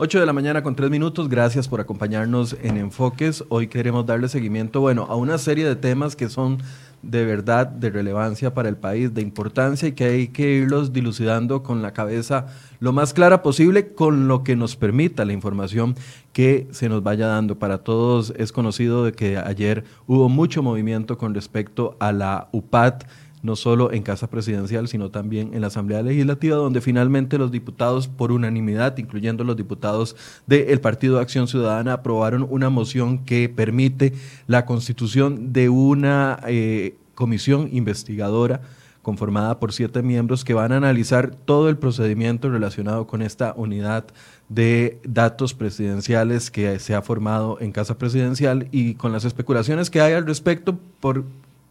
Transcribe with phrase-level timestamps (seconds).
[0.00, 3.42] 8 de la mañana con 3 minutos, gracias por acompañarnos en Enfoques.
[3.48, 6.58] Hoy queremos darle seguimiento, bueno, a una serie de temas que son
[7.02, 11.64] de verdad de relevancia para el país, de importancia y que hay que irlos dilucidando
[11.64, 12.46] con la cabeza
[12.78, 15.96] lo más clara posible con lo que nos permita la información
[16.32, 17.58] que se nos vaya dando.
[17.58, 23.02] Para todos es conocido de que ayer hubo mucho movimiento con respecto a la UPAT
[23.42, 28.08] no solo en Casa Presidencial, sino también en la Asamblea Legislativa, donde finalmente los diputados,
[28.08, 34.12] por unanimidad, incluyendo los diputados del Partido de Acción Ciudadana, aprobaron una moción que permite
[34.46, 38.60] la constitución de una eh, comisión investigadora
[39.02, 44.04] conformada por siete miembros que van a analizar todo el procedimiento relacionado con esta unidad
[44.50, 50.02] de datos presidenciales que se ha formado en Casa Presidencial y con las especulaciones que
[50.02, 51.24] hay al respecto, por,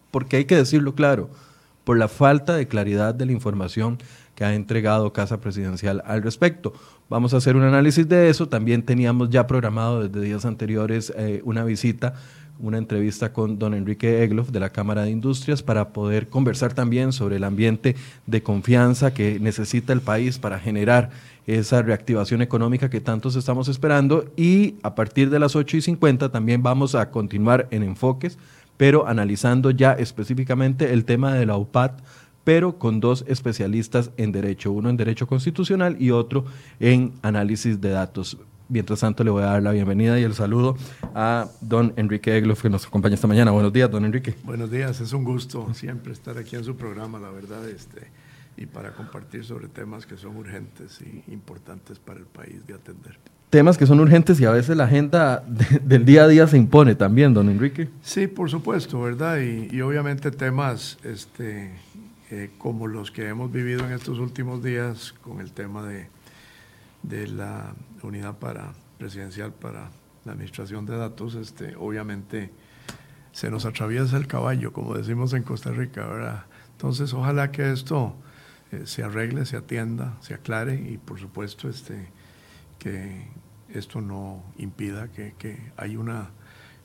[0.10, 1.30] porque hay que decirlo claro,
[1.88, 3.98] por la falta de claridad de la información
[4.36, 6.74] que ha entregado Casa Presidencial al respecto.
[7.08, 8.50] Vamos a hacer un análisis de eso.
[8.50, 12.16] También teníamos ya programado desde días anteriores eh, una visita,
[12.60, 17.14] una entrevista con don Enrique Egloff de la Cámara de Industrias para poder conversar también
[17.14, 21.10] sobre el ambiente de confianza que necesita el país para generar
[21.46, 24.26] esa reactivación económica que tantos estamos esperando.
[24.36, 28.38] Y a partir de las 8 y 50 también vamos a continuar en enfoques
[28.78, 32.02] pero analizando ya específicamente el tema de la UPAT,
[32.44, 36.46] pero con dos especialistas en derecho, uno en derecho constitucional y otro
[36.80, 38.38] en análisis de datos.
[38.70, 40.78] Mientras tanto, le voy a dar la bienvenida y el saludo
[41.16, 43.52] a don Enrique Egloff, que nos acompaña esta mañana.
[43.52, 44.36] Buenos días, don Enrique.
[44.44, 48.12] Buenos días, es un gusto siempre estar aquí en su programa, la verdad, este,
[48.58, 53.18] y para compartir sobre temas que son urgentes y importantes para el país de atender
[53.50, 55.44] temas que son urgentes y a veces la agenda
[55.82, 57.90] del día a día se impone también, don Enrique.
[58.02, 59.40] Sí, por supuesto, ¿verdad?
[59.40, 61.72] Y, obviamente temas este,
[62.30, 66.08] eh, como los que hemos vivido en estos últimos días con el tema de,
[67.04, 69.92] de la unidad para, presidencial para
[70.26, 72.52] la administración de datos, este, obviamente
[73.32, 76.46] se nos atraviesa el caballo, como decimos en Costa Rica, ¿verdad?
[76.72, 78.16] Entonces, ojalá que esto
[78.72, 82.10] eh, se arregle, se atienda, se aclare y por supuesto este,
[82.80, 83.28] que
[83.80, 86.30] esto no impida que, que hay una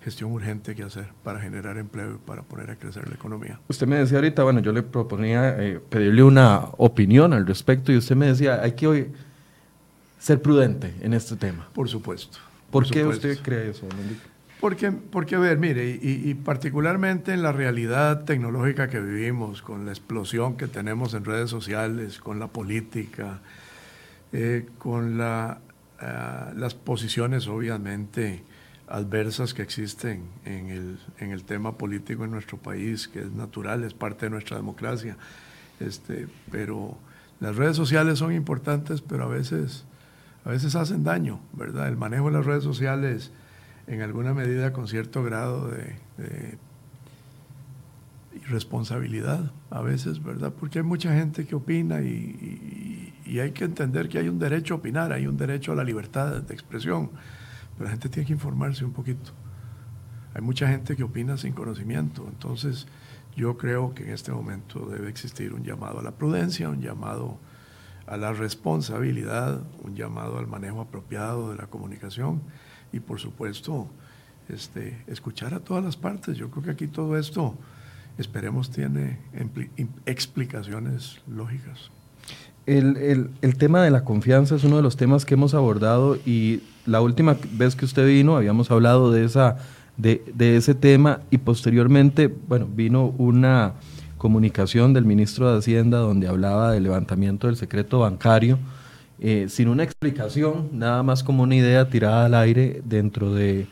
[0.02, 3.60] gestión urgente que hacer para generar empleo y para poner a crecer la economía.
[3.68, 7.96] Usted me decía ahorita, bueno, yo le proponía eh, pedirle una opinión al respecto y
[7.96, 9.12] usted me decía, hay que hoy
[10.18, 11.68] ser prudente en este tema.
[11.72, 12.38] Por supuesto.
[12.70, 13.86] ¿Por, qué usted cree eso,
[14.58, 19.84] porque, porque, a ver, mire, y, y, particularmente en la realidad tecnológica que vivimos, con
[19.84, 23.40] la explosión que tenemos en redes sociales, con la política,
[24.32, 25.58] eh, con la
[26.02, 28.42] eh, las posiciones obviamente
[28.88, 33.84] adversas que existen en el, en el tema político en nuestro país, que es natural,
[33.84, 35.16] es parte de nuestra democracia.
[35.80, 36.98] Este, pero
[37.40, 39.84] las redes sociales son importantes, pero a veces,
[40.44, 41.88] a veces hacen daño, ¿verdad?
[41.88, 43.30] El manejo de las redes sociales
[43.86, 46.58] en alguna medida con cierto grado de, de
[48.34, 50.52] irresponsabilidad a veces, ¿verdad?
[50.58, 54.74] Porque hay mucha gente que opina y, y hay que entender que hay un derecho
[54.74, 57.10] a opinar, hay un derecho a la libertad de expresión,
[57.74, 59.32] pero la gente tiene que informarse un poquito.
[60.34, 62.86] Hay mucha gente que opina sin conocimiento, entonces
[63.36, 67.38] yo creo que en este momento debe existir un llamado a la prudencia, un llamado
[68.06, 72.42] a la responsabilidad, un llamado al manejo apropiado de la comunicación
[72.92, 73.88] y por supuesto
[74.48, 76.36] este, escuchar a todas las partes.
[76.36, 77.56] Yo creo que aquí todo esto,
[78.18, 79.18] esperemos, tiene
[80.06, 81.90] explicaciones lógicas.
[82.64, 86.62] El, el, tema de la confianza es uno de los temas que hemos abordado y
[86.86, 89.56] la última vez que usted vino habíamos hablado de, esa,
[89.96, 93.74] de, de ese tema y posteriormente, bueno, vino una
[94.16, 98.60] comunicación del ministro de Hacienda donde hablaba del levantamiento del secreto bancario,
[99.18, 103.66] eh, sin una explicación, nada más como una idea tirada al aire dentro de,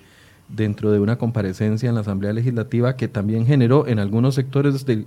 [0.54, 5.06] dentro de una comparecencia en la Asamblea Legislativa que también generó en algunos sectores del,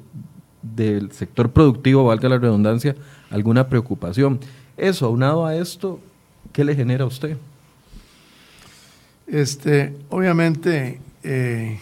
[0.62, 2.96] del sector productivo, valga la redundancia,
[3.30, 4.40] alguna preocupación.
[4.78, 6.00] Eso, aunado a esto,
[6.52, 7.38] ¿qué le genera a usted?
[9.28, 11.80] Este, obviamente, eh,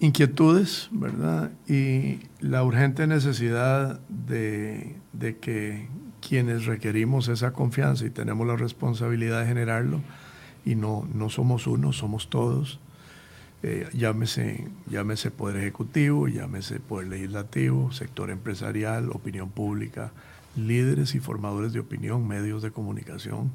[0.00, 1.50] inquietudes, ¿verdad?
[1.68, 5.88] Y la urgente necesidad de, de, que
[6.20, 10.00] quienes requerimos esa confianza y tenemos la responsabilidad de generarlo,
[10.64, 12.80] y no, no somos uno, somos todos,
[13.62, 20.12] eh, llámese, llámese Poder Ejecutivo, llámese Poder Legislativo, sector empresarial, opinión pública,
[20.56, 23.52] líderes y formadores de opinión, medios de comunicación,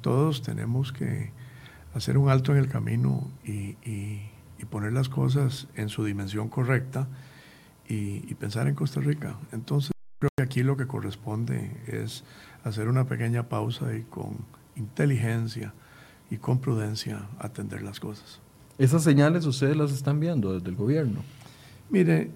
[0.00, 1.30] todos tenemos que
[1.94, 3.76] hacer un alto en el camino y,
[4.70, 7.08] poner las cosas en su dimensión correcta
[7.88, 9.38] y, y pensar en Costa Rica.
[9.50, 12.24] Entonces, creo que aquí lo que corresponde es
[12.64, 14.36] hacer una pequeña pausa y con
[14.76, 15.72] inteligencia
[16.30, 18.40] y con prudencia atender las cosas.
[18.78, 21.20] ¿Esas señales ustedes las están viendo desde el gobierno?
[21.90, 22.30] Mire,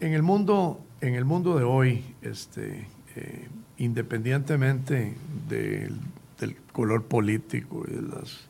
[0.00, 3.48] en el mundo, en el mundo de hoy, este, eh,
[3.78, 5.14] independientemente
[5.48, 5.98] del
[6.72, 8.40] color político y de las,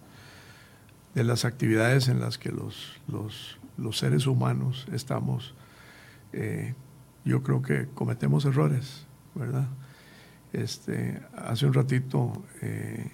[1.14, 5.54] de las actividades en las que los, los, seres humanos estamos,
[6.32, 6.74] eh,
[7.24, 9.68] yo creo que cometemos errores, ¿verdad?
[10.52, 13.10] Este, hace un ratito eh,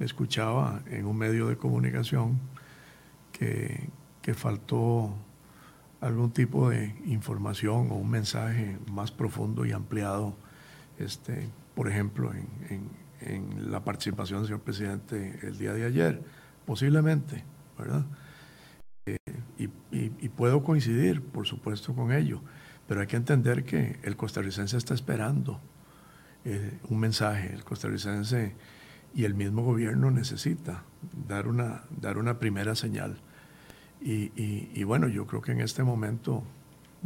[0.00, 2.40] escuchaba en un medio de comunicación
[3.32, 3.88] que,
[4.22, 5.14] que faltó
[6.00, 10.34] algún tipo de información o un mensaje más profundo y ampliado,
[10.98, 13.00] este, por ejemplo, en,
[13.70, 16.22] la participación del señor presidente el día de ayer,
[16.64, 17.44] posiblemente,
[17.78, 18.06] ¿verdad?
[19.04, 19.18] Eh,
[19.58, 22.40] y, puedo coincidir, por supuesto, con ello,
[22.90, 25.60] pero hay que entender que el costarricense está esperando
[26.44, 28.56] eh, un mensaje, el costarricense
[29.14, 30.82] y el mismo gobierno necesita
[31.28, 33.20] dar una, dar una primera señal.
[34.00, 36.42] Y, bueno, yo creo que en este momento,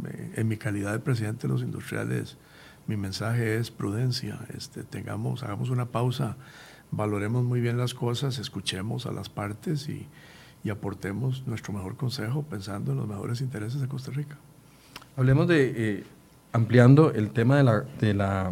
[0.07, 2.39] eh, en mi calidad de presidente de los industriales,
[2.87, 6.35] mi mensaje es prudencia, este, tengamos, hagamos una pausa,
[6.89, 10.09] valoremos muy bien las cosas, escuchemos a las partes y,
[10.67, 14.39] aportemos nuestro mejor consejo pensando en los mejores intereses de Costa Rica.
[15.17, 16.03] Hablemos de, eh,
[16.51, 18.51] ampliando el tema de la, de la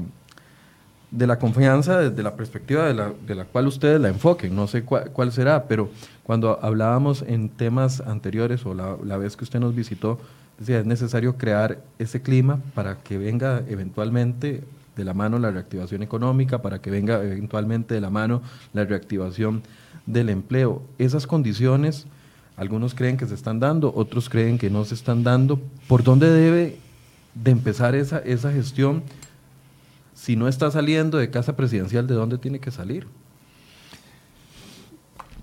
[1.14, 4.66] de la confianza desde la perspectiva de la, de la cual ustedes la enfoquen, no
[4.66, 5.92] sé cuál, será, pero
[6.24, 10.20] cuando hablábamos en temas anteriores o la, la, vez que usted nos visitó,
[10.58, 14.64] decía, es necesario crear ese clima para que venga eventualmente
[14.96, 18.42] de la mano la reactivación económica, para que venga eventualmente de la mano
[18.74, 19.62] la reactivación
[20.08, 20.82] del empleo.
[20.98, 22.08] Esas condiciones,
[22.56, 25.60] algunos creen que se están dando, otros creen que no se están dando.
[25.88, 26.78] ¿Por dónde debe
[27.36, 29.04] de empezar esa, esa gestión?
[30.14, 33.08] si no está saliendo de casa presidencial, ¿de dónde tiene que salir?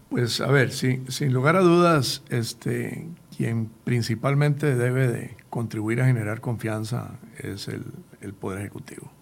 [0.08, 6.40] Pues a ver, sin lugar a dudas, este, quien principalmente debe de contribuir a generar
[6.40, 7.84] confianza es el,
[8.20, 9.12] el, Poder Ejecutivo.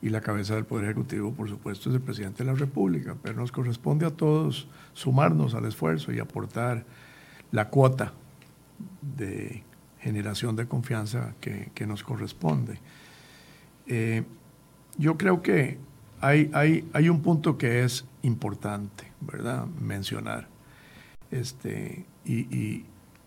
[0.00, 3.34] Y la cabeza del Poder Ejecutivo, por supuesto, es el presidente de la República, pero
[3.34, 6.84] nos corresponde a todos sumarnos al esfuerzo y aportar
[7.52, 8.12] la cuota
[9.00, 9.62] de
[10.00, 12.78] generación de confianza que, que nos corresponde.
[13.86, 14.24] Eh,
[14.96, 15.78] yo creo que
[16.20, 19.66] hay, hay, hay un punto que es importante, ¿verdad?
[19.66, 20.48] Mencionar.
[21.30, 22.84] Este, y,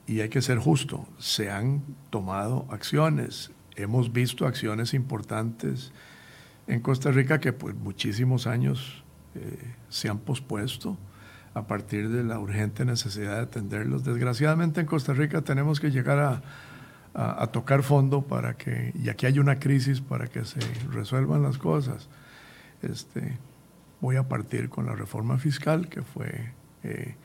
[0.08, 1.08] hay que ser justo.
[1.20, 3.52] Se han tomado acciones.
[3.78, 5.94] Hemos visto acciones importantes
[6.68, 9.04] en Costa Rica que por muchísimos años
[9.36, 10.98] eh, se han pospuesto
[11.54, 14.04] a partir de la urgente necesidad de atenderlos.
[14.04, 16.42] Desgraciadamente en Costa Rica tenemos que llegar a,
[17.14, 20.60] a, tocar fondo para que, y aquí hay una crisis para que se
[20.92, 22.08] resuelvan las cosas.
[22.82, 23.38] Este,
[24.00, 26.54] voy a partir con la reforma fiscal que fue
[26.84, 27.16] eh,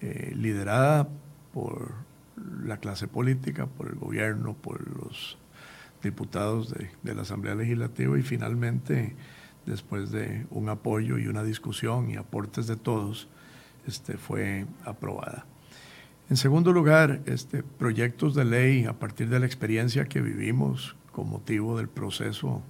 [0.00, 1.08] eh, liderada
[1.52, 1.92] por
[2.64, 5.38] la clase política, por el gobierno, por los
[6.02, 9.14] diputados de, de, la Asamblea Legislativa y finalmente,
[9.66, 13.28] después de un apoyo y una discusión y aportes de todos,
[13.86, 15.46] este, fue aprobada.
[16.30, 21.28] En segundo lugar, este, proyectos de ley a partir de la experiencia que vivimos con
[21.28, 22.62] motivo del proceso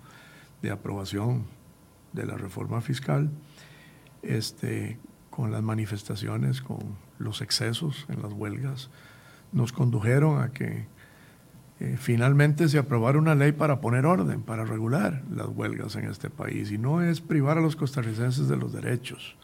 [0.62, 1.46] de aprobación
[2.12, 3.30] de la reforma fiscal,
[4.22, 4.98] este,
[5.30, 8.90] con las manifestaciones, con los excesos en las huelgas,
[9.52, 10.86] nos condujeron a que
[11.80, 16.30] eh, finalmente se aprobara una ley para poner orden, para regular las huelgas en este
[16.30, 16.70] país.
[16.70, 19.36] Y no es privar a los costarricenses de los derechos,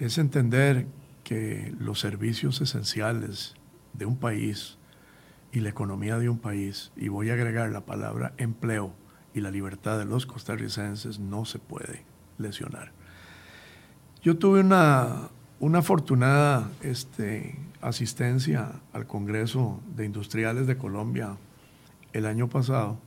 [0.00, 0.86] es entender
[1.24, 3.54] que los servicios esenciales
[3.92, 4.78] de un país
[5.52, 8.94] y la economía de un país, y voy a agregar la palabra empleo
[9.34, 12.04] y la libertad de los costarricenses, no se puede
[12.38, 12.92] lesionar.
[14.22, 15.28] Yo tuve una,
[15.60, 21.36] una afortunada este, asistencia al Congreso de Industriales de Colombia
[22.12, 22.98] el año pasado.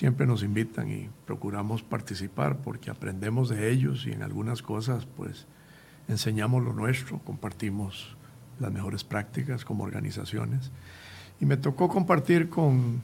[0.00, 5.44] Siempre nos invitan y procuramos participar porque aprendemos de ellos y en algunas cosas pues
[6.08, 8.16] enseñamos lo nuestro, compartimos
[8.60, 10.70] las mejores prácticas como organizaciones.
[11.38, 13.02] Y me tocó compartir con,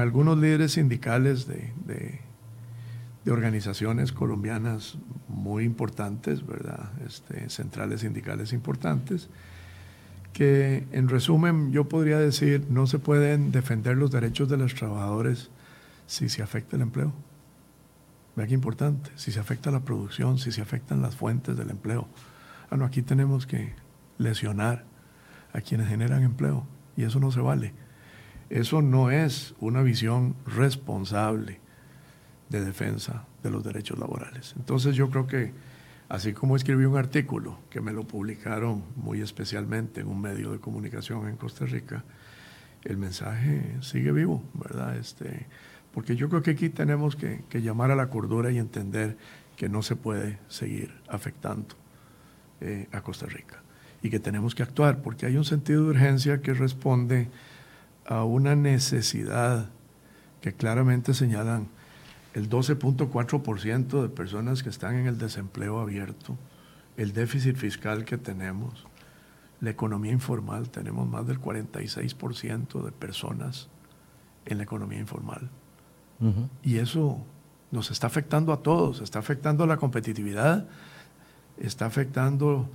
[0.00, 6.90] algunos líderes sindicales de, de, organizaciones colombianas muy importantes, ¿verdad?
[7.06, 9.28] Este, centrales sindicales importantes,
[10.32, 15.50] que en resumen yo podría decir, no se pueden defender los derechos de los trabajadores
[16.06, 17.12] si se afecta el empleo.
[18.36, 22.06] Vea qué importante, si se afecta la producción, si se afectan las fuentes del empleo.
[22.70, 23.74] Ah, aquí tenemos que
[24.18, 24.84] lesionar
[25.52, 27.72] a quienes generan empleo y eso no se vale.
[28.50, 31.60] Eso no es una visión responsable
[32.48, 34.54] de defensa de los derechos laborales.
[34.56, 35.52] Entonces yo creo que,
[36.08, 40.60] así como escribí un artículo que me lo publicaron muy especialmente en un medio de
[40.60, 42.04] comunicación en Costa Rica,
[42.84, 44.96] el mensaje sigue vivo, ¿verdad?
[44.96, 45.46] Este,
[45.96, 49.16] porque yo creo que aquí tenemos que, llamar a la cordura y entender
[49.56, 51.74] que no se puede seguir afectando
[52.60, 53.62] eh, a Costa Rica
[54.02, 57.30] y que tenemos que actuar, porque hay un sentido de urgencia que responde
[58.04, 59.70] a una necesidad
[60.42, 61.66] que claramente señalan
[62.34, 66.36] el 12.4% de personas que están en el desempleo abierto,
[66.98, 68.86] el déficit fiscal que tenemos,
[69.62, 73.70] la economía informal, tenemos más del 46% de personas
[74.44, 75.48] en la economía informal.
[76.62, 77.18] Y eso
[77.70, 80.66] nos está afectando a todos, está afectando la competitividad,
[81.58, 82.68] está afectando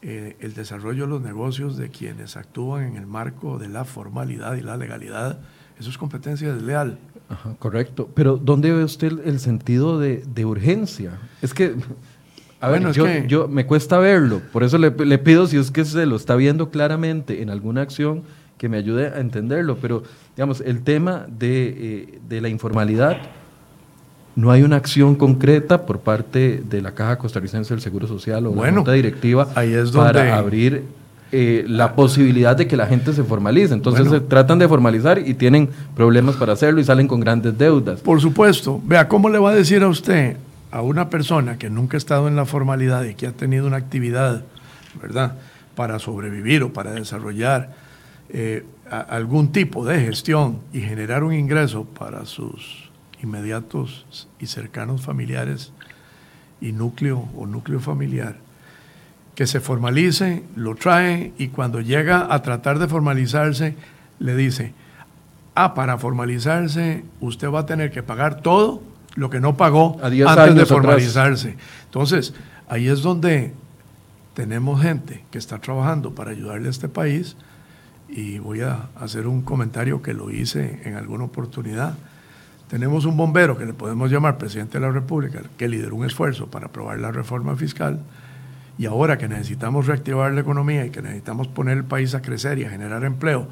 [0.00, 4.56] eh, el desarrollo de los negocios de quienes actúan en el marco de la formalidad
[4.56, 5.40] y la legalidad.
[5.78, 6.98] Eso es competencia desleal.
[7.58, 8.08] correcto.
[8.14, 11.18] Pero ¿dónde ve usted el, sentido de, urgencia?
[11.42, 11.74] Es que,
[12.60, 14.40] a ver, yo, yo, me cuesta verlo.
[14.52, 18.22] Por eso le, pido, si es que se lo está viendo claramente en alguna acción,
[18.56, 19.78] que me ayude a entenderlo.
[19.80, 20.02] Pero,
[20.38, 23.16] digamos, el tema de, eh, de la informalidad
[24.36, 28.54] no hay una acción concreta por parte de la Caja Costarricense del Seguro Social o
[28.54, 29.52] la Junta Directiva
[29.92, 30.84] para abrir
[31.32, 33.74] eh, la posibilidad de que la gente se formalice.
[33.74, 37.98] Entonces se tratan de formalizar y tienen problemas para hacerlo y salen con grandes deudas.
[37.98, 38.80] Por supuesto.
[38.84, 40.36] Vea, ¿cómo le va a decir a usted,
[40.70, 43.78] a una persona que nunca ha estado en la formalidad y que ha tenido una
[43.78, 44.44] actividad,
[45.02, 45.32] ¿verdad?,
[45.74, 47.70] para sobrevivir o para desarrollar
[48.28, 52.90] eh, algún tipo de gestión y generar un ingreso para sus
[53.22, 55.72] inmediatos y cercanos familiares
[56.60, 58.36] y núcleo o núcleo familiar,
[59.34, 63.76] que se formalice, lo trae y cuando llega a tratar de formalizarse,
[64.18, 64.72] le dice,
[65.54, 68.82] ah, para formalizarse usted va a tener que pagar todo
[69.14, 71.56] lo que no pagó antes de formalizarse.
[71.84, 72.34] Entonces,
[72.68, 73.52] ahí es donde
[74.34, 77.36] tenemos gente que está trabajando para ayudarle a este país
[78.08, 81.94] y voy a hacer un comentario que lo hice en alguna oportunidad.
[82.68, 86.46] Tenemos un bombero que le podemos llamar presidente de la República, que lideró un esfuerzo
[86.48, 88.00] para aprobar la reforma fiscal,
[88.78, 92.58] y ahora que necesitamos reactivar la economía y que necesitamos poner el país a crecer
[92.58, 93.48] y a generar empleo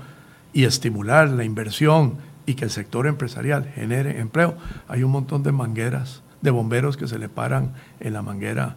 [0.52, 5.50] y estimular la inversión y que el sector empresarial genere empleo, hay un montón de
[5.50, 8.76] mangueras, de bomberos que se le paran en la manguera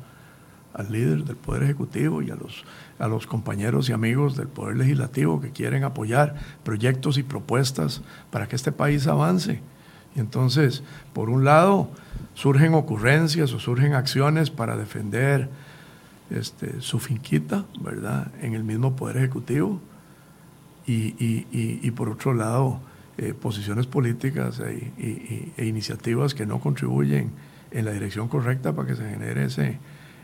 [0.74, 2.64] al líder del Poder Ejecutivo y a los,
[3.00, 8.48] a los compañeros y amigos del Poder Legislativo que quieren apoyar proyectos y propuestas para
[8.48, 9.62] que este país avance.
[10.16, 10.84] Y entonces,
[11.14, 11.90] por un lado,
[12.34, 15.50] surgen ocurrencias o surgen acciones para defender
[16.30, 19.82] este, su finquita, ¿verdad?, en el mismo Poder Ejecutivo.
[20.92, 22.80] Y, por otro lado,
[23.20, 27.30] eh, posiciones políticas e, e iniciativas que no contribuyen
[27.70, 29.78] en la dirección correcta para que se genere ese,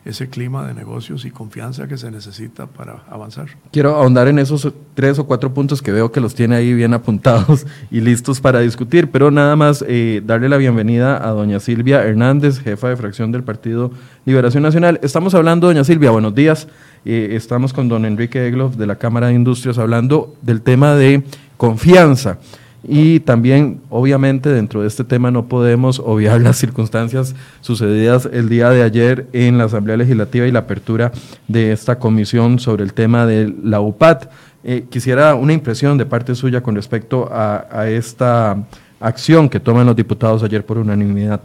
[0.06, 3.48] ese clima de negocios y confianza que se necesita para avanzar.
[3.72, 6.94] Quiero ahondar en esos tres o cuatro puntos que veo que los tiene ahí bien
[6.94, 12.04] apuntados y listos para discutir, pero nada más eh, darle la bienvenida a doña Silvia
[12.04, 13.92] Hernández, jefa de fracción del Partido
[14.26, 15.00] Liberación Nacional.
[15.02, 16.68] Estamos hablando, doña Silvia, buenos días.
[17.04, 21.24] Eh, estamos con don Enrique Egloff de la Cámara de Industrias hablando del tema de
[21.58, 22.38] confianza.
[22.88, 28.70] Y también, obviamente, dentro de este tema no podemos obviar las circunstancias sucedidas el día
[28.70, 31.12] de ayer en la Asamblea Legislativa y la apertura
[31.48, 34.32] de esta comisión sobre el tema de la UPAT.
[34.64, 38.58] Eh, quisiera una impresión de parte suya con respecto a, a esta
[39.00, 41.42] acción que toman los diputados ayer por unanimidad.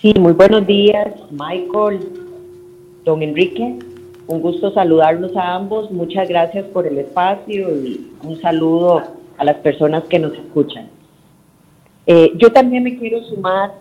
[0.00, 2.00] Sí, muy buenos días, Michael,
[3.04, 3.78] don Enrique.
[4.26, 5.90] Un gusto saludarlos a ambos.
[5.90, 9.02] Muchas gracias por el espacio y un saludo
[9.42, 10.88] a las personas que nos escuchan.
[12.06, 13.72] Eh, yo también me quiero sumar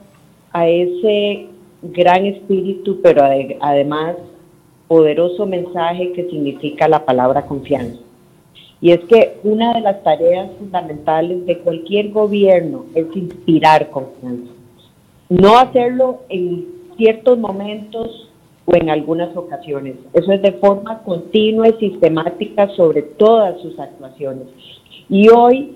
[0.52, 1.50] a ese
[1.84, 3.22] gran espíritu, pero
[3.60, 4.16] además
[4.88, 8.00] poderoso mensaje que significa la palabra confianza.
[8.82, 14.52] Y es que una de las tareas fundamentales de cualquier gobierno es inspirar confianza.
[15.30, 16.66] No hacerlo en
[16.98, 18.32] ciertos momentos
[18.66, 19.96] o en algunas ocasiones.
[20.14, 24.48] Eso es de forma continua y sistemática sobre todas sus actuaciones.
[25.12, 25.74] Y hoy,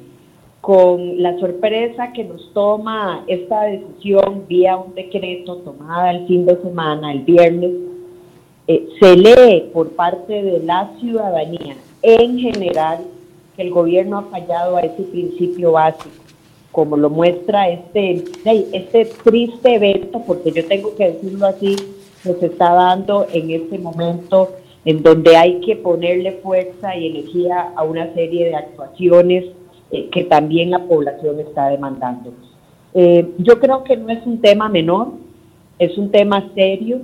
[0.62, 6.56] con la sorpresa que nos toma esta decisión vía un decreto tomada el fin de
[6.62, 7.72] semana, el viernes,
[8.66, 13.00] eh, se lee por parte de la ciudadanía en general
[13.58, 16.16] que el gobierno ha fallado a ese principio básico,
[16.72, 18.24] como lo muestra este,
[18.72, 21.76] este triste evento, porque yo tengo que decirlo así,
[22.24, 24.52] que se está dando en este momento
[24.86, 29.46] en donde hay que ponerle fuerza y energía a una serie de actuaciones
[29.92, 32.32] eh, que también la población está demandando.
[32.94, 35.10] Eh, yo creo que no es un tema menor,
[35.80, 37.02] es un tema serio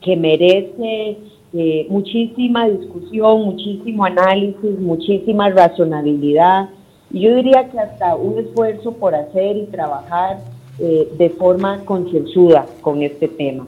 [0.00, 1.18] que merece
[1.52, 6.70] eh, muchísima discusión, muchísimo análisis, muchísima razonabilidad.
[7.10, 10.38] Y yo diría que hasta un esfuerzo por hacer y trabajar
[10.78, 13.66] de forma concienzuda con este tema.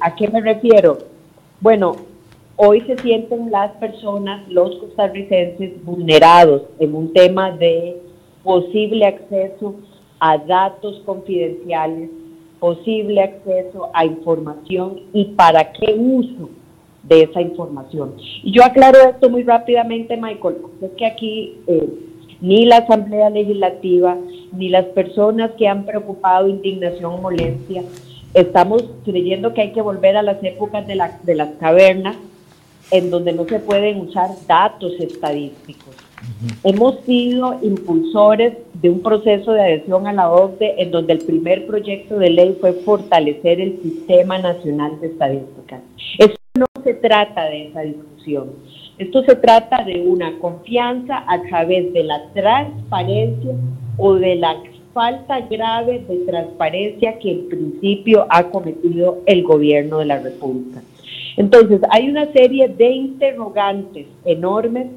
[0.00, 0.98] ¿A qué me refiero?
[1.60, 1.94] Bueno,
[2.56, 7.96] hoy se sienten las personas, los costarricenses, vulnerados en un tema de
[8.42, 9.76] posible acceso
[10.20, 12.10] a datos confidenciales,
[12.60, 16.50] posible acceso a información y para qué uso
[17.02, 18.14] de esa información.
[18.42, 21.88] Y yo aclaro esto muy rápidamente, Michael, es que aquí eh,
[22.40, 24.16] ni la Asamblea Legislativa,
[24.52, 27.82] ni las personas que han preocupado indignación o molestia,
[28.34, 32.16] estamos creyendo que hay que volver a las épocas de, la, de las cavernas
[32.92, 35.96] en donde no se pueden usar datos estadísticos.
[36.62, 41.66] Hemos sido impulsores de un proceso de adhesión a la OCDE en donde el primer
[41.66, 45.80] proyecto de ley fue fortalecer el Sistema Nacional de Estadística.
[46.18, 48.50] Esto no se trata de esa discusión.
[48.98, 53.54] Esto se trata de una confianza a través de la transparencia
[53.96, 54.56] o de la
[54.92, 60.82] falta grave de transparencia que en principio ha cometido el gobierno de la República.
[61.36, 64.88] Entonces, hay una serie de interrogantes enormes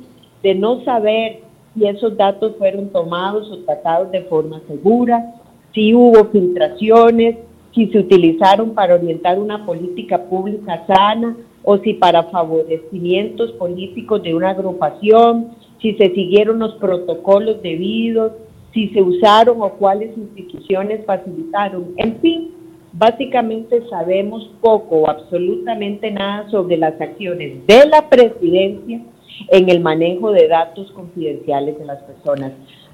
[0.44, 1.42] de no saber
[1.74, 5.36] si esos datos fueron tomados o tratados de forma segura,
[5.74, 7.38] si hubo filtraciones,
[7.74, 14.34] si se utilizaron para orientar una política pública sana o si para favorecimientos políticos de
[14.34, 15.50] una agrupación,
[15.82, 18.32] si se siguieron los protocolos debidos,
[18.74, 21.94] si se usaron o cuáles instituciones facilitaron.
[21.98, 22.52] En fin,
[22.98, 29.02] básicamente sabemos poco o absolutamente nada sobre las acciones de la presidencia
[29.50, 32.54] en el manejo de datos confidenciales de las personas.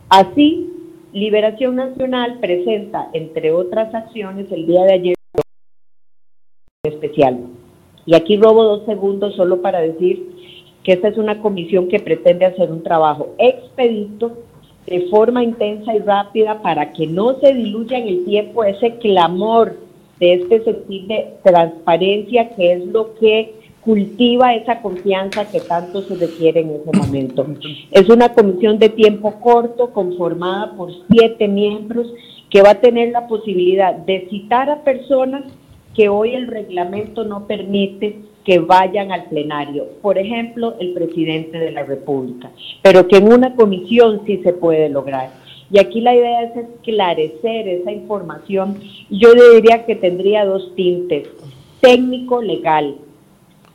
[0.09, 0.69] Así,
[1.13, 5.15] Liberación Nacional presenta, entre otras acciones, el día de ayer
[6.83, 7.37] especial.
[8.05, 10.31] Y aquí robo dos segundos solo para decir
[10.83, 14.37] que esta es una comisión que pretende hacer un trabajo expedito
[14.87, 19.90] de forma intensa y rápida para que no se diluya en el tiempo ese clamor
[20.21, 26.15] de este sentido de transparencia que es lo que cultiva esa confianza que tanto se
[26.15, 27.45] requiere en ese momento.
[27.89, 32.13] Es una comisión de tiempo corto conformada por siete miembros
[32.51, 35.43] que va a tener la posibilidad de citar a personas
[35.95, 39.87] que hoy el reglamento no permite que vayan al plenario.
[40.03, 42.51] Por ejemplo, el presidente de la República,
[42.83, 45.40] pero que en una comisión sí se puede lograr.
[45.71, 48.79] Y aquí la idea es esclarecer esa información.
[49.09, 51.29] Yo diría que tendría dos tintes,
[51.79, 52.97] técnico-legal,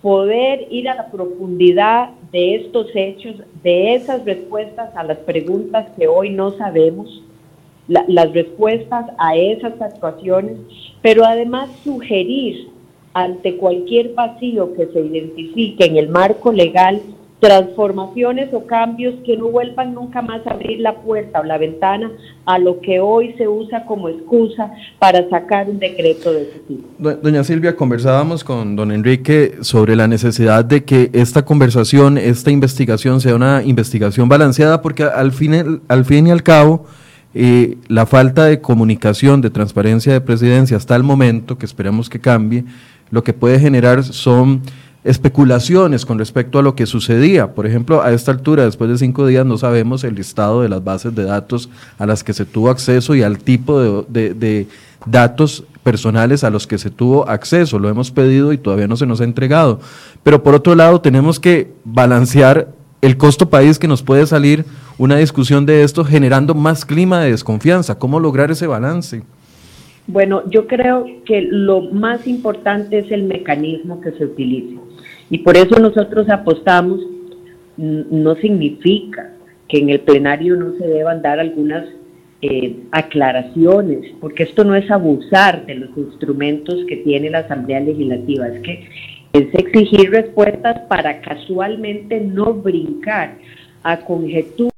[0.03, 6.07] poder ir a la profundidad de estos hechos, de esas respuestas a las preguntas que
[6.07, 7.23] hoy no sabemos,
[7.89, 10.59] las respuestas a esas actuaciones,
[11.01, 12.69] pero además sugerir
[13.15, 17.01] ante cualquier vacío que se identifique en el marco legal
[17.41, 22.11] transformaciones o cambios que no vuelvan nunca más a abrir la puerta o la ventana
[22.47, 26.89] a lo que hoy se usa como excusa para sacar un decreto de ese tipo.
[26.99, 33.21] Doña Silvia, conversábamos con don Enrique sobre la necesidad de que esta conversación, esta investigación
[33.21, 36.87] sea una investigación balanceada porque al fin, al fin y al cabo
[37.35, 42.19] eh, la falta de comunicación, de transparencia de presidencia hasta el momento, que esperamos que
[42.19, 42.65] cambie,
[43.11, 44.63] lo que puede generar son
[45.07, 47.55] especulaciones con respecto a lo que sucedía.
[47.55, 50.83] Por ejemplo, a esta altura, después de cinco días, no sabemos el listado de las
[50.83, 54.67] bases de datos a las que se tuvo acceso y al tipo de,
[55.07, 57.79] datos personales a los que se tuvo acceso.
[57.79, 59.79] Lo hemos pedido y todavía no se nos ha entregado.
[60.25, 62.69] Pero por otro lado, tenemos que balancear
[63.01, 64.65] el costo país que nos puede salir
[64.99, 67.97] una discusión de esto generando más clima de desconfianza.
[67.97, 69.23] ¿Cómo lograr ese balance?
[70.09, 74.86] Bueno, yo creo que lo más importante es el mecanismo que se utilice.
[75.31, 77.01] Y por eso nosotros apostamos,
[77.77, 79.33] no significa
[79.69, 81.87] que en el plenario no se deban dar algunas
[82.43, 88.49] eh, aclaraciones, porque esto no es abusar de los instrumentos que tiene la Asamblea Legislativa,
[88.49, 88.89] es que
[89.33, 93.39] es exigir respuestas para casualmente no brincar
[93.83, 94.73] a conjeturas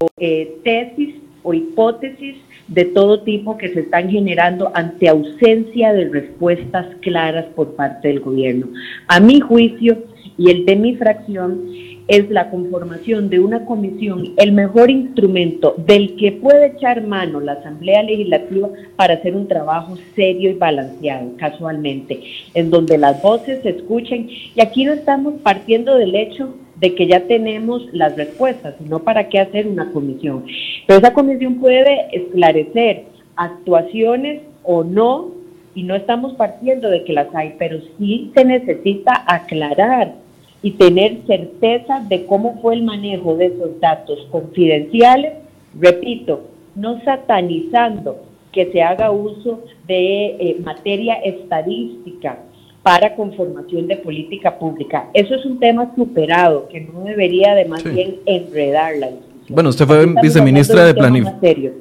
[0.00, 2.36] o eh, tesis o hipótesis
[2.68, 8.20] de todo tipo que se están generando ante ausencia de respuestas claras por parte del
[8.20, 8.68] gobierno.
[9.08, 9.98] A mi juicio
[10.36, 11.68] y el de mi fracción
[12.06, 17.52] es la conformación de una comisión el mejor instrumento del que puede echar mano la
[17.52, 22.20] Asamblea Legislativa para hacer un trabajo serio y balanceado, casualmente,
[22.52, 24.28] en donde las voces se escuchen.
[24.28, 29.28] Y aquí no estamos partiendo del hecho de que ya tenemos las respuestas, sino para
[29.28, 30.44] qué hacer una comisión.
[30.86, 33.04] Pero esa comisión puede esclarecer
[33.36, 35.32] actuaciones o no,
[35.74, 40.14] y no estamos partiendo de que las hay, pero sí se necesita aclarar
[40.62, 45.34] y tener certeza de cómo fue el manejo de esos datos confidenciales,
[45.78, 46.42] repito,
[46.74, 52.38] no satanizando que se haga uso de eh, materia estadística
[52.84, 55.08] para conformación de política pública.
[55.14, 59.54] Eso es un tema superado que no debería de más bien enredar la discusión.
[59.54, 61.72] Bueno, usted fue viceministra de Planificación.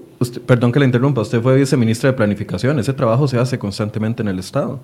[0.47, 2.79] Perdón que le interrumpa, usted fue viceministra de Planificación.
[2.79, 4.79] Ese trabajo se hace constantemente en el Estado.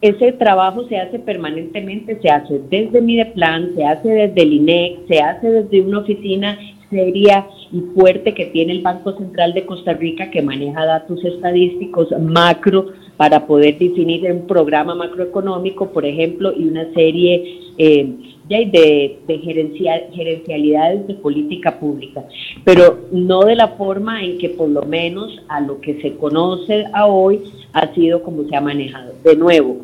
[0.00, 5.20] Ese trabajo se hace permanentemente, se hace desde Mideplan, se hace desde el INEC, se
[5.20, 6.56] hace desde una oficina
[6.92, 12.08] seria y fuerte que tiene el Banco Central de Costa Rica que maneja datos estadísticos
[12.20, 18.14] macro para poder definir un programa macroeconómico, por ejemplo, y una serie eh,
[18.48, 22.24] de, de gerencial, gerencialidades de política pública,
[22.64, 26.84] pero no de la forma en que por lo menos a lo que se conoce
[26.92, 27.40] a hoy
[27.72, 29.14] ha sido como se ha manejado.
[29.24, 29.78] De nuevo,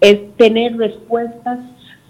[0.00, 1.60] es tener respuestas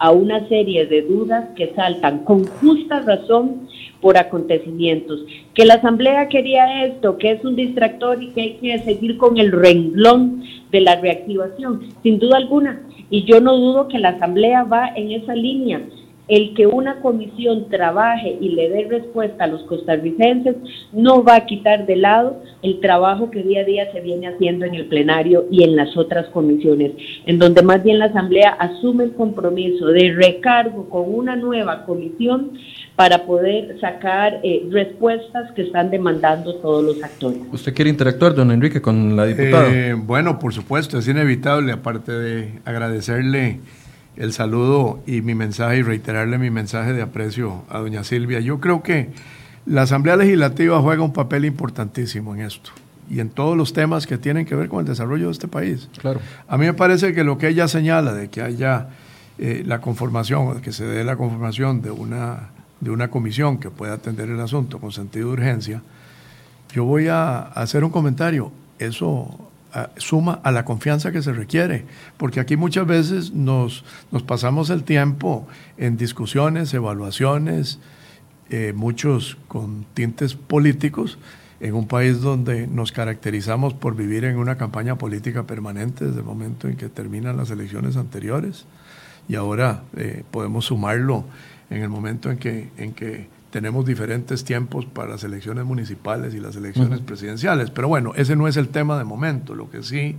[0.01, 3.69] a una serie de dudas que saltan con justa razón
[4.01, 5.21] por acontecimientos.
[5.55, 9.37] Que la Asamblea quería esto, que es un distractor y que hay que seguir con
[9.37, 12.81] el renglón de la reactivación, sin duda alguna.
[13.11, 15.83] Y yo no dudo que la Asamblea va en esa línea
[16.31, 20.55] el que una comisión trabaje y le dé respuesta a los costarricenses
[20.93, 24.65] no va a quitar de lado el trabajo que día a día se viene haciendo
[24.65, 26.93] en el plenario y en las otras comisiones,
[27.27, 32.53] en donde más bien la Asamblea asume el compromiso de recargo con una nueva comisión
[32.95, 37.41] para poder sacar eh, respuestas que están demandando todos los actores.
[37.51, 39.69] ¿Usted quiere interactuar, don Enrique, con la diputada?
[39.73, 43.59] Eh, bueno, por supuesto, es inevitable, aparte de agradecerle
[44.21, 48.39] el saludo y mi mensaje y reiterarle mi mensaje de aprecio a doña Silvia.
[48.41, 49.09] Yo creo que
[49.65, 52.71] la Asamblea Legislativa juega un papel importantísimo en esto
[53.09, 55.89] y en todos los temas que tienen que ver con el desarrollo de este país.
[55.99, 56.21] Claro.
[56.47, 58.91] A mí me parece que lo que ella señala de que haya
[59.39, 63.95] eh, la conformación, que se dé la conformación de una, de una comisión que pueda
[63.95, 65.83] atender el asunto con sentido de urgencia,
[66.75, 68.53] yo voy a hacer un comentario.
[68.79, 69.50] Eso
[69.97, 71.85] suma a la confianza que se requiere,
[72.17, 75.47] porque aquí muchas veces nos, nos pasamos el tiempo
[75.79, 77.79] en discusiones, evaluaciones,
[78.51, 81.19] eh, muchos con tintes políticos,
[81.61, 86.25] en un país donde nos caracterizamos por vivir en una campaña política permanente desde el
[86.25, 88.67] momento en que terminan las elecciones anteriores,
[89.29, 91.25] y ahora eh, podemos sumarlo
[91.69, 96.41] en el momento en que, en que tenemos diferentes tiempos para las elecciones municipales y
[96.41, 97.71] las elecciones presidenciales.
[97.71, 99.55] Pero bueno, ese no es el tema de momento.
[99.55, 100.17] Lo que sí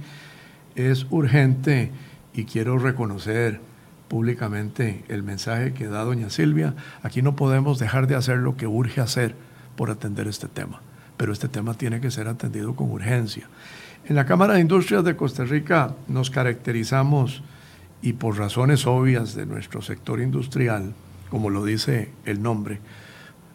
[0.76, 1.92] es urgente
[2.34, 3.62] y quiero reconocer
[4.08, 6.76] públicamente el mensaje que da doña Silvia.
[7.02, 9.36] Aquí no podemos dejar de hacer lo que urge hacer
[9.78, 10.82] por atender este tema,
[11.16, 13.48] pero este tema tiene que ser atendido con urgencia.
[14.06, 17.42] En la Cámara de Industrias de Costa Rica nos caracterizamos,
[18.02, 20.94] y por razones obvias de nuestro sector industrial,
[21.30, 22.80] como lo dice el nombre,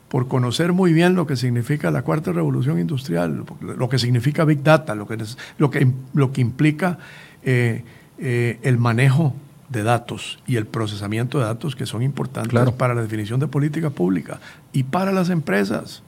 [0.09, 4.63] por conocer muy bien lo que significa la cuarta revolución industrial, lo que significa Big
[4.63, 5.19] Data, lo que,
[5.59, 6.99] lo que, lo que implica
[7.43, 7.85] eh,
[8.19, 9.35] eh, el manejo
[9.69, 13.91] de datos y el procesamiento de datos que son importantes para la definición de política
[13.91, 14.39] pública
[14.73, 16.03] y para las empresas.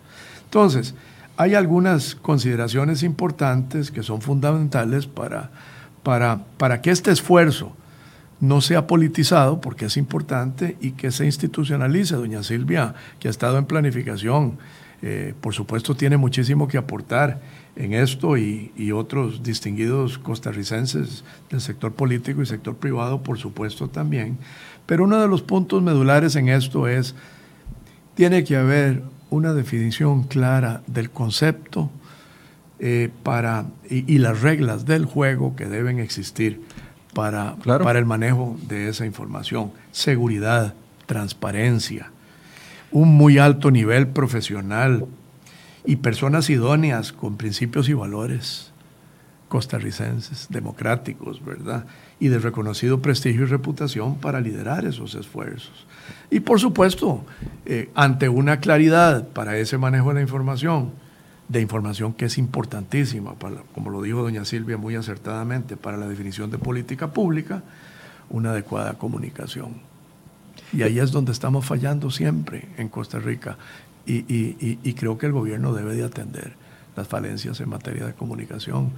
[0.44, 0.94] Entonces,
[1.37, 5.50] hay algunas consideraciones importantes que son fundamentales para,
[6.02, 7.72] para, para que este esfuerzo
[8.40, 12.14] no sea politizado, porque es importante, y que se institucionalice.
[12.14, 14.59] Doña Silvia, que ha estado en planificación,
[15.01, 17.40] eh, por supuesto tiene muchísimo que aportar
[17.77, 24.38] en esto y, otros distinguidos costarricenses del sector político y sector privado, por supuesto también.
[24.87, 27.14] Pero uno de los puntos medulares en esto es,
[28.14, 31.90] tiene que haber una definición clara del concepto
[32.81, 36.61] eh, para, y las reglas del juego que deben existir
[37.18, 39.72] para, para el manejo de esa información.
[39.90, 40.74] Seguridad,
[41.07, 42.12] transparencia,
[42.92, 45.04] un muy alto nivel profesional
[45.85, 48.70] y personas idóneas con principios y valores
[49.48, 51.87] costarricenses, democráticos, ¿verdad?
[52.20, 55.88] Y de reconocido prestigio y reputación para liderar esos esfuerzos.
[56.31, 57.24] Y por supuesto,
[57.66, 60.92] eh, ante una claridad para ese manejo de la información,
[61.48, 66.06] de información que es importantísima, para, como lo dijo doña Silvia muy acertadamente, para la
[66.06, 67.62] definición de política pública,
[68.30, 69.76] una adecuada comunicación.
[70.72, 73.56] Y ahí es donde estamos fallando siempre en Costa Rica.
[74.06, 74.24] Y,
[74.82, 76.54] y, creo que el gobierno debe de atender
[76.96, 78.90] las falencias en materia de comunicación.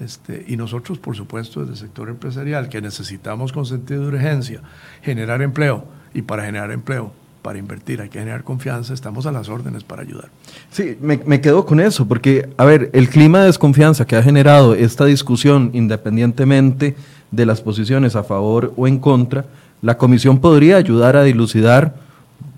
[0.00, 4.60] Este, y nosotros, por supuesto, desde el sector empresarial, que necesitamos con sentido de urgencia
[5.02, 9.48] generar empleo, y para generar empleo para invertir, hay que generar confianza, estamos a las
[9.48, 10.28] órdenes para ayudar.
[10.70, 14.74] Sí, me, quedo con eso, porque, a ver, el clima de desconfianza que ha generado
[14.74, 16.96] esta discusión, independientemente
[17.30, 19.44] de las posiciones a favor o en contra,
[19.82, 21.94] la comisión podría ayudar a dilucidar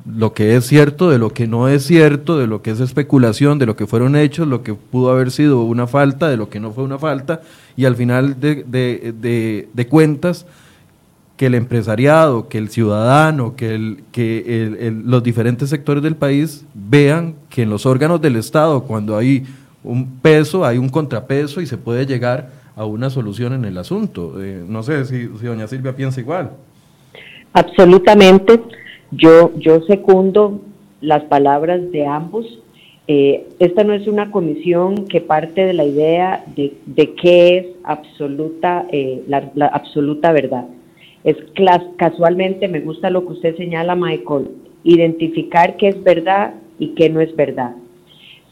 [0.06, 3.58] lo que es cierto, de lo que no es cierto, de lo que es especulación,
[3.58, 6.60] de lo que fueron hechos, lo que pudo haber sido una falta, de lo que
[6.60, 7.42] no fue una falta,
[7.76, 10.46] y al final de, cuentas,
[11.40, 17.34] que el empresariado, que el ciudadano, que, el, que los diferentes sectores del país vean
[17.48, 19.44] que en los órganos del Estado, cuando hay
[19.82, 24.34] un peso, hay un contrapeso y se puede llegar a una solución en el asunto.
[24.38, 26.50] Eh, no sé si, si doña Silvia piensa igual.
[27.54, 28.60] Absolutamente.
[29.10, 30.60] Yo, yo secundo
[31.00, 32.44] las palabras de ambos.
[33.08, 37.66] Eh, esta no es una comisión que parte de la idea de, de qué es
[37.82, 40.66] absoluta, eh, la, absoluta verdad.
[41.22, 41.36] Es
[41.96, 44.48] casualmente, me gusta lo que usted señala, Michael,
[44.84, 47.76] identificar qué es verdad y qué no es verdad.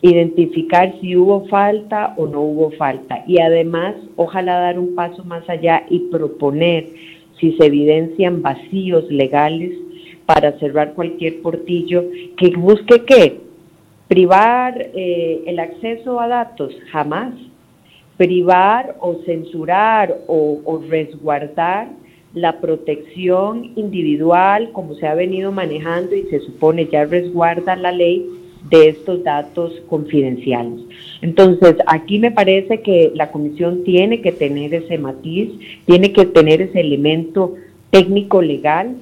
[0.03, 3.25] Identificar si hubo falta o no hubo falta.
[3.27, 6.87] Y además, ojalá dar un paso más allá y proponer
[7.41, 9.73] si se evidencian vacíos legales
[10.27, 12.05] para cerrar cualquier portillo
[12.37, 13.41] que busque qué?
[14.09, 17.33] Privar eh, el acceso a datos, jamás.
[18.19, 21.89] Privar o censurar o, o resguardar
[22.35, 28.27] la protección individual como se ha venido manejando y se supone ya resguarda la ley
[28.71, 30.81] de estos datos confidenciales.
[31.23, 35.51] Entonces, aquí me parece que la comisión tiene que tener ese matiz,
[35.87, 37.55] tiene que tener ese elemento
[37.91, 38.97] técnico legal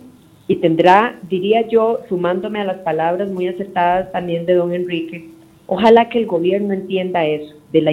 [0.46, 5.30] y tendrá, diría yo, sumándome a las palabras muy acertadas también de don Enrique,
[5.66, 7.92] ojalá que el gobierno entienda eso, de la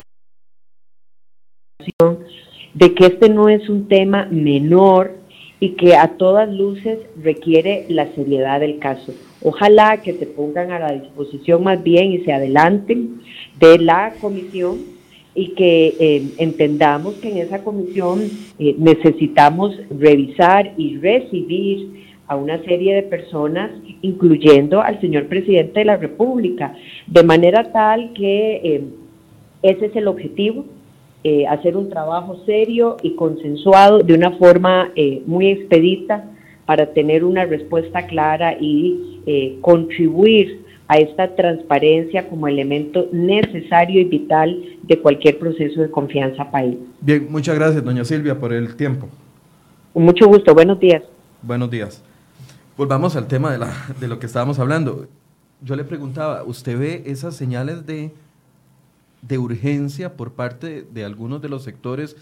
[2.74, 5.23] de que este no es un tema menor
[5.64, 9.14] y que a todas luces requiere la seriedad del caso.
[9.42, 13.22] Ojalá que se pongan a la disposición más bien y se adelanten
[13.62, 14.80] de la comisión
[15.34, 22.62] y que eh, entendamos que en esa comisión eh, necesitamos revisar y recibir a una
[22.66, 23.72] serie de personas,
[24.02, 26.76] incluyendo al señor presidente de la República,
[27.08, 28.84] de manera tal que eh,
[29.62, 30.66] ese es el objetivo,
[31.24, 36.26] eh, hacer un trabajo serio y consensuado de una forma eh, muy expedita
[36.66, 39.10] para tener una respuesta clara y
[39.62, 46.78] contribuir a esta transparencia como elemento necesario y vital de cualquier proceso de confianza país.
[47.02, 49.08] Bien, muchas gracias, doña Silvia, por el tiempo.
[49.94, 51.04] Con mucho gusto, buenos días.
[51.42, 52.04] Buenos días.
[52.78, 55.08] Volvamos al tema de, la, de lo que estábamos hablando.
[55.62, 58.12] Yo le preguntaba, ¿usted ve esas señales de,
[59.28, 62.16] de urgencia por parte de, algunos de los sectores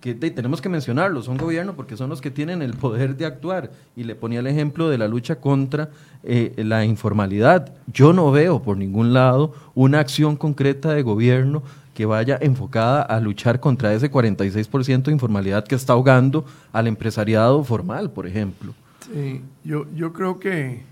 [0.00, 3.72] que tenemos que mencionarlos, son gobierno porque son los que tienen el poder de actuar.
[3.96, 5.90] Y le ponía el ejemplo de la lucha contra
[6.22, 7.74] eh, la informalidad.
[7.92, 13.18] Yo no veo por ningún lado una acción concreta de gobierno que vaya enfocada a
[13.18, 18.72] luchar contra ese 46% de informalidad que está ahogando al empresariado formal, por ejemplo.
[19.12, 20.82] Sí, yo, yo creo que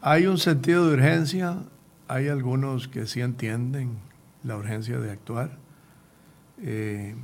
[0.00, 1.56] hay un sentido de urgencia,
[2.06, 4.05] hay algunos que sí entienden
[4.46, 5.58] la urgencia de actuar,
[6.62, 7.14] eh,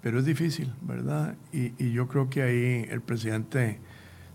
[0.00, 1.36] pero es difícil, ¿verdad?
[1.52, 3.78] Y, yo creo que ahí el presidente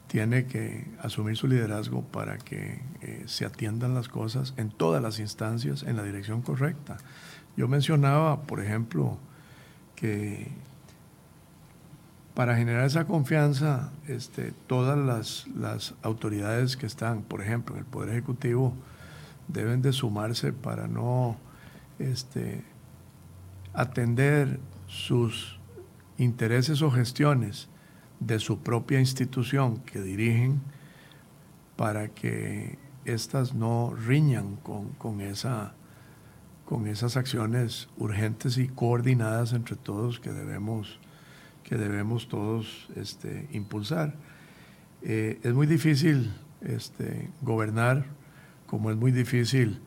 [0.08, 5.20] tiene que asumir su liderazgo para que eh, se atiendan las cosas en todas las
[5.20, 6.98] instancias en la dirección correcta.
[7.58, 9.18] Yo mencionaba, por ejemplo,
[9.96, 10.48] que
[12.38, 14.96] para generar esa confianza, este, todas
[15.56, 18.76] las, autoridades que están, por ejemplo, en el Poder Ejecutivo,
[19.48, 21.36] deben de sumarse para no
[22.00, 22.64] este,
[23.74, 25.60] atender sus
[26.18, 27.70] intereses o gestiones
[28.20, 30.62] de su propia institución que dirigen
[31.76, 35.74] para que éstas no riñan con, con, esa,
[36.66, 41.00] con esas acciones urgentes y coordinadas entre todos que debemos
[41.68, 44.16] que debemos todos este, impulsar.
[45.02, 48.06] Eh, es muy difícil este, gobernar,
[48.68, 49.82] como es muy difícil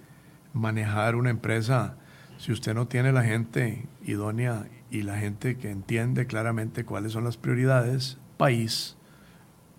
[0.53, 1.97] manejar una empresa
[2.39, 7.25] si usted no tiene la gente idónea y la gente que entiende claramente cuáles son
[7.25, 8.97] las prioridades país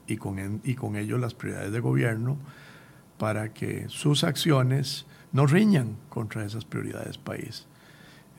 [0.08, 2.38] y con, y con ello las prioridades de gobierno
[3.18, 7.68] para que sus acciones no riñan contra esas prioridades país.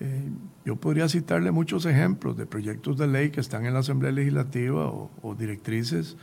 [0.00, 0.30] Eh,
[0.64, 4.86] yo podría citarle muchos ejemplos de proyectos de ley que están en la Asamblea Legislativa
[4.86, 6.16] o, directrices,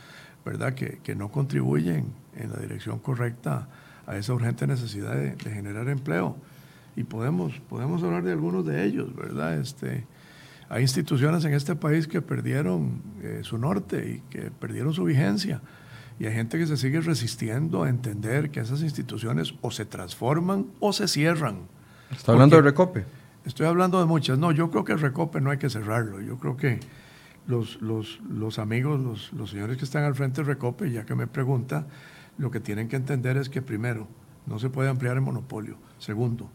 [0.44, 3.68] ¿verdad?, que, que, no contribuyen en la dirección correcta
[4.10, 6.36] a esa urgente necesidad de, generar empleo.
[6.96, 9.56] Y podemos, podemos hablar de algunos de ellos, ¿verdad?
[9.58, 10.04] Este,
[10.68, 15.62] hay instituciones en este país que perdieron eh, su norte y que perdieron su vigencia.
[16.18, 20.66] Y hay gente que se sigue resistiendo a entender que esas instituciones o se transforman
[20.80, 21.60] o se cierran.
[22.10, 23.04] ¿Está hablando de Recope?
[23.44, 24.38] Estoy hablando de muchas.
[24.38, 26.20] No, yo creo que el Recope no hay que cerrarlo.
[26.20, 26.80] Yo creo que
[27.46, 31.14] los, los, los amigos, los, los, señores que están al frente del Recope, ya que
[31.14, 31.86] me pregunta,
[32.38, 34.08] lo que tienen que entender es que primero,
[34.46, 35.76] no se puede ampliar el monopolio.
[35.98, 36.50] Segundo,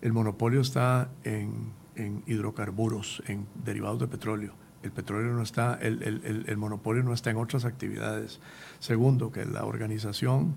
[0.00, 4.54] el monopolio está en, en hidrocarburos, en derivados de petróleo.
[4.82, 8.40] El petróleo no está, el, el, el, monopolio no está en otras actividades.
[8.80, 10.56] Segundo, que la organización,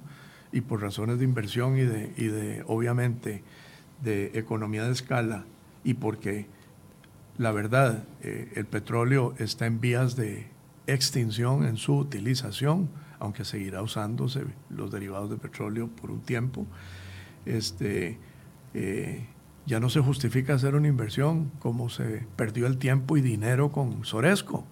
[0.51, 3.43] y por razones de inversión y de, y de obviamente,
[4.03, 5.45] de economía de escala,
[5.83, 6.47] y porque
[7.37, 10.47] la verdad, eh, el petróleo está en vías de
[10.87, 12.89] extinción en su utilización,
[13.25, 16.65] aunque seguirá usándose los derivados de petróleo por un tiempo.
[17.45, 18.19] Este,
[18.73, 19.27] eh,
[19.65, 24.05] ya no se justifica hacer una inversión como se perdió el tiempo y dinero con
[24.05, 24.65] Soresco.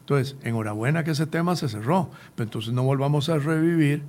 [0.00, 4.04] Entonces, enhorabuena que ese tema se cerró, pero entonces no volvamos a revivir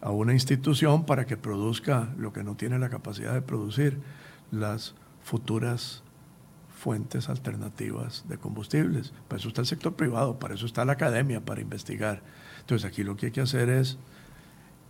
[0.00, 3.98] a una institución para que produzca lo que no tiene la capacidad de producir
[4.52, 6.04] las futuras
[6.76, 9.12] fuentes alternativas de combustibles.
[9.26, 12.22] Para eso está el sector privado, para eso está la academia, para investigar.
[12.62, 13.98] Entonces aquí lo que hay que hacer es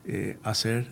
[0.04, 0.88] eh, hacer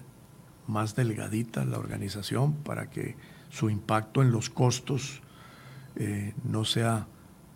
[0.66, 3.16] más delgadita la organización para que
[3.50, 5.20] su impacto en los costos
[5.96, 7.06] eh, no sea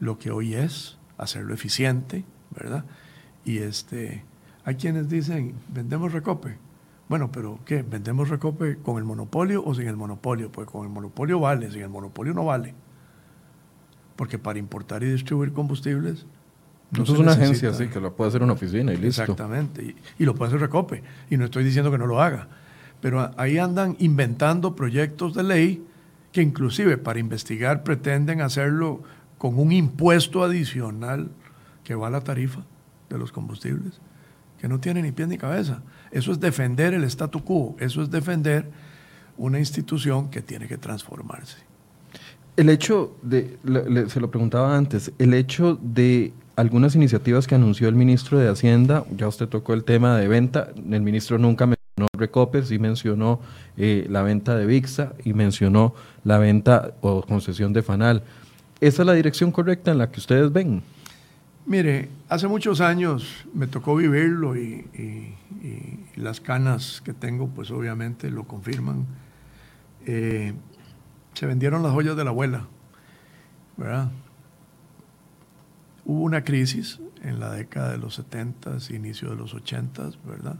[0.01, 2.85] lo que hoy es, hacerlo eficiente, ¿verdad?
[3.45, 4.25] Y este,
[4.65, 6.59] hay quienes dicen, vendemos recope.
[7.09, 7.83] Bueno, pero ¿qué?
[7.83, 10.51] ¿Vendemos recope con el monopolio o sin el monopolio?
[10.51, 12.75] Pues con el monopolio vale, sin el monopolio no vale.
[14.17, 16.27] Porque para importar y distribuir combustibles...
[16.97, 19.23] No Eso es una agencia, sí, que lo puede hacer una oficina y listo.
[19.23, 21.03] Exactamente, y, y lo puede hacer recope.
[21.31, 22.49] Y no estoy diciendo que no lo haga
[23.05, 25.85] pero ahí andan inventando proyectos de ley
[26.33, 29.03] que inclusive para investigar pretenden hacerlo
[29.37, 31.29] con un impuesto adicional
[31.85, 32.63] que va a la tarifa
[33.11, 34.01] de los combustibles,
[34.59, 35.83] que no tiene ni pie ni cabeza.
[36.13, 38.71] Eso es defender el statu quo, eso es defender
[39.37, 41.59] una institución que tiene que transformarse.
[42.57, 43.59] El hecho de,
[44.09, 49.05] se lo preguntaba antes, el hecho de algunas iniciativas que anunció el ministro de Hacienda,
[49.17, 53.41] ya usted tocó el tema de venta, el ministro nunca me mencionó Recope, sí mencionó
[53.77, 58.23] eh, la venta de VIXA y mencionó la venta o concesión de FANAL.
[58.81, 60.83] ¿Esa es la dirección correcta en la que ustedes ven?
[61.67, 64.87] Mire, hace muchos años me tocó vivirlo y,
[66.17, 69.07] las canas que tengo, pues obviamente lo confirman.
[70.07, 70.53] Eh,
[71.33, 72.67] se vendieron las joyas de la abuela,
[73.77, 74.11] ¿verdad?
[76.05, 80.57] Hubo una crisis en la década de los 70, inicio de los 80, ¿verdad?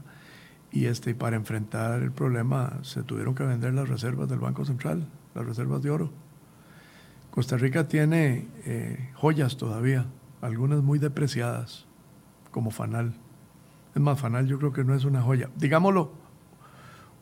[0.71, 5.07] Y este, para enfrentar el problema se tuvieron que vender las reservas del Banco Central,
[5.33, 6.11] las reservas de oro.
[7.29, 10.05] Costa Rica tiene eh, joyas todavía,
[10.41, 11.85] algunas muy depreciadas,
[12.51, 13.13] como Fanal.
[13.93, 15.49] Es más, Fanal yo creo que no es una joya.
[15.55, 16.11] Digámoslo,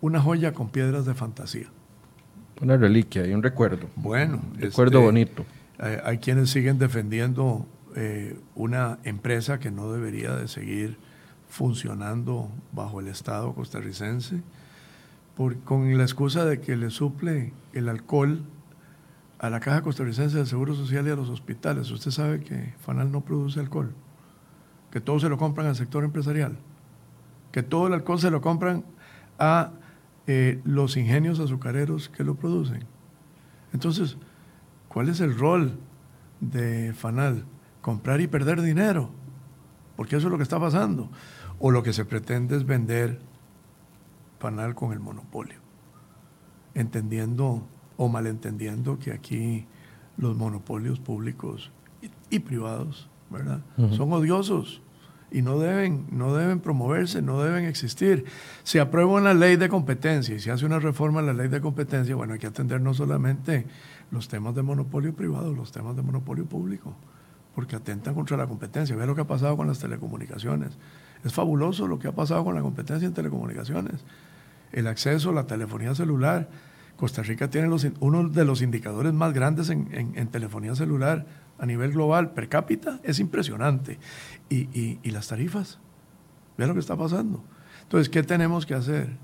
[0.01, 1.67] una joya con piedras de fantasía.
[2.61, 3.87] Una reliquia y un recuerdo.
[3.95, 4.41] Bueno.
[4.53, 5.45] Un recuerdo este, bonito.
[5.79, 10.97] Hay, hay, quienes siguen defendiendo eh, una empresa que no debería de seguir
[11.47, 14.41] funcionando bajo el Estado costarricense,
[15.65, 18.43] con la excusa de que le suple el alcohol
[19.39, 21.91] a la Caja Costarricense del Seguro Social y a los hospitales.
[21.91, 23.93] Usted sabe que FANAL no produce alcohol,
[24.89, 26.57] que todo se lo compran al sector empresarial,
[27.51, 28.85] que todo el alcohol se lo compran
[29.37, 29.71] a
[30.27, 32.85] eh, los ingenios azucareros que lo producen.
[33.73, 34.17] Entonces,
[34.87, 35.77] ¿cuál es el rol
[36.39, 37.43] de FANAL?
[37.83, 39.11] Comprar y perder dinero,
[39.95, 41.11] porque eso es lo que está pasando
[41.59, 43.19] o lo que se pretende es vender
[44.39, 45.59] panal con el monopolio,
[46.73, 47.67] entendiendo
[47.97, 49.67] o malentendiendo que aquí
[50.17, 51.71] los monopolios públicos
[52.29, 53.61] y, privados, ¿verdad?
[53.91, 54.81] Son odiosos
[55.31, 58.25] y no deben, no deben promoverse, no deben existir.
[58.63, 61.61] Se aprueba una ley de competencia y se hace una reforma a la ley de
[61.61, 63.65] competencia, bueno, hay que atender no solamente
[64.11, 66.95] los temas de monopolio privado, los temas de monopolio público,
[67.55, 68.95] porque atentan contra la competencia.
[68.95, 70.77] Ve lo que ha pasado con las telecomunicaciones.
[71.23, 74.03] Es fabuloso lo que ha pasado con la competencia en telecomunicaciones.
[74.71, 76.49] El acceso a la telefonía celular.
[76.97, 81.25] Costa Rica tiene uno de los indicadores más grandes en, telefonía celular
[81.57, 82.99] a nivel global per cápita.
[83.03, 83.99] Es impresionante.
[84.49, 85.79] Y, y las tarifas.
[86.57, 87.43] Ve lo que está pasando.
[87.83, 89.17] Entonces, ¿qué tenemos que hacer?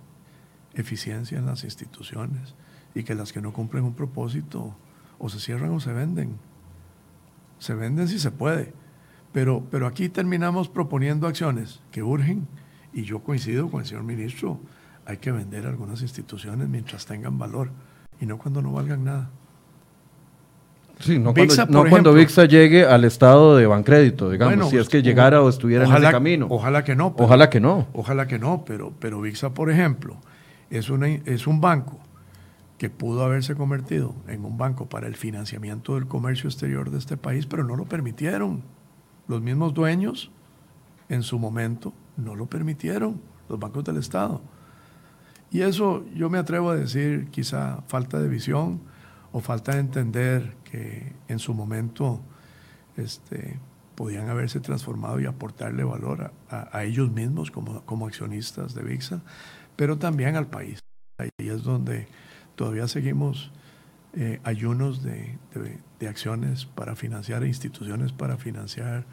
[0.74, 2.56] Eficiencia en las instituciones
[2.94, 4.76] y que las que no cumplen un propósito
[5.18, 6.38] o se cierran o se venden.
[7.60, 8.74] Se venden si se puede
[9.32, 12.48] pero, pero aquí terminamos proponiendo acciones que urgen
[12.94, 14.60] y yo coincido con el señor ministro,
[15.06, 17.70] hay que vender algunas instituciones mientras tengan valor
[18.20, 19.30] y no cuando no valgan nada.
[21.00, 21.34] Sí, no,
[21.90, 25.94] cuando, VIXA llegue al estado de Bancrédito, digamos, si es que llegara o estuviera en
[25.94, 26.48] ese camino.
[26.50, 27.16] Ojalá que no.
[27.18, 27.88] ojalá que no.
[27.94, 30.18] Ojalá que no, pero, pero VIXA, por ejemplo,
[30.70, 32.00] es, una, es un banco
[32.80, 37.18] que pudo haberse convertido en un banco para el financiamiento del comercio exterior de este
[37.18, 38.64] país, pero no lo permitieron.
[39.28, 40.32] Los mismos dueños,
[41.10, 44.42] en su momento, no lo permitieron, los bancos del Estado.
[45.52, 48.80] Y eso yo me atrevo a decir quizá falta de visión
[49.34, 52.22] o falta de entender que en su momento
[52.96, 53.60] este,
[53.96, 59.22] podían haberse transformado y aportarle valor a, ellos mismos como, como accionistas de VIXA,
[59.76, 60.80] pero también al país.
[61.20, 62.08] Ahí es donde
[62.60, 63.52] todavía seguimos
[64.18, 65.38] eh, ayunos de,
[66.06, 69.06] acciones para financiar instituciones para financiar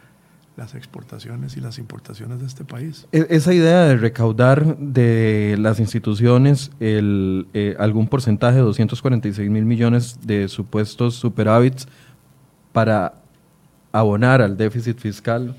[0.56, 3.06] las exportaciones y las importaciones de este país.
[3.12, 9.64] E, esa idea de recaudar de las instituciones el, eh, algún porcentaje de 246 mil
[9.64, 11.86] millones de supuestos superávits
[12.72, 13.14] para
[13.92, 15.54] abonar al déficit fiscal,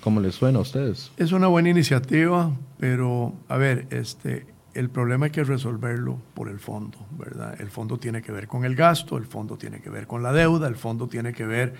[0.00, 1.12] ¿cómo les suena a ustedes?
[1.16, 6.58] Es una buena iniciativa, pero a ver, este, el problema hay que resolverlo por el
[6.58, 7.60] fondo, ¿verdad?
[7.60, 10.32] El fondo tiene que ver con el gasto, el fondo tiene que ver con la
[10.32, 11.74] deuda, el fondo tiene que ver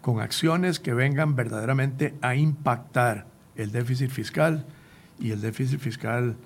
[0.00, 3.26] con acciones que vengan verdaderamente a impactar
[3.56, 4.66] el déficit fiscal
[5.18, 6.36] y el déficit fiscal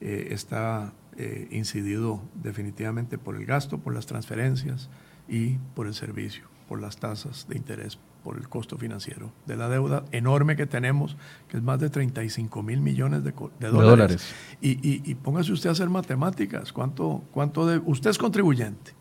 [0.00, 4.88] eh, está eh, incidido definitivamente por el gasto, por las transferencias
[5.28, 9.68] y por el servicio, por las tasas de interés por el costo financiero de la
[9.68, 11.16] deuda enorme que tenemos,
[11.48, 13.32] que es más de 35 mil millones de,
[13.68, 14.34] dólares.
[14.60, 16.72] Y, póngase usted a hacer matemáticas.
[16.72, 18.92] ¿Cuánto, cuánto de, usted es contribuyente?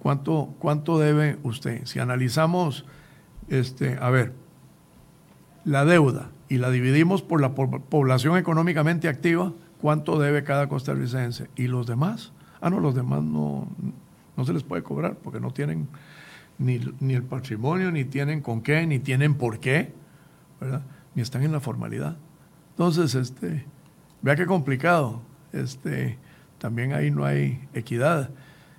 [0.00, 1.86] ¿Cuánto, ¿Cuánto debe usted?
[1.86, 2.84] Si analizamos,
[3.48, 4.32] este, a ver,
[5.64, 11.48] la deuda y la dividimos por la población económicamente activa, ¿cuánto debe cada costarricense?
[11.56, 12.32] ¿Y los demás?
[12.60, 13.68] Ah, no, los demás no,
[14.36, 15.88] no se les puede cobrar porque no tienen
[16.58, 19.92] ni, el patrimonio, ni tienen con qué, ni tienen por qué,
[20.60, 20.82] ¿verdad?
[21.14, 22.16] Ni están en la formalidad.
[22.70, 23.64] Entonces, este,
[24.22, 25.22] vea qué complicado.
[25.52, 26.18] Este,
[26.58, 28.30] también ahí no hay equidad.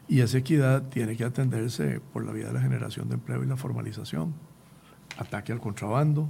[0.08, 3.48] Y esa equidad tiene que atenderse por la vía de la generación de empleo y
[3.48, 4.34] la formalización.
[5.18, 6.30] Ataque al contrabando,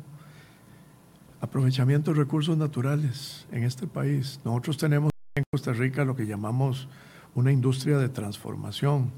[1.42, 4.40] aprovechamiento de recursos naturales en este país.
[4.44, 6.88] Nosotros tenemos en Costa Rica lo que llamamos
[7.36, 9.12] una industria de transformación.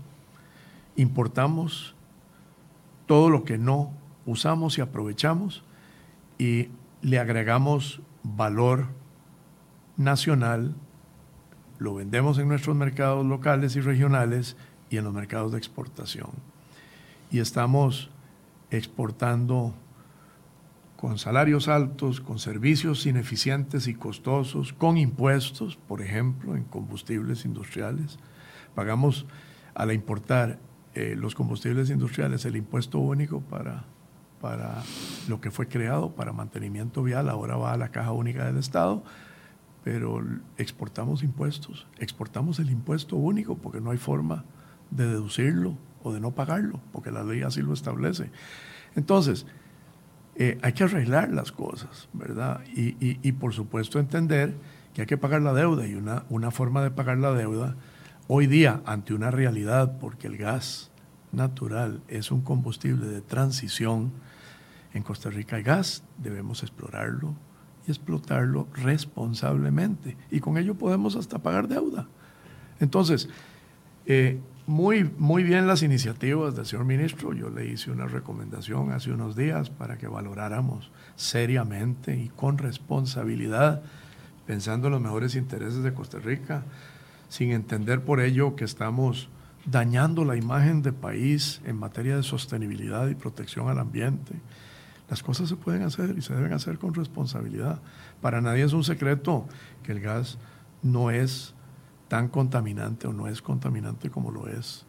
[0.95, 1.94] Importamos
[3.05, 3.91] todo lo que no
[4.25, 5.63] usamos y aprovechamos
[6.37, 6.69] y
[7.01, 8.87] le agregamos valor
[9.97, 10.75] nacional,
[11.77, 14.57] lo vendemos en nuestros mercados locales y regionales
[14.89, 16.29] y en los mercados de exportación.
[17.31, 18.09] Y estamos
[18.71, 19.73] exportando
[20.95, 28.17] con salarios altos, con servicios ineficientes y costosos, con impuestos, por ejemplo, en combustibles industriales.
[28.73, 29.25] Pagamos
[29.75, 30.57] al importar
[30.95, 33.83] eh, los combustibles industriales, el impuesto único para,
[34.39, 34.81] para
[35.27, 39.03] lo que fue creado para mantenimiento vial, ahora va a la caja única del Estado,
[39.83, 40.23] pero
[40.57, 44.45] exportamos impuestos, exportamos el impuesto único porque no hay forma
[44.89, 48.31] de deducirlo o de no pagarlo, porque la ley así lo establece.
[48.95, 49.45] Entonces,
[50.37, 52.61] eh, hay que arreglar las cosas, ¿verdad?
[52.73, 54.55] Y, y, por supuesto entender
[54.93, 57.75] que hay que pagar la deuda y una, una forma de pagar la deuda
[58.27, 60.89] Hoy día, ante una realidad, porque el gas
[61.31, 64.13] natural es un combustible de transición,
[64.95, 67.35] en Costa Rica hay gas, debemos explorarlo
[67.85, 70.17] y explotarlo responsablemente.
[70.31, 72.07] Y con ello podemos hasta pagar deuda.
[72.79, 73.29] Entonces,
[74.07, 77.31] eh, muy, muy bien las iniciativas del señor ministro.
[77.33, 83.83] Yo le hice una recomendación hace unos días para que valoráramos seriamente y con responsabilidad,
[84.47, 86.63] pensando en los mejores intereses de Costa Rica,
[87.35, 89.27] sin entender por ello que estamos
[89.65, 94.35] dañando la imagen de país en materia de sostenibilidad y protección al ambiente.
[95.09, 97.81] Las cosas se pueden hacer y se deben hacer con responsabilidad.
[98.21, 99.49] Para nadie es un secreto
[99.83, 100.37] que el gas
[100.81, 101.53] no es
[102.07, 104.85] tan contaminante o no es contaminante como lo es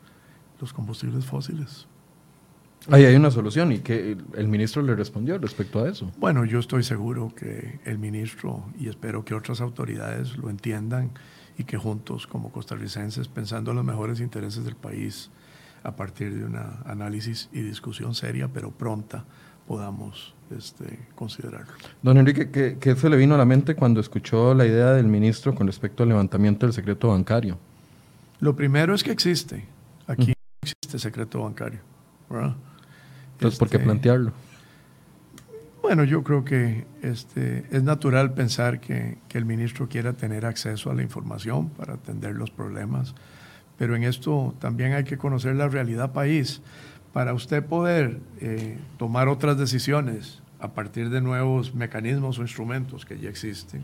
[0.61, 1.88] los combustibles fósiles.
[2.88, 6.12] Ahí hay una solución y que el ministro le respondió respecto a eso.
[6.16, 11.11] Bueno, yo estoy seguro que el ministro y espero que otras autoridades lo entiendan
[11.59, 15.30] y que juntos como costarricenses, pensando en los mejores intereses del país,
[15.82, 19.24] a partir de un análisis y discusión seria, pero pronta,
[19.66, 21.72] podamos este, considerarlo.
[22.02, 25.07] Don Enrique, ¿qué, ¿qué, se le vino a la mente cuando escuchó la idea del
[25.07, 27.59] ministro con respecto al levantamiento del secreto bancario?
[28.40, 29.64] Lo primero es que existe.
[30.07, 31.80] Aquí no existe secreto bancario.
[33.32, 34.32] Entonces, ¿por qué este, plantearlo?
[35.87, 40.95] Bueno, yo creo que este, es natural pensar que, el ministro quiera tener acceso a
[40.95, 43.14] la información para atender los problemas,
[43.78, 46.61] pero en esto también hay que conocer la realidad país.
[47.12, 53.20] Para usted poder eh, tomar otras decisiones a partir de nuevos mecanismos o instrumentos que
[53.20, 53.82] ya existen,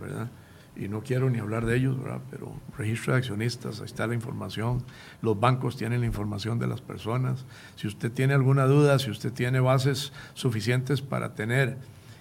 [0.00, 0.30] ¿verdad?
[0.76, 1.96] Y no quiero ni hablar de ellos,
[2.30, 4.82] pero registro de accionistas, ahí está la información,
[5.22, 7.44] los bancos tienen la información de las personas,
[7.76, 11.78] si usted tiene alguna duda, si usted tiene bases suficientes para tener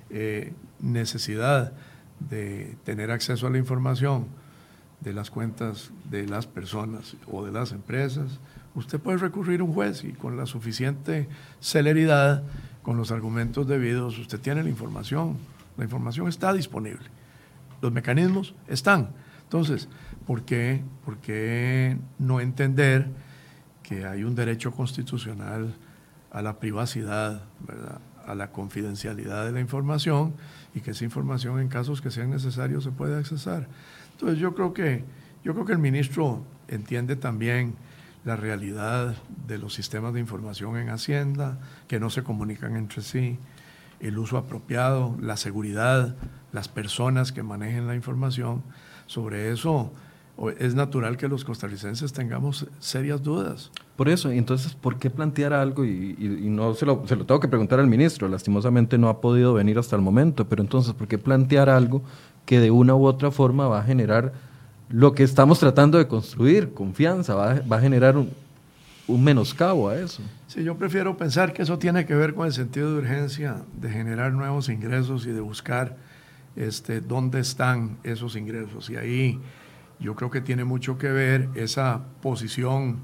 [0.09, 1.73] eh, necesidad
[2.19, 4.27] de tener acceso a la información
[5.01, 8.39] de las cuentas de las personas o de las empresas,
[8.73, 11.27] usted puede recurrir a un juez y con la suficiente
[11.59, 12.43] celeridad,
[12.83, 15.37] con los argumentos debidos, usted tiene la información,
[15.77, 17.05] la información está disponible.
[17.81, 19.09] Los mecanismos están.
[19.43, 19.87] Entonces,
[20.25, 23.07] ¿por qué, ¿por qué no entender
[23.83, 25.75] que hay un derecho constitucional
[26.31, 27.99] a la privacidad, ¿verdad?
[28.25, 30.33] a la confidencialidad de la información
[30.73, 33.67] y que esa información en casos que sean necesarios se puede accesar?
[34.13, 35.03] Entonces, yo creo que,
[35.43, 37.75] yo creo que el ministro entiende también
[38.25, 39.15] la realidad
[39.47, 43.37] de los sistemas de información en Hacienda, que no se comunican entre sí,
[43.99, 46.15] el uso apropiado, la seguridad,
[46.55, 48.63] las personas que manejen la información.
[49.05, 49.91] Sobre eso
[50.57, 53.71] es natural que los costarricenses tengamos serias dudas.
[53.95, 55.85] Por eso, entonces, ¿por qué plantear algo?
[55.85, 56.15] Y,
[56.49, 59.77] no se lo, se lo, tengo que preguntar al ministro, lastimosamente no ha podido venir
[59.77, 62.01] hasta el momento, pero entonces, ¿por qué plantear algo
[62.45, 64.33] que de una u otra forma va a generar
[64.89, 68.29] lo que estamos tratando de construir, confianza, va, va a generar un,
[69.07, 70.21] un menoscabo a eso.
[70.47, 73.89] Sí, yo prefiero pensar que eso tiene que ver con el sentido de urgencia de
[73.89, 75.97] generar nuevos ingresos y de buscar
[76.55, 78.89] este, dónde están esos ingresos.
[78.89, 79.41] Y ahí
[79.99, 82.99] yo creo que tiene mucho que ver esa posición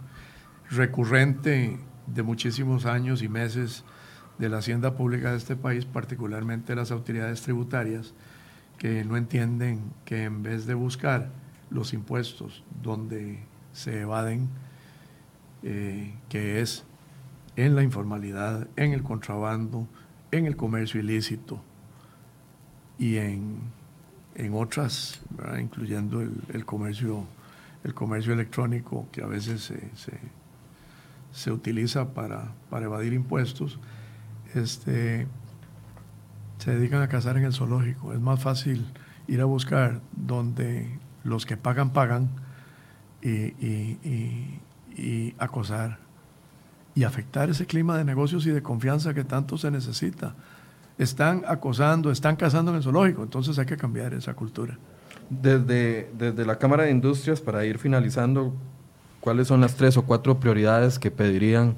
[0.69, 3.83] recurrente de muchísimos años y meses
[4.37, 8.13] de la hacienda pública de este país, particularmente las autoridades tributarias,
[8.77, 11.29] que no entienden que en vez de buscar
[11.69, 13.43] los impuestos donde
[13.73, 14.49] se evaden,
[15.63, 16.83] eh, que es
[17.55, 19.87] en la informalidad, en el contrabando,
[20.31, 21.61] en el comercio ilícito
[23.01, 23.71] y en,
[24.53, 25.21] otras,
[25.59, 27.25] incluyendo el, comercio,
[27.83, 29.73] el comercio electrónico que a veces
[31.31, 33.79] se, utiliza para, para, evadir impuestos,
[34.53, 35.25] este,
[36.59, 38.13] se dedican a cazar en el zoológico.
[38.13, 38.85] Es más fácil
[39.27, 42.29] ir a buscar donde los que pagan, pagan
[43.23, 44.53] y
[45.39, 45.97] acosar
[46.93, 50.35] y afectar ese clima de negocios y de confianza que tanto se necesita.
[51.01, 54.77] Están acosando, están cazando en el zoológico, entonces hay que cambiar esa cultura.
[55.31, 58.53] Desde, desde la Cámara de Industrias, para ir finalizando,
[59.19, 61.73] ¿cuáles son las tres o cuatro prioridades que pedirían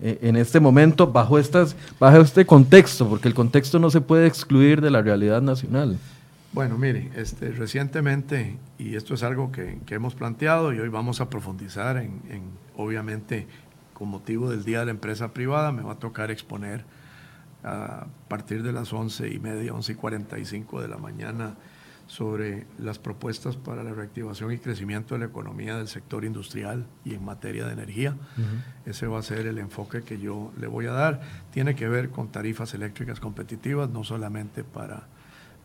[0.00, 3.08] eh, en este momento bajo, estas, bajo este contexto?
[3.08, 5.98] Porque el contexto no se puede excluir de la realidad nacional.
[6.52, 11.28] Bueno, mire, este, recientemente, y esto es algo que, hemos planteado y hoy vamos a
[11.28, 12.20] profundizar en,
[12.76, 13.48] obviamente,
[13.92, 16.84] con motivo del Día de la Empresa Privada, me va a tocar exponer
[17.68, 21.56] a partir de las once y media, once y cuarenta y cinco de la mañana
[22.06, 27.14] sobre las propuestas para la reactivación y crecimiento de la economía del sector industrial y
[27.14, 28.16] en materia de energía.
[28.86, 31.20] Ese va a ser el enfoque que yo le voy a dar.
[31.52, 35.06] Tiene que ver con tarifas eléctricas competitivas, no solamente para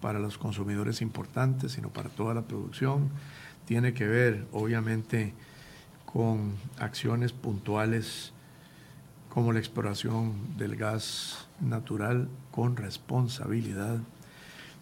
[0.03, 3.09] para los consumidores importantes, sino para toda la producción.
[3.65, 5.33] Tiene que ver, obviamente,
[6.05, 8.33] con acciones puntuales
[9.33, 13.97] como la exploración del gas natural con responsabilidad.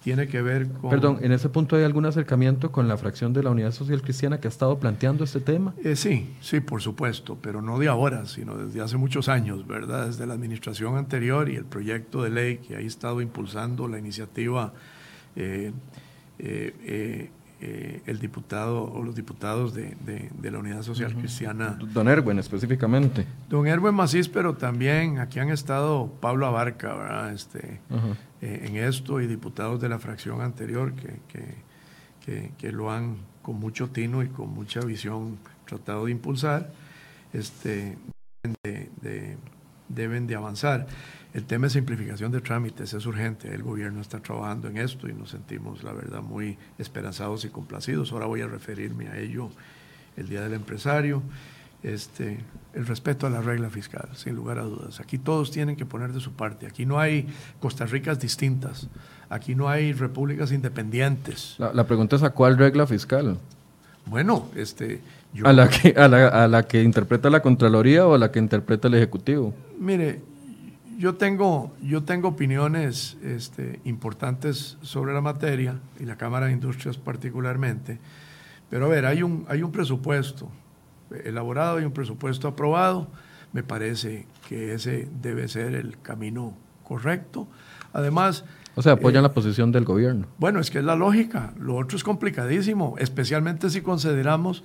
[0.03, 0.89] Tiene que ver con...
[0.89, 4.41] Perdón, ¿en ese punto hay algún acercamiento con la fracción de la Unidad Social Cristiana
[4.41, 5.73] que ha estado planteando este tema?
[5.83, 10.07] Eh, sí, sí, por supuesto, pero no de ahora, sino desde hace muchos años, ¿verdad?
[10.07, 14.73] Desde la administración anterior y el proyecto de ley que ha estado impulsando la iniciativa
[15.37, 15.71] eh,
[16.39, 17.29] eh,
[17.63, 19.95] eh, el diputado o los diputados de,
[20.41, 21.77] la Unidad Social Cristiana.
[21.79, 23.27] Don Erwin específicamente.
[23.49, 27.31] Don Erwin Macís, pero también aquí han estado Pablo Abarca, ¿verdad?
[27.31, 27.79] Este,
[28.41, 34.23] en esto y diputados de la fracción anterior que, que, lo han con mucho tino
[34.23, 36.71] y con mucha visión tratado de impulsar,
[37.31, 37.95] este,
[39.87, 40.87] deben de avanzar.
[41.33, 43.53] El tema de simplificación de trámites es urgente.
[43.53, 48.11] El gobierno está trabajando en esto y nos sentimos, la verdad, muy esperanzados y complacidos.
[48.11, 49.49] Ahora voy a referirme a ello
[50.17, 51.23] el Día del Empresario.
[51.83, 52.37] Este,
[52.73, 54.99] el respeto a la regla fiscal, sin lugar a dudas.
[54.99, 56.67] Aquí todos tienen que poner de su parte.
[56.67, 57.27] Aquí no hay
[57.61, 58.87] Costa Ricas distintas.
[59.29, 61.55] Aquí no hay repúblicas independientes.
[61.57, 63.37] La, pregunta es a cuál regla fiscal.
[64.05, 65.01] Bueno, este,
[65.43, 68.39] ¿A, la que, a, la, a la que interpreta la Contraloría o a la que
[68.39, 69.53] interpreta el Ejecutivo?
[69.79, 70.21] Mire,
[71.01, 76.95] yo tengo, yo tengo opiniones este, importantes sobre la materia y la Cámara de Industrias
[76.97, 77.97] particularmente,
[78.69, 80.47] pero a ver, hay un, hay un presupuesto
[81.25, 83.07] elaborado y un presupuesto aprobado.
[83.51, 87.47] Me parece que ese debe ser el camino correcto.
[87.93, 88.45] Además...
[88.75, 90.27] O sea, apoyan eh, la posición del gobierno.
[90.37, 91.51] Bueno, es que es la lógica.
[91.59, 94.63] Lo otro es complicadísimo, especialmente si consideramos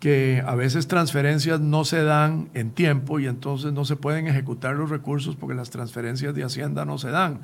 [0.00, 4.76] que a veces transferencias no se dan en tiempo y entonces no se pueden ejecutar
[4.76, 7.40] los recursos porque las transferencias de Hacienda no se dan.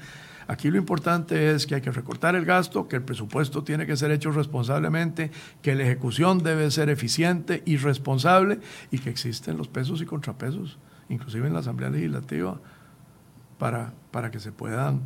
[0.47, 3.97] Aquí lo importante es que hay que recortar el gasto, que el presupuesto tiene que
[3.97, 5.31] ser hecho responsablemente,
[5.63, 10.79] que la ejecución debe ser eficiente y responsable y que existen los pesos y contrapesos,
[11.09, 12.61] inclusive en la Asamblea Legislativa,
[13.59, 15.03] para, para que se puedan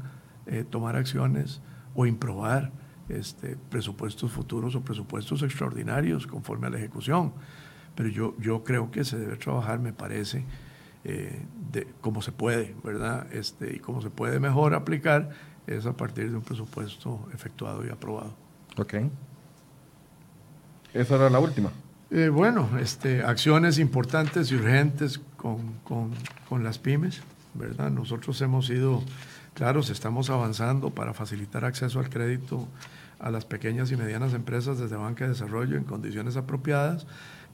[0.47, 1.61] eh, tomar acciones
[1.95, 2.73] o improbar
[3.09, 7.33] este, presupuestos futuros o presupuestos extraordinarios conforme a la ejecución.
[7.95, 10.45] Pero yo, yo creo que se debe trabajar, me parece,
[11.05, 11.43] eh,
[11.73, 13.27] de cómo se puede, ¿verdad?
[13.33, 15.31] Este, y cómo se puede mejor aplicar
[15.67, 18.35] es a partir de un presupuesto efectuado y aprobado.
[18.77, 18.95] Ok.
[20.95, 21.71] Esa era la última.
[22.11, 26.13] Eh, bueno, este, acciones importantes y urgentes con, con,
[26.49, 27.21] con las pymes,
[27.55, 27.91] ¿verdad?
[27.91, 29.03] Nosotros hemos ido,
[29.53, 32.67] claros, estamos avanzando para facilitar acceso al crédito
[33.19, 37.07] a las pequeñas y medianas empresas desde banca de desarrollo en condiciones apropiadas,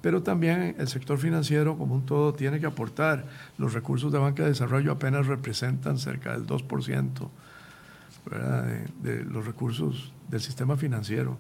[0.03, 3.25] pero también el sector financiero como un todo tiene que aportar.
[3.57, 7.31] Los recursos de banca de desarrollo apenas representan cerca del 2%
[8.31, 11.39] de, de, los recursos del sistema financiero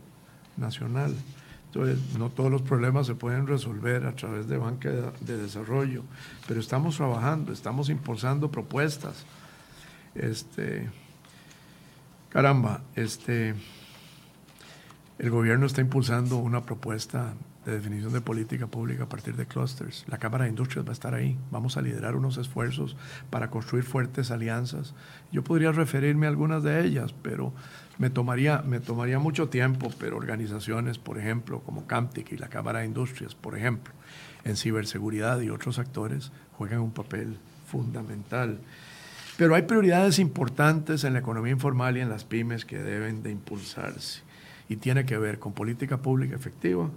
[0.56, 1.14] nacional.
[1.66, 6.02] Entonces, no todos los problemas se pueden resolver a través de banca de, de desarrollo,
[6.46, 9.26] pero estamos trabajando, estamos impulsando propuestas.
[10.14, 10.88] Este,
[12.30, 13.54] caramba, este,
[15.18, 17.34] el gobierno está impulsando una propuesta
[17.64, 20.04] de definición de política pública a partir de clusters.
[20.08, 21.38] La Cámara de Industrias va a estar ahí.
[21.52, 22.96] Vamos a liderar unos esfuerzos
[23.30, 24.92] para construir fuertes alianzas.
[25.30, 27.52] Yo podría referirme a algunas de ellas, pero
[27.96, 32.80] me tomaría, me tomaría mucho tiempo, pero organizaciones, por ejemplo, como Camtic y la Cámara
[32.80, 33.94] de Industrias, por ejemplo,
[34.42, 37.38] en ciberseguridad y otros actores, juegan un papel
[37.68, 38.58] fundamental.
[39.36, 43.30] Pero hay prioridades importantes en la economía informal y en las pymes que deben de
[43.30, 44.22] impulsarse
[44.68, 46.90] y tiene que ver con política pública efectiva,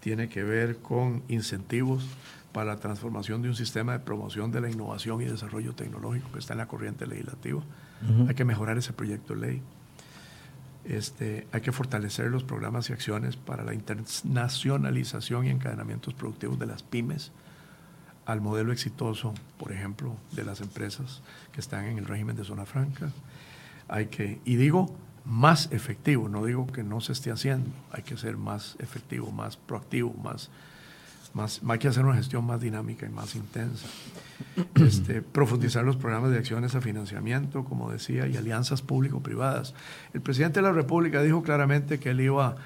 [0.00, 2.06] tiene que ver con incentivos
[2.52, 6.38] para la transformación de un sistema de promoción de la innovación y desarrollo tecnológico que
[6.38, 7.62] está en la corriente legislativa.
[8.28, 9.62] Hay que mejorar ese proyecto de ley.
[10.84, 16.66] Este, hay que fortalecer los programas y acciones para la internacionalización y encadenamientos productivos de
[16.66, 17.30] las pymes
[18.26, 22.66] al modelo exitoso, por ejemplo, de las empresas que están en el régimen de zona
[22.66, 23.10] franca.
[23.88, 24.94] Hay que, y digo,
[25.24, 26.28] más efectivo.
[26.28, 30.50] No digo que no se esté haciendo, hay que ser más efectivo, más proactivo, más,
[31.34, 33.86] más, hay que hacer una gestión más dinámica y más intensa.
[34.74, 39.74] Este, profundizar los programas de acciones a financiamiento, como decía, y alianzas público-privadas.
[40.12, 42.56] El presidente de la República dijo claramente que él iba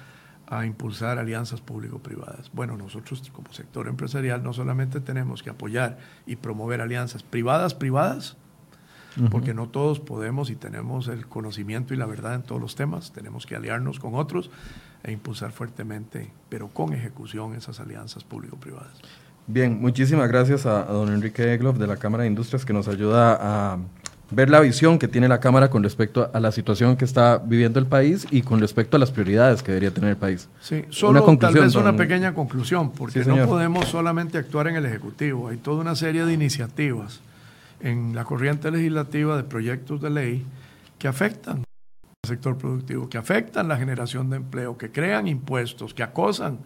[0.47, 2.51] a impulsar alianzas público-privadas.
[2.53, 7.23] Bueno, nosotros como sector empresarial no solamente tenemos que apoyar y promover alianzas
[9.31, 13.11] porque no todos podemos y tenemos el conocimiento y la verdad en todos los temas,
[13.11, 14.49] tenemos que aliarnos con otros
[15.03, 18.93] e impulsar fuertemente, pero con ejecución, esas alianzas público-privadas.
[19.47, 23.37] Bien, muchísimas gracias a, don Enrique Egloff de la Cámara de Industrias que nos ayuda
[23.39, 23.77] a
[24.29, 27.79] ver la visión que tiene la Cámara con respecto a la situación que está viviendo
[27.79, 30.49] el país y con respecto a las prioridades que debería tener el país.
[30.59, 34.85] Sí, solo una tal vez una pequeña conclusión, porque no podemos solamente actuar en el
[34.85, 37.21] Ejecutivo, hay toda una serie de iniciativas
[37.79, 40.45] en la corriente legislativa de proyectos de ley
[40.97, 46.03] que afectan al sector productivo, que afectan la generación de empleo, que crean impuestos, que
[46.03, 46.59] acosan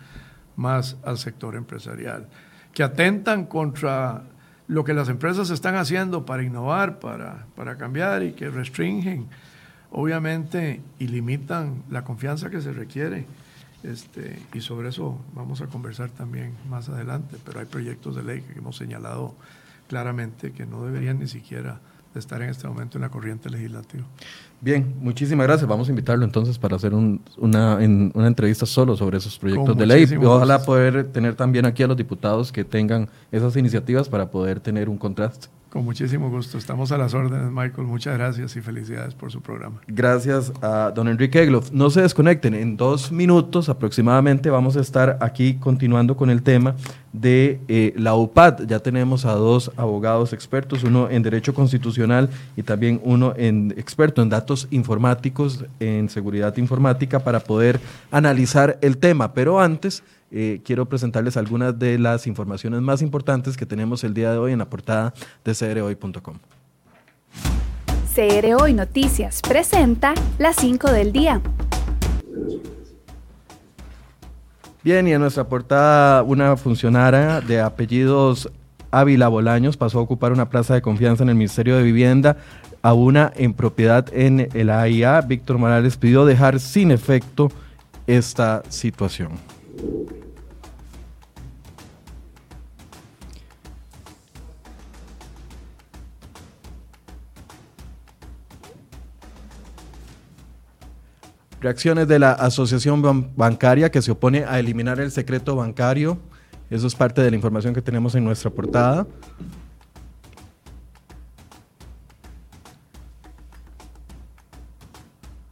[0.55, 2.27] más al sector empresarial,
[2.73, 4.23] que atentan contra
[4.67, 9.27] lo que las empresas están haciendo para innovar, para, para cambiar y que restringen,
[9.91, 13.25] obviamente, y limitan la confianza que se requiere.
[13.83, 18.41] Este, y sobre eso vamos a conversar también más adelante, pero hay proyectos de ley
[18.41, 19.35] que hemos señalado
[19.91, 21.81] claramente que no deberían ni siquiera
[22.13, 24.05] de estar en este momento en la corriente legislativa.
[24.61, 25.67] Bien, muchísimas gracias.
[25.67, 27.27] Vamos a invitarlo entonces para hacer una,
[27.75, 30.05] una entrevista solo sobre esos proyectos de ley.
[30.23, 34.87] Ojalá poder tener también aquí a los diputados que tengan esas iniciativas para poder tener
[34.87, 35.49] un contraste.
[35.71, 36.57] Con muchísimo gusto.
[36.57, 37.87] Estamos a las órdenes, Michael.
[37.87, 39.79] Muchas gracias y felicidades por su programa.
[39.87, 41.71] Gracias a don Enrique Egloff.
[41.71, 42.53] No se desconecten.
[42.55, 46.75] En dos minutos aproximadamente vamos a estar aquí continuando con el tema
[47.13, 48.67] de eh, la UPAD.
[48.67, 54.21] Ya tenemos a dos abogados expertos, uno en Derecho Constitucional y también uno en experto
[54.21, 57.79] en datos informáticos, en seguridad informática, para poder
[58.11, 59.33] analizar el tema.
[59.33, 64.31] Pero antes eh, quiero presentarles algunas de las informaciones más importantes que tenemos el día
[64.31, 65.13] de hoy en la portada
[65.43, 66.37] de crhoy.com.
[68.13, 71.41] CR Hoy Noticias presenta las 5 del día.
[74.83, 78.49] Bien, y en nuestra portada una funcionaria de apellidos
[78.89, 82.37] Ávila Bolaños pasó a ocupar una plaza de confianza en el Ministerio de Vivienda
[82.81, 85.21] a una en propiedad en el AIA.
[85.21, 87.51] Víctor Morales pidió dejar sin efecto
[88.07, 89.31] esta situación.
[101.61, 103.03] Reacciones de la Asociación
[103.35, 106.17] Bancaria que se opone a eliminar el secreto bancario.
[106.71, 109.05] Eso es parte de la información que tenemos en nuestra portada.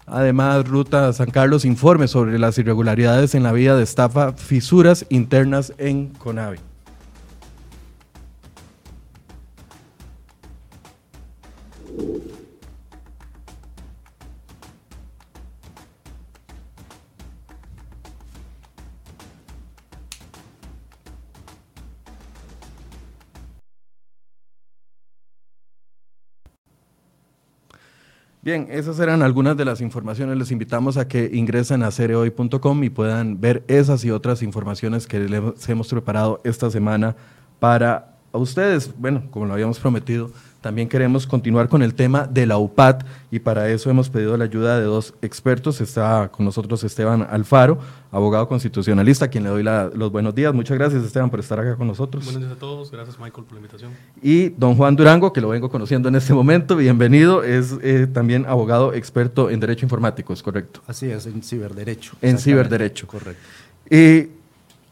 [0.08, 5.74] Además, Ruta San Carlos informe sobre las irregularidades en la vía de estafa, fisuras internas
[5.78, 6.69] en CONAVI.
[28.42, 30.38] Bien, esas eran algunas de las informaciones.
[30.38, 35.20] Les invitamos a que ingresen a cereoy.com y puedan ver esas y otras informaciones que
[35.20, 37.18] les hemos preparado esta semana
[37.60, 38.94] para ustedes.
[38.98, 40.32] Bueno, como lo habíamos prometido,
[40.62, 44.44] también queremos continuar con el tema de la UPAT y para eso hemos pedido la
[44.44, 45.80] ayuda de dos expertos.
[45.80, 47.80] Está con nosotros Esteban Alfaro,
[48.12, 50.54] abogado constitucionalista, a quien le doy los buenos días.
[50.54, 52.26] Muchas gracias Esteban por estar acá con nosotros.
[52.26, 53.92] Buenos días a todos, gracias Michael por la invitación.
[54.22, 58.46] Y don Juan Durango, que lo vengo conociendo en este momento, bienvenido, es eh, también
[58.46, 60.82] abogado experto en Derecho Informático, ¿es correcto?
[60.88, 62.14] Así es, en ciberderecho.
[62.22, 63.08] En ciberderecho.
[63.08, 63.42] Correcto.
[63.90, 64.30] Eh,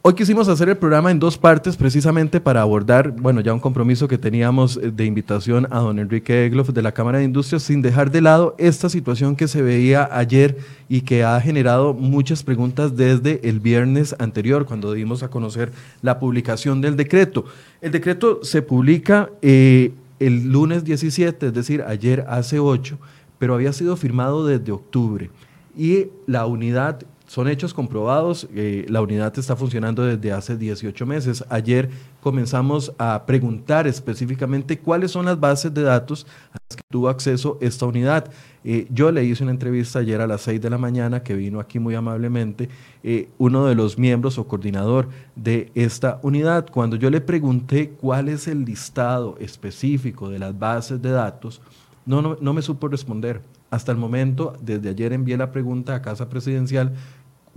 [0.09, 4.07] Hoy quisimos hacer el programa en dos partes precisamente para abordar, bueno, ya un compromiso
[4.07, 7.81] que teníamos eh, de invitación a don Enrique Egloff de la Cámara de Industrias, sin
[7.81, 12.95] dejar de lado esta situación que se veía ayer y que ha generado muchas preguntas
[12.95, 17.43] desde el viernes anterior, cuando dimos a conocer la publicación del decreto.
[17.81, 19.91] El decreto se publica eh,
[20.21, 22.97] el lunes 17, es decir, ayer hace 8,
[23.39, 25.29] pero había sido firmado desde octubre.
[25.77, 28.47] Y la unidad son hechos comprobados.
[28.55, 31.43] Eh, la unidad está funcionando desde hace 18 meses.
[31.49, 31.89] Ayer
[32.21, 37.57] comenzamos a preguntar específicamente cuáles son las bases de datos a las que tuvo acceso
[37.61, 38.31] esta unidad.
[38.63, 41.59] Eh, yo le hice una entrevista ayer a las 6 de la mañana que vino
[41.59, 42.69] aquí muy amablemente
[43.03, 46.67] eh, uno de los miembros o coordinador de esta unidad.
[46.71, 51.61] Cuando yo le pregunté cuál es el listado específico de las bases de datos,
[52.05, 53.41] no, no, no me supo responder.
[53.69, 56.93] Hasta el momento, desde ayer envié la pregunta a Casa Presidencial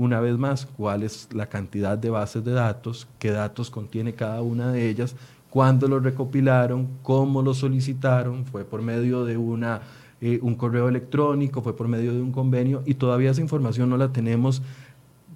[0.00, 4.40] una vez más, cuál es la cantidad de bases de datos, qué datos contiene cada
[4.40, 5.14] una de ellas,
[5.50, 9.82] cuándo los recopilaron, cómo los solicitaron, fue por medio de una,
[10.22, 13.98] eh, un correo electrónico, fue por medio de un convenio y todavía esa información no
[13.98, 14.62] la tenemos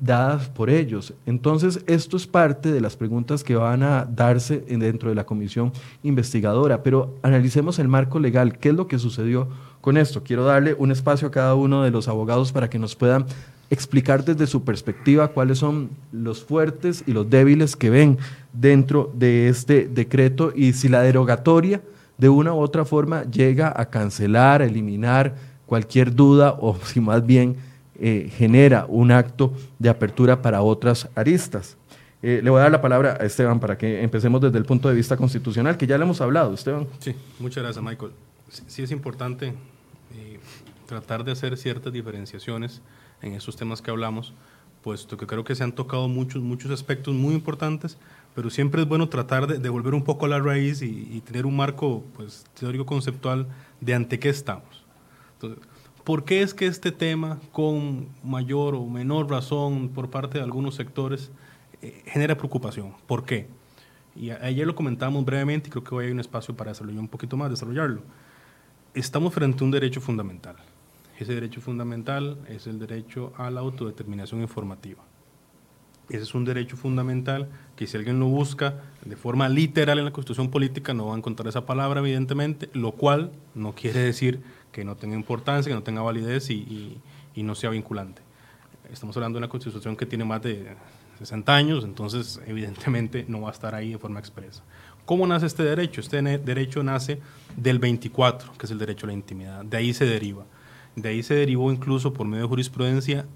[0.00, 1.12] dadas por ellos.
[1.26, 5.72] Entonces, esto es parte de las preguntas que van a darse dentro de la comisión
[6.02, 9.46] investigadora, pero analicemos el marco legal, qué es lo que sucedió
[9.82, 10.22] con esto.
[10.22, 13.26] Quiero darle un espacio a cada uno de los abogados para que nos puedan
[13.70, 18.18] explicar desde su perspectiva cuáles son los fuertes y los débiles que ven
[18.52, 21.82] dentro de este decreto y si la derogatoria
[22.18, 25.34] de una u otra forma llega a cancelar, a eliminar
[25.66, 27.56] cualquier duda o si más bien
[27.98, 31.76] eh, genera un acto de apertura para otras aristas.
[32.22, 34.88] Eh, le voy a dar la palabra a Esteban para que empecemos desde el punto
[34.88, 36.86] de vista constitucional, que ya le hemos hablado, Esteban.
[36.98, 38.12] Sí, muchas gracias, Michael.
[38.66, 40.38] Sí, es importante eh,
[40.86, 42.80] tratar de hacer ciertas diferenciaciones
[43.24, 44.32] en esos temas que hablamos,
[44.82, 47.96] puesto que creo que se han tocado muchos, muchos aspectos muy importantes,
[48.34, 51.56] pero siempre es bueno tratar de, volver un poco a la raíz y, tener un
[51.56, 53.46] marco pues, teórico conceptual
[53.80, 54.84] de ante qué estamos.
[55.34, 55.64] Entonces,
[56.04, 60.74] ¿por qué es que este tema, con mayor o menor razón por parte de algunos
[60.74, 61.30] sectores,
[61.80, 62.92] eh, genera preocupación?
[63.06, 63.48] ¿Por qué?
[64.14, 67.08] Y ayer lo comentamos brevemente y creo que hoy hay un espacio para desarrollar un
[67.08, 68.02] poquito más, desarrollarlo.
[68.92, 70.56] Estamos frente a un derecho fundamental
[71.24, 75.02] ese derecho fundamental es el derecho a la autodeterminación informativa.
[76.08, 80.12] Ese es un derecho fundamental que si alguien lo busca de forma literal en la
[80.12, 84.84] Constitución política no va a encontrar esa palabra, evidentemente, lo cual no quiere decir que
[84.84, 87.00] no tenga importancia, que no tenga validez y,
[87.36, 88.22] no sea vinculante.
[88.92, 90.76] Estamos hablando de una Constitución que tiene más de
[91.18, 94.62] 60 años, entonces evidentemente no va a estar ahí de forma expresa.
[95.06, 96.00] ¿Cómo nace este derecho?
[96.00, 97.20] Este derecho nace
[97.56, 99.64] del 24, que es el derecho a la intimidad.
[99.64, 100.44] De ahí se deriva.
[100.96, 103.26] De ahí se derivó incluso por medio de jurisprudencia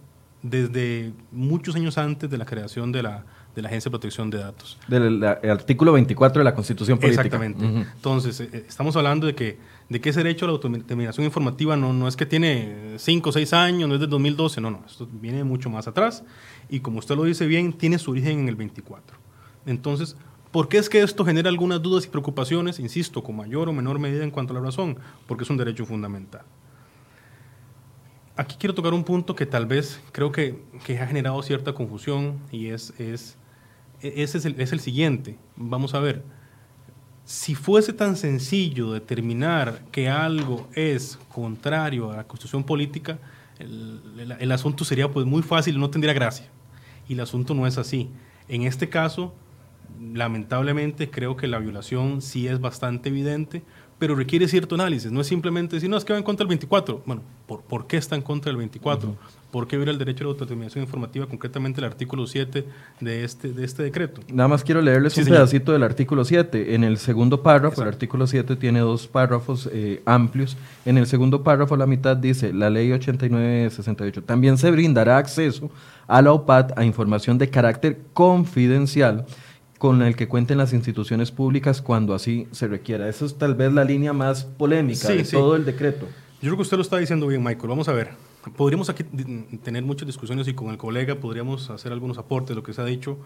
[0.42, 3.24] desde muchos años antes de la creación de la,
[3.56, 4.78] de la Agencia de Protección de Datos.
[4.86, 7.22] Del artículo 24 de la Constitución Política.
[7.22, 7.64] Exactamente.
[7.64, 11.92] Entonces, eh, estamos hablando de que, de que ese derecho a la autodeterminación informativa no,
[11.92, 15.08] no es que tiene 5 o 6 años, no es del 2012, no, no, esto
[15.10, 16.22] viene mucho más atrás
[16.68, 19.16] y como usted lo dice bien, tiene su origen en el 24.
[19.66, 20.16] Entonces,
[20.52, 23.98] ¿por qué es que esto genera algunas dudas y preocupaciones, insisto, con mayor o menor
[23.98, 24.98] medida en cuanto a la razón?
[25.26, 26.42] Porque es un derecho fundamental.
[28.38, 32.38] Aquí quiero tocar un punto que tal vez creo que, que ha generado cierta confusión
[32.52, 33.36] y es, es,
[34.00, 35.36] ese es el, siguiente.
[35.56, 36.22] Vamos a ver,
[37.24, 43.18] si fuese tan sencillo determinar que algo es contrario a la constitución política,
[43.58, 46.46] el, el, el, asunto sería pues muy fácil y no tendría gracia.
[47.08, 48.08] Y el asunto no es así.
[48.46, 49.34] En este caso,
[50.12, 53.64] lamentablemente creo que la violación sí es bastante evidente,
[53.98, 55.10] pero requiere cierto análisis.
[55.10, 57.02] No es simplemente decir, no, es que va en contra del 24.
[57.04, 59.08] Bueno, ¿por, ¿por qué está en contra del 24?
[59.08, 59.16] Uh -huh.
[59.50, 62.66] ¿Por qué viola el derecho a la autodeterminación informativa, concretamente el artículo 7
[63.00, 64.20] de este, de este decreto?
[64.30, 65.38] Nada más quiero leerles sí, un señor.
[65.38, 66.74] pedacito del artículo 7.
[66.74, 67.82] En el segundo párrafo, Exacto.
[67.88, 70.58] el artículo 7 tiene dos párrafos eh, amplios.
[70.84, 74.22] En el segundo párrafo, la mitad dice, la ley 8968.
[74.24, 75.70] También se brindará acceso
[76.06, 79.24] a la OPAT a información de carácter confidencial
[79.78, 83.08] con el que cuenten las instituciones públicas cuando así se requiera.
[83.08, 85.32] Esa es tal vez la línea más polémica sí, de sí.
[85.32, 86.06] todo el decreto.
[86.40, 87.68] Yo creo que usted lo está diciendo bien, Michael.
[87.68, 88.10] Vamos a ver.
[88.56, 92.62] Podríamos aquí tener muchas discusiones y con el colega podríamos hacer algunos aportes de lo
[92.62, 93.18] que se ha dicho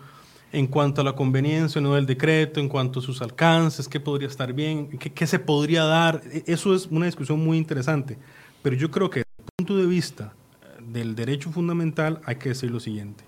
[0.52, 4.28] en cuanto a la conveniencia no del decreto, en cuanto a sus alcances, qué podría
[4.28, 6.22] estar bien, qué, qué se podría dar.
[6.46, 8.18] Eso es una discusión muy interesante.
[8.62, 10.34] Pero yo creo que desde el punto de vista
[10.78, 13.24] del derecho fundamental hay que decir lo siguiente.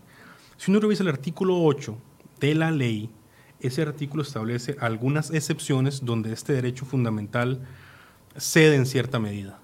[0.58, 1.96] Si uno revisa el artículo 8
[2.40, 3.10] de la ley,
[3.60, 7.60] ese artículo establece algunas excepciones donde este derecho fundamental
[8.36, 9.58] cede en cierta medida.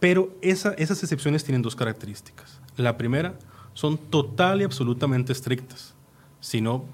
[0.00, 2.60] Pero esa, esas excepciones tienen dos características.
[2.76, 3.38] La primera,
[3.74, 5.94] son total y absolutamente estrictas,
[6.40, 6.84] sino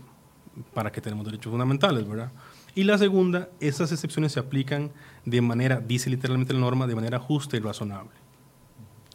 [0.74, 2.32] para que tenemos derechos fundamentales, ¿verdad?
[2.74, 4.90] Y la segunda, esas excepciones se aplican
[5.24, 8.10] de manera, dice literalmente la norma, de manera justa y razonable.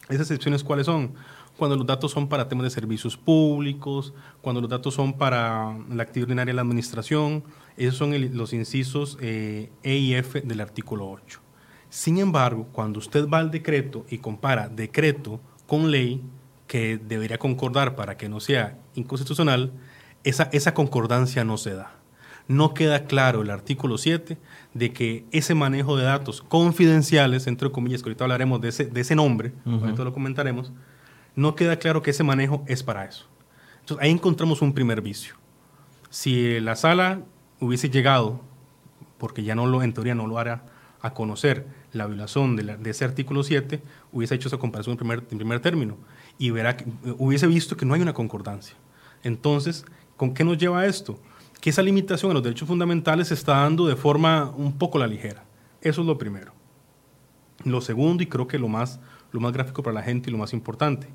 [0.10, 1.14] ¿Esas excepciones cuáles son?
[1.58, 6.04] Cuando los datos son para temas de servicios públicos, cuando los datos son para la
[6.04, 7.44] actividad ordinaria de la administración,
[7.78, 11.40] esos son el, los incisos eh, E y F del artículo 8.
[11.90, 16.22] Sin embargo, cuando usted va al decreto y compara decreto con ley,
[16.68, 19.72] que debería concordar para que no sea inconstitucional,
[20.24, 21.92] esa, esa concordancia no se da.
[22.48, 24.38] No queda claro el artículo 7
[24.74, 29.02] de que ese manejo de datos confidenciales, entre comillas, que ahorita hablaremos de ese, de
[29.02, 29.82] ese nombre, uh -huh.
[29.82, 30.72] ahorita lo comentaremos,
[31.36, 33.28] no queda claro que ese manejo es para eso.
[33.82, 35.36] Entonces ahí encontramos un primer vicio.
[36.10, 37.22] Si la sala
[37.60, 38.42] hubiese llegado,
[39.18, 40.64] porque ya no lo, en teoría no lo hará,
[41.02, 43.80] a conocer la violación de, ese artículo 7,
[44.12, 45.98] hubiese hecho esa comparación en primer, término
[46.40, 46.76] y verá
[47.20, 48.76] hubiese visto que no hay una concordancia.
[49.24, 49.86] Entonces,
[50.18, 51.20] ¿con qué nos lleva esto?
[51.62, 55.06] Que esa limitación a los derechos fundamentales se está dando de forma un poco la
[55.06, 55.46] ligera.
[55.82, 56.54] Eso es lo primero.
[57.64, 59.00] Lo segundo, y creo que lo más,
[59.32, 61.08] lo más gráfico para la gente y lo más importante,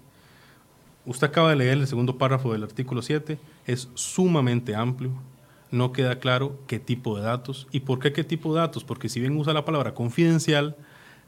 [1.07, 5.12] Usted acaba de leer el segundo párrafo del artículo 7, es sumamente amplio,
[5.70, 9.09] no queda claro qué tipo de datos y por qué qué tipo de datos, porque
[9.09, 10.76] si bien usa la palabra confidencial,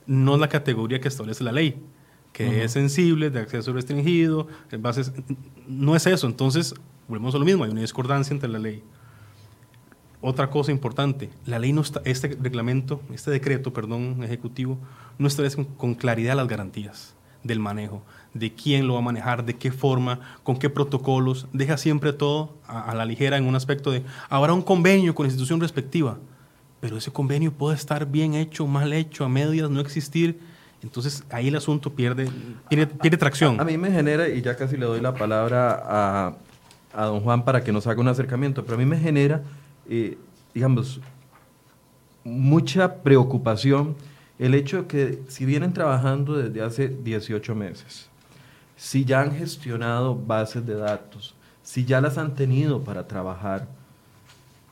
[0.07, 1.83] no es la categoría que establece la ley,
[2.33, 2.63] que uh -huh.
[2.65, 5.13] es sensible, de acceso restringido, en bases,
[5.67, 6.75] no es eso, entonces
[7.09, 8.83] volvemos a lo mismo, hay una discordancia entre la ley.
[10.21, 14.79] Otra cosa importante, la ley no está, este reglamento, este decreto, perdón, ejecutivo,
[15.19, 18.03] no establece con, con claridad las garantías del manejo
[18.35, 22.55] de quién lo va a manejar, de qué forma, con qué protocolos, deja siempre todo
[22.67, 26.19] a, la ligera en un aspecto de, habrá un convenio con la institución respectiva,
[26.81, 30.41] pero ese convenio puede estar bien hecho, mal hecho, a medias, no existir,
[30.83, 32.29] entonces ahí el asunto pierde,
[32.69, 33.61] pierde, tracción.
[33.61, 36.37] A, a, mí me genera, y ya casi le doy la palabra a,
[36.93, 39.43] a don Juan para que nos haga un acercamiento, pero a mí me genera,
[39.89, 40.19] eh,
[40.55, 41.01] digamos,
[42.25, 43.97] mucha preocupación
[44.39, 48.09] el hecho de que si vienen trabajando desde hace 18 meses,
[48.83, 53.69] si ya han gestionado bases de datos, si ya las han tenido para trabajar,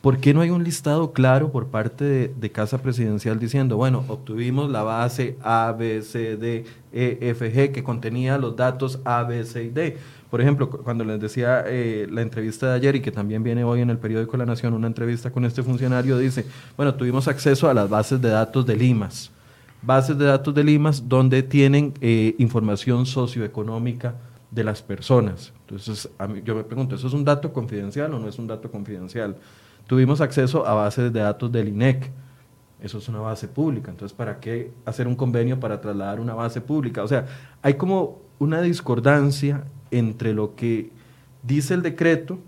[0.02, 4.68] ¿por qué no hay un listado claro por parte de, Casa Presidencial diciendo, bueno, obtuvimos
[4.68, 9.44] la base A, B, C, D, E, F, G que contenía los datos A, B,
[9.44, 9.96] C y D?
[10.28, 13.80] Por ejemplo, cuando les decía eh, la entrevista de ayer y que también viene hoy
[13.80, 16.44] en el periódico La Nación, una entrevista con este funcionario, dice,
[16.76, 19.30] bueno, tuvimos acceso a las bases de datos de Limas
[19.82, 24.14] bases de datos de Limas donde tienen eh, información socioeconómica
[24.50, 25.52] de las personas.
[25.60, 28.70] Entonces, a yo me pregunto, ¿eso es un dato confidencial o no es un dato
[28.70, 29.36] confidencial?
[29.86, 32.10] Tuvimos acceso a bases de datos del INEC.
[32.80, 33.90] Eso es una base pública.
[33.90, 37.02] Entonces, ¿para qué hacer un convenio para trasladar una base pública?
[37.02, 37.26] O sea,
[37.62, 40.90] hay como una discordancia entre lo que
[41.42, 42.38] dice el decreto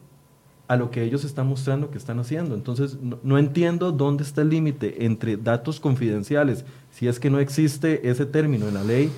[0.69, 2.55] a lo que ellos están mostrando que están haciendo.
[2.55, 8.09] Entonces, no, entiendo dónde está el límite entre datos confidenciales, si es que no existe
[8.09, 9.11] ese término en la ley,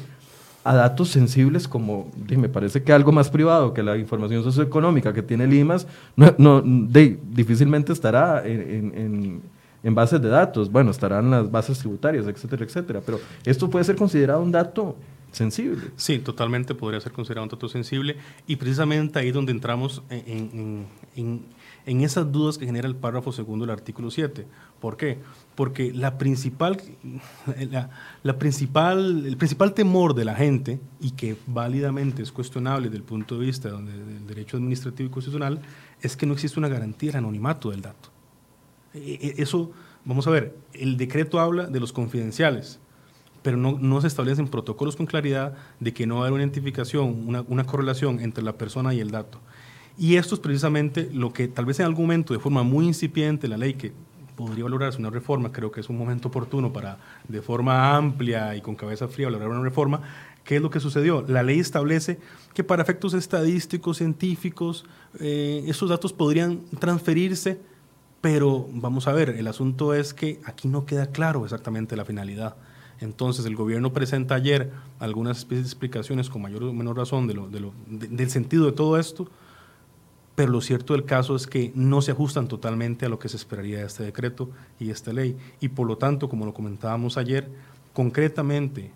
[0.65, 5.23] a datos sensibles como, me parece que algo más privado que la información socioeconómica que
[5.23, 9.43] tiene Limas, no, no difícilmente estará en,
[9.83, 13.97] en, bases de datos, bueno, estarán las bases tributarias, etcétera, etcétera, pero esto puede ser
[13.97, 14.97] considerado un dato
[15.35, 15.83] sensible.
[15.97, 18.17] Sí, totalmente podría ser considerado un dato sensible.
[18.47, 21.43] Y precisamente ahí donde entramos en, en,
[21.87, 24.47] esas dudas que genera el párrafo segundo del artículo 7.
[24.81, 25.19] ¿Por qué?
[25.55, 26.81] Porque la principal,
[28.23, 33.05] la, principal, el principal temor de la gente, y que válidamente es cuestionable desde el
[33.05, 35.61] punto de vista del derecho administrativo y constitucional,
[36.01, 38.11] es que no existe una garantía del anonimato del dato.
[38.95, 39.73] E, e, eso,
[40.05, 42.81] vamos a ver, el decreto habla de los confidenciales,
[43.45, 47.45] pero no, se establecen protocolos con claridad de que no va a haber una identificación,
[47.47, 49.39] una, correlación entre la persona y el dato.
[49.97, 53.47] Y esto es precisamente lo que tal vez en algún momento, de forma muy incipiente,
[53.47, 53.93] la ley que
[54.35, 58.61] podría valorarse una reforma, creo que es un momento oportuno para, de forma amplia y
[58.61, 60.01] con cabeza fría, valorar una reforma.
[60.43, 61.25] ¿Qué es lo que sucedió?
[61.27, 62.19] La ley establece
[62.53, 64.85] que para efectos estadísticos, científicos,
[65.21, 67.61] eh, esos datos podrían transferirse,
[68.21, 72.57] pero vamos a ver, el asunto es que aquí no queda claro exactamente la finalidad.
[73.01, 77.61] Entonces el gobierno presenta ayer algunas explicaciones con mayor o menor razón de lo, de
[77.61, 79.29] lo, del sentido de todo esto,
[80.35, 83.37] pero lo cierto del caso es que no se ajustan totalmente a lo que se
[83.37, 85.37] esperaría de este decreto y esta ley.
[85.61, 87.49] Y por lo tanto, como lo comentábamos ayer,
[87.93, 88.91] concretamente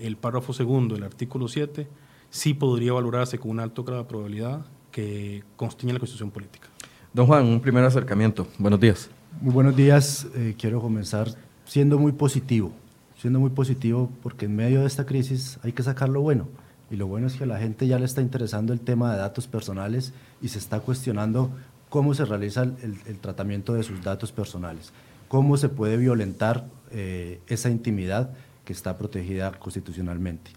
[0.00, 1.86] el párrafo segundo del artículo 7
[2.30, 6.68] sí podría valorarse con un alto grado de probabilidad que constiñe la constitución política.
[7.12, 8.46] Don Juan, un primer acercamiento.
[8.58, 9.10] Buenos días.
[9.40, 10.26] Muy buenos días.
[10.34, 11.28] Eh, quiero comenzar
[11.64, 12.72] siendo muy positivo
[13.20, 16.48] siendo muy positivo porque en medio de esta crisis hay que sacar lo bueno.
[16.90, 19.18] Y lo bueno es que a la gente ya le está interesando el tema de
[19.18, 21.50] datos personales y se está cuestionando
[21.88, 24.92] cómo se realiza el, tratamiento de sus datos personales,
[25.28, 28.30] cómo se puede violentar eh, esa intimidad
[28.64, 30.52] que está protegida constitucionalmente.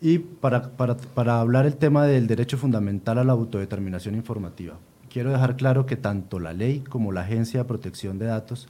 [0.00, 0.70] Y para,
[1.40, 4.74] hablar el tema del derecho fundamental a la autodeterminación informativa,
[5.08, 8.68] quiero dejar claro que tanto la ley como la Agencia de Protección de Datos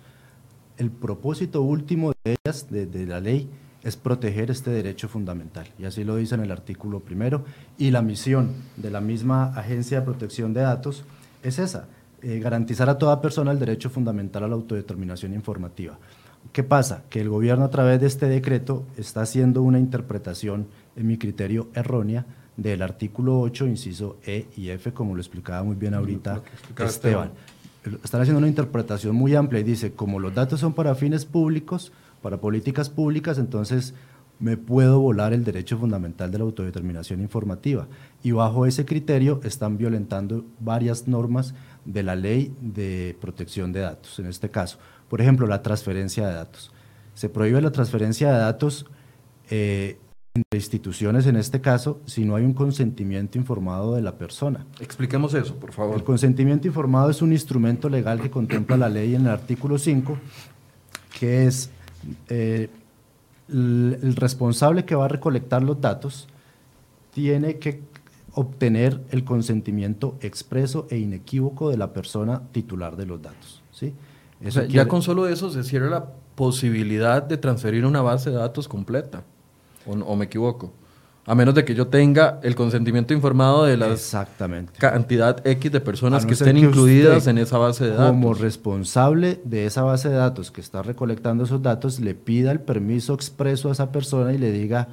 [0.78, 3.48] el propósito último de ellas, de, la ley,
[3.82, 5.66] es proteger este derecho fundamental.
[5.78, 7.44] Y así lo dice en el artículo primero.
[7.78, 11.04] Y la misión de la misma Agencia de Protección de Datos
[11.42, 11.86] es esa,
[12.22, 15.98] eh, garantizar a toda persona el derecho fundamental a la autodeterminación informativa.
[16.52, 17.04] ¿Qué pasa?
[17.08, 20.66] Que el gobierno a través de este decreto está haciendo una interpretación,
[20.96, 22.26] en mi criterio, errónea
[22.56, 26.42] del artículo 8, inciso E y F, como lo explicaba muy bien ahorita
[26.78, 27.30] Esteban
[28.04, 31.92] están haciendo una interpretación muy amplia y dice, como los datos son para fines públicos,
[32.22, 33.94] para políticas públicas, entonces
[34.38, 37.86] me puedo volar el derecho fundamental de la autodeterminación informativa.
[38.24, 41.54] Y bajo ese criterio están violentando varias normas
[41.84, 44.78] de la ley de protección de datos, en este caso.
[45.08, 46.72] Por ejemplo, la transferencia de datos.
[47.14, 48.86] Se prohíbe la transferencia de datos
[49.48, 49.98] eh,
[50.34, 54.66] entre instituciones en este caso si no hay un consentimiento informado de la persona.
[54.80, 55.94] Expliquemos eso, por favor.
[55.94, 60.18] El consentimiento informado es un instrumento legal que contempla la ley en el artículo 5,
[61.20, 61.70] que es
[62.28, 62.68] eh,
[63.48, 66.28] el, responsable que va a recolectar los datos
[67.12, 67.80] tiene que
[68.34, 73.62] obtener el consentimiento expreso e inequívoco de la persona titular de los datos.
[73.72, 73.94] ¿sí?
[74.68, 79.22] ya con solo eso se cierra la posibilidad de transferir una base de datos completa
[79.86, 80.72] o, me equivoco.
[81.24, 83.94] A menos de que yo tenga el consentimiento informado de la
[84.78, 88.06] cantidad X de personas que estén incluidas en esa base de datos.
[88.08, 92.60] Como responsable de esa base de datos que está recolectando esos datos, le pida el
[92.60, 94.88] permiso expreso a esa persona y le diga,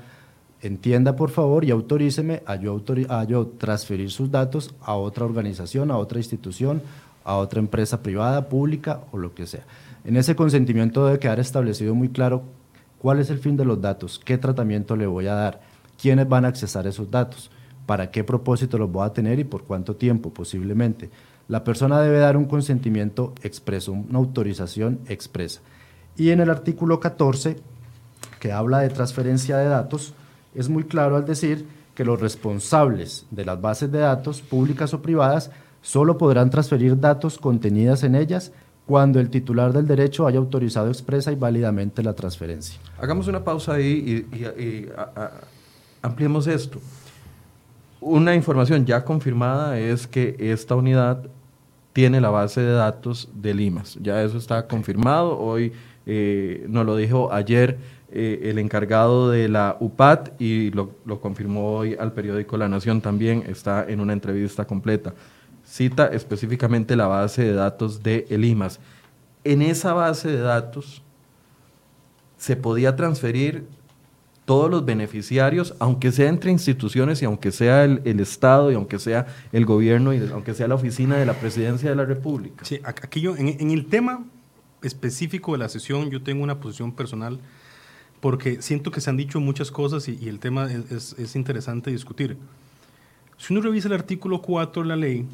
[0.61, 5.89] entienda por favor y autoríceme a yo, a yo transferir sus datos a otra organización,
[5.89, 6.83] a otra institución,
[7.23, 9.63] a otra empresa privada, pública o lo que sea.
[10.05, 12.43] En ese consentimiento debe quedar establecido muy claro
[12.99, 14.19] ¿Cuál es el fin de los datos?
[14.19, 15.61] ¿Qué tratamiento le voy a dar?
[16.01, 17.51] ¿Quiénes van a accesar esos datos?
[17.85, 21.09] ¿Para qué propósito los voy a tener y por cuánto tiempo posiblemente?
[21.47, 25.61] La persona debe dar un consentimiento expreso, una autorización expresa.
[26.15, 27.57] Y en el artículo 14,
[28.39, 30.13] que habla de transferencia de datos,
[30.55, 35.01] es muy claro al decir que los responsables de las bases de datos, públicas o
[35.01, 38.51] privadas, solo podrán transferir datos contenidas en ellas
[38.85, 42.79] cuando el titular del derecho haya autorizado expresa y válidamente la transferencia.
[42.99, 44.87] Hagamos una pausa ahí y,
[46.01, 46.79] ampliemos esto.
[48.01, 51.23] Una información ya confirmada es que esta unidad
[51.93, 53.97] tiene la base de datos de Limas.
[54.01, 55.37] Ya eso está confirmado.
[55.37, 55.73] Hoy
[56.05, 57.77] eh, nos lo dijo ayer
[58.11, 63.43] eh, el encargado de la UPAT y lo confirmó hoy al periódico La Nación también.
[63.47, 65.13] Está en una entrevista completa
[65.69, 68.79] cita específicamente la base de datos de el IMAS.
[69.43, 71.03] En esa base de datos
[72.37, 73.67] se podía transferir
[74.49, 79.27] todos los beneficiarios, aunque sea entre instituciones y aunque sea el, Estado y aunque sea
[79.53, 82.65] el gobierno y aunque sea la oficina de la presidencia de la República.
[82.65, 84.25] Sí, aquí yo, en, el tema
[84.81, 87.39] específico de la sesión, yo tengo una posición personal
[88.21, 92.35] porque siento que se han dicho muchas cosas y, el tema es, interesante discutir.
[93.37, 95.27] Si uno revisa el artículo 4 de la ley,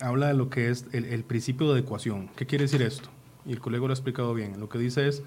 [0.00, 2.28] habla de lo que es el, principio de adecuación.
[2.36, 3.08] ¿Qué quiere decir esto?
[3.46, 4.60] Y el colega lo ha explicado bien.
[4.60, 5.22] Lo que dice es,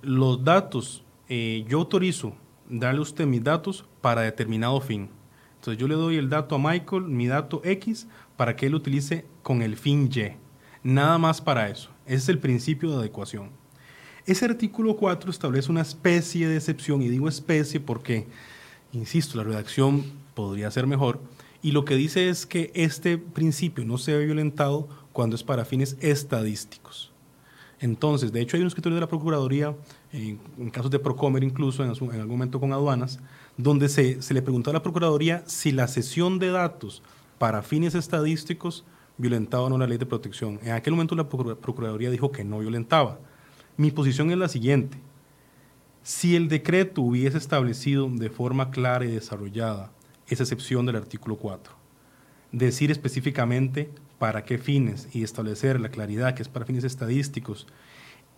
[0.00, 2.32] los datos, eh, yo autorizo
[2.68, 5.08] darle usted mis datos para determinado fin.
[5.56, 8.06] Entonces yo le doy el dato a Michael, mi dato X,
[8.36, 10.32] para que él lo utilice con el fin Y.
[10.82, 11.90] Nada más para eso.
[12.04, 13.50] Ese es el principio de adecuación.
[14.26, 18.26] Ese artículo 4 establece una especie de excepción, y digo especie porque,
[18.92, 20.04] insisto, la redacción
[20.34, 21.20] podría ser mejor,
[21.62, 25.64] y lo que dice es que este principio no se ve violentado cuando es para
[25.64, 27.12] fines estadísticos.
[27.80, 29.74] Entonces, de hecho hay un escritorio de la Procuraduría
[30.12, 30.38] en,
[30.70, 33.20] casos de Procomer incluso, en, algún momento con aduanas,
[33.56, 37.02] donde se, le preguntó a la Procuraduría si la cesión de datos
[37.38, 38.84] para fines estadísticos
[39.18, 40.58] violentaba o no la ley de protección.
[40.62, 43.18] En aquel momento la Procuraduría dijo que no violentaba.
[43.76, 44.98] Mi posición es la siguiente.
[46.02, 49.90] Si el decreto hubiese establecido de forma clara y desarrollada
[50.28, 51.74] esa excepción del artículo 4,
[52.52, 57.66] decir específicamente para qué fines y establecer la claridad que es para fines estadísticos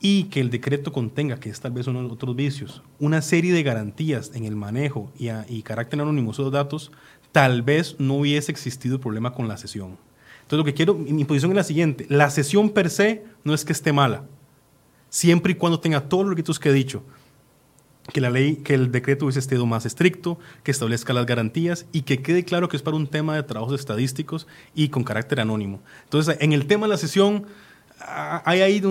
[0.01, 3.21] y que el decreto contenga, que es tal vez uno de los otros vicios, una
[3.21, 6.93] serie de garantías en el manejo y, carácter anónimo de los datos,
[7.33, 9.99] tal vez no hubiese existido el problema con la sesión.
[10.43, 13.65] Entonces, lo que quiero, mi posición es la siguiente: la sesión per se no es
[13.65, 14.25] que esté mala,
[15.11, 17.03] siempre y cuando tenga todos los requisitos que he dicho.
[18.13, 22.03] Que la ley, que el decreto hubiese sido más estricto, que establezca las garantías y
[22.03, 25.81] que quede claro que es para un tema de trabajos estadísticos y con carácter anónimo.
[26.05, 27.47] Entonces, en el tema de la sesión,
[28.01, 28.83] hay, ahí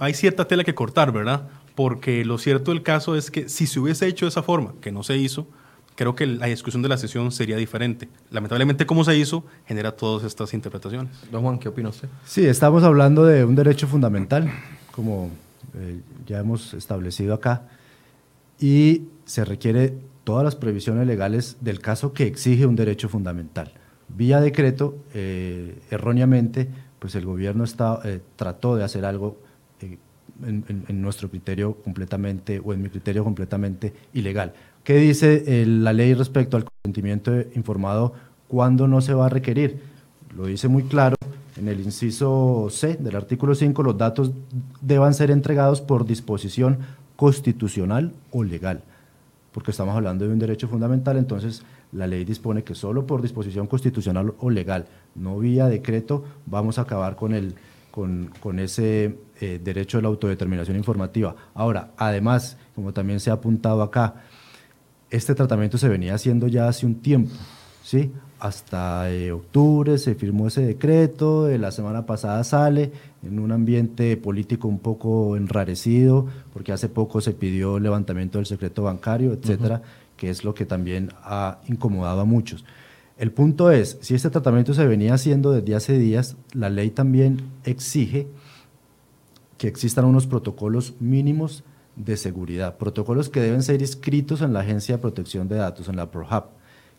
[0.00, 1.48] hay cierta tela que cortar, ¿verdad?
[1.74, 4.92] Porque lo cierto del caso es que si se hubiese hecho de esa forma, que
[4.92, 5.46] no se hizo,
[5.98, 8.08] creo que la discusión de la sesión sería diferente.
[8.30, 11.12] Lamentablemente, como se hizo, genera todas estas interpretaciones.
[11.30, 12.08] Don Juan, ¿qué opina usted?
[12.24, 14.50] Sí, estamos hablando de un derecho fundamental,
[14.92, 15.30] como
[15.74, 17.62] eh, ya hemos establecido acá,
[18.60, 19.94] y se requiere
[20.24, 23.72] todas las previsiones legales del caso que exige un derecho fundamental.
[24.08, 29.38] Vía decreto, eh, erróneamente, pues el gobierno está, eh, trató de hacer algo
[29.80, 29.98] eh,
[30.46, 34.54] en, nuestro criterio completamente, o en mi criterio completamente ilegal.
[34.82, 38.14] ¿Qué dice la ley respecto al consentimiento informado
[38.48, 39.80] cuándo no se va a requerir?
[40.36, 41.16] Lo dice muy claro
[41.58, 44.32] en el inciso C del artículo 5, los datos
[44.80, 46.78] deban ser entregados por disposición
[47.18, 48.80] constitucional o legal,
[49.50, 53.66] porque estamos hablando de un derecho fundamental, entonces la ley dispone que solo por disposición
[53.66, 57.56] constitucional o legal, no vía decreto, vamos a acabar con, el,
[57.90, 61.34] con, con ese eh, derecho de la autodeterminación informativa.
[61.54, 64.22] Ahora, además, como también se ha apuntado acá,
[65.10, 67.34] este tratamiento se venía haciendo ya hace un tiempo,
[67.82, 68.12] ¿sí?
[68.38, 72.92] Hasta eh, octubre se firmó ese decreto, la semana pasada sale
[73.22, 78.46] en un ambiente político un poco enrarecido, porque hace poco se pidió el levantamiento del
[78.46, 79.82] secreto bancario, etcétera
[80.18, 82.66] que es lo que también ha incomodado a muchos.
[83.16, 87.40] El punto es, si este tratamiento se venía haciendo desde hace días, la ley también
[87.64, 88.26] exige
[89.56, 91.64] que existan unos protocolos mínimos
[91.96, 95.96] de seguridad, protocolos que deben ser inscritos en la Agencia de Protección de Datos, en
[95.96, 96.44] la ProHub,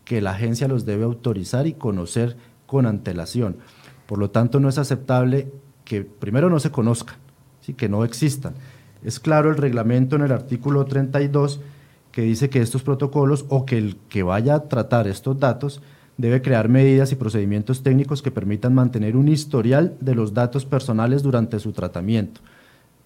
[0.03, 2.35] que la agencia los debe autorizar y conocer
[2.65, 3.57] con antelación.
[4.07, 5.51] Por lo tanto, no es aceptable
[5.89, 7.15] que primero no se conozcan,
[7.61, 7.73] ¿sí?
[7.73, 8.53] que no existan.
[9.03, 11.61] Es claro el reglamento en el artículo 32
[12.11, 15.81] que dice que estos protocolos o que el que vaya a tratar estos datos
[16.15, 21.23] debe crear medidas y procedimientos técnicos que permitan mantener un historial de los datos personales
[21.23, 22.41] durante su tratamiento.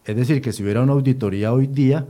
[0.04, 2.06] Es decir, que si hubiera una auditoría hoy día,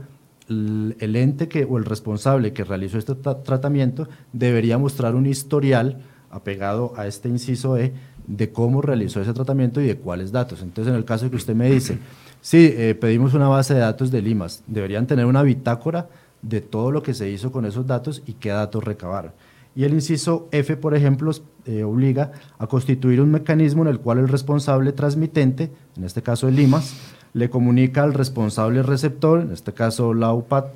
[0.48, 6.92] el ente que, o el responsable que realizó este tratamiento debería mostrar un historial apegado
[6.96, 7.92] a este inciso E
[8.26, 10.62] de cómo realizó ese tratamiento y de cuáles datos.
[10.62, 11.98] Entonces, en el caso que usted me dice,
[12.40, 16.08] sí, eh, pedimos una base de datos de Limas, deberían tener una bitácora
[16.42, 19.32] de todo lo que se hizo con esos datos y qué datos recabaron.
[19.76, 21.32] Y el inciso F, por ejemplo,
[21.64, 26.46] eh, obliga a constituir un mecanismo en el cual el responsable transmitente, en este caso
[26.46, 26.94] el IMAS,
[27.32, 30.66] le comunica al responsable receptor, en este caso la UPAD,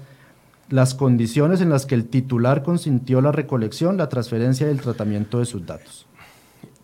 [0.68, 5.38] las condiciones en las que el titular consintió la recolección, la transferencia y el tratamiento
[5.38, 6.07] de sus datos.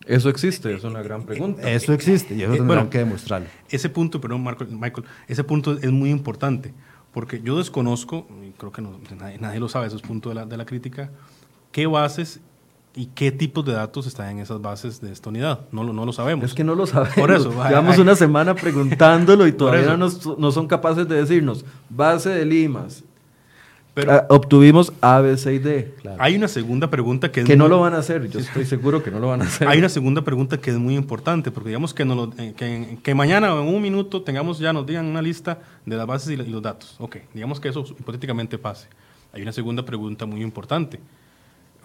[0.07, 1.69] Eso existe, es una gran pregunta.
[1.69, 3.47] Eso existe y eso tendrán que demostrarlo.
[3.69, 6.73] Ese punto, perdón, Michael, ese punto es muy importante
[7.11, 8.83] porque yo desconozco, y creo que
[9.39, 11.09] nadie, lo sabe, eso es punto de la, de la crítica,
[11.71, 12.41] qué bases
[12.97, 15.59] ¿Y qué tipos de datos están en esas bases de esta unidad?
[15.73, 16.45] No lo, no lo sabemos.
[16.45, 17.17] Es que no lo sabemos.
[17.17, 17.51] Por eso.
[17.67, 20.07] Llevamos una semana preguntándolo y todavía no,
[20.37, 23.03] no, son capaces de decirnos base de limas.
[23.95, 25.95] Pero, ah, obtuvimos A, B, C y D.
[26.19, 27.43] Hay una segunda pregunta que...
[27.43, 29.67] que no lo van a hacer, yo estoy seguro que no lo van a hacer.
[29.67, 33.15] Hay una segunda pregunta que es muy importante, porque digamos que, no eh, que, que,
[33.15, 36.33] mañana o en un minuto tengamos ya, nos digan una lista de las bases y,
[36.33, 36.95] y los datos.
[36.99, 38.87] Ok, digamos que eso hipotéticamente pase.
[39.33, 40.99] Hay una segunda pregunta muy importante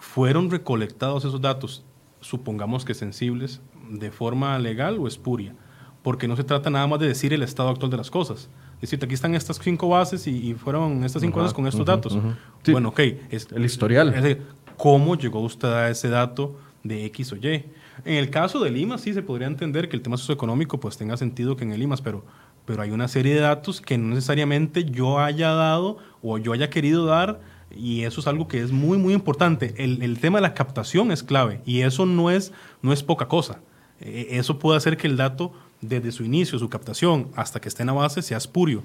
[0.01, 1.83] fueron recolectados esos datos,
[2.19, 5.55] supongamos que sensibles, de forma legal o espuria,
[6.01, 8.49] porque no se trata nada más de decir el estado actual de las cosas.
[8.81, 12.17] Decirte, aquí están estas cinco bases y, fueron estas cinco bases con estos datos.
[12.65, 12.99] Bueno, ok.
[13.29, 14.13] Es, el historial.
[14.13, 14.37] Es,
[14.75, 17.65] ¿Cómo llegó usted a ese dato de X o Y?
[18.03, 21.17] En el caso de Lima sí se podría entender que el tema socioeconómico pues tenga
[21.17, 22.25] sentido que en el Limas, pero,
[22.65, 26.71] pero hay una serie de datos que no necesariamente yo haya dado o yo haya
[26.71, 27.39] querido dar
[27.75, 29.75] y eso es algo que es muy, muy importante.
[29.77, 32.51] El, el, tema de la captación es clave y eso no es,
[32.81, 33.59] no es poca cosa.
[33.99, 37.83] E, eso puede hacer que el dato, desde su inicio, su captación, hasta que esté
[37.83, 38.83] en la base, sea espurio.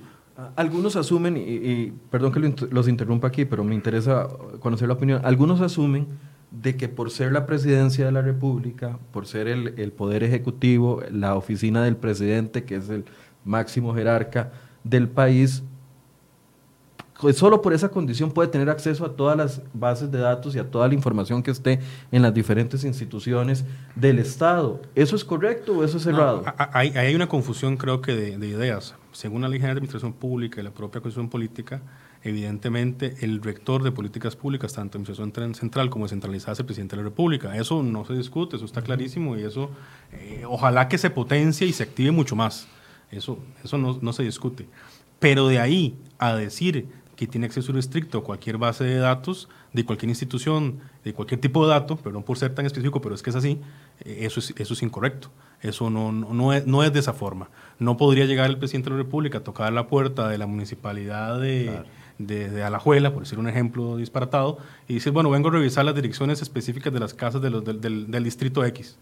[0.55, 4.29] Algunos asumen, y, perdón que los interrumpa aquí, pero me interesa
[4.61, 6.07] conocer la opinión, algunos asumen
[6.51, 11.03] de que por ser la presidencia de la República, por ser el, el poder ejecutivo,
[11.11, 13.05] la oficina del presidente, que es el
[13.45, 14.53] máximo jerarca
[14.85, 15.63] del país,
[17.33, 20.71] solo por esa condición puede tener acceso a todas las bases de datos y a
[20.71, 21.81] toda la información que esté
[22.13, 23.65] en las diferentes instituciones
[23.95, 24.83] del Estado.
[24.95, 26.45] ¿Eso es correcto o eso es errado?
[26.73, 28.95] hay, hay, una confusión, creo que, de, ideas.
[29.13, 31.81] Según la Ley General de Administración Pública y la propia Constitución Política,
[32.23, 36.97] evidentemente el rector de políticas públicas, tanto en administración central como centralizada, es el presidente
[36.97, 37.57] de la República.
[37.57, 39.71] Eso no se discute, eso está clarísimo y eso
[40.13, 42.69] eh, ojalá que se potencie y se active mucho más.
[43.11, 44.67] Eso, eso no, no se discute.
[45.19, 49.85] Pero de ahí a decir que tiene acceso restricto a cualquier base de datos de
[49.85, 53.31] cualquier institución, de cualquier tipo de dato, perdón por ser tan específico, pero es que
[53.31, 53.61] es así,
[54.05, 55.31] eh, eso es, eso es incorrecto.
[55.63, 57.49] Eso no, no, es, no es de esa forma.
[57.79, 61.41] No podría llegar el presidente de la República a tocar la puerta de la municipalidad
[61.41, 61.83] de,
[62.19, 66.43] de, Alajuela, por decir un ejemplo disparatado, y decir, bueno, vengo a revisar las direcciones
[66.43, 68.99] específicas de las casas de los, del, del, distrito X.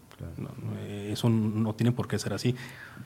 [1.09, 2.55] eso no tiene por qué ser así.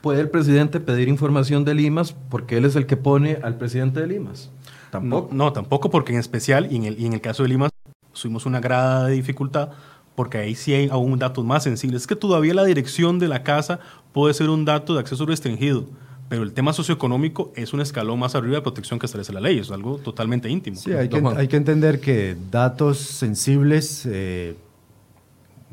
[0.02, 4.00] ¿Puede el presidente pedir información de Limas porque él es el que pone al presidente
[4.00, 4.52] de Limas?
[4.92, 5.34] Tampoco.
[5.34, 7.70] No, tampoco porque en especial, y en, el, y en el caso de Lima,
[8.14, 9.70] tuvimos una grada de dificultad
[10.20, 12.02] porque ahí sí hay aún datos más sensibles.
[12.02, 13.80] Es que todavía la dirección de la casa
[14.12, 15.86] puede ser un dato de acceso restringido,
[16.28, 19.60] pero el tema socioeconómico es un escalón más arriba de protección que establece la ley,
[19.60, 20.76] es algo totalmente íntimo.
[20.76, 24.58] Sí, hay, que, hay que, entender que datos sensibles, eh,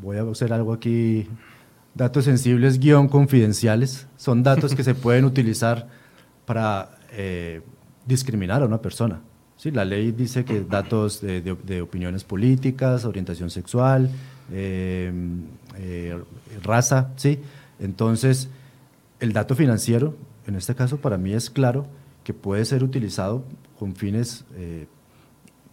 [0.01, 1.27] voy a hacer algo aquí,
[1.95, 5.89] datos sensibles guion confidenciales, son datos que se pueden utilizar
[6.45, 6.99] para...
[7.11, 7.63] Eh,
[8.07, 9.21] discriminar a una persona.
[9.57, 9.71] ¿sí?
[9.71, 14.11] La ley dice que datos de, opiniones políticas, orientación sexual,
[14.53, 15.13] eh,
[15.77, 16.19] eh,
[16.63, 17.41] raza, ¿sí?
[17.81, 18.49] Entonces,
[19.21, 20.15] el dato financiero,
[20.47, 21.87] en este caso para mí es claro
[22.25, 23.45] que puede ser utilizado
[23.79, 24.87] con fines eh,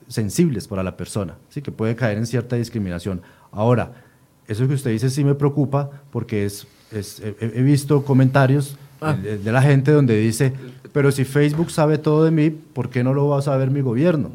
[0.07, 1.61] sensibles para la persona, ¿sí?
[1.61, 3.21] que puede caer en cierta discriminación.
[3.51, 3.93] Ahora,
[4.47, 9.13] eso que usted dice sí me preocupa porque es, he, visto comentarios ah.
[9.13, 10.53] de, la gente donde dice,
[10.91, 13.81] pero si Facebook sabe todo de mí, ¿por qué no lo va a saber mi
[13.81, 14.31] gobierno?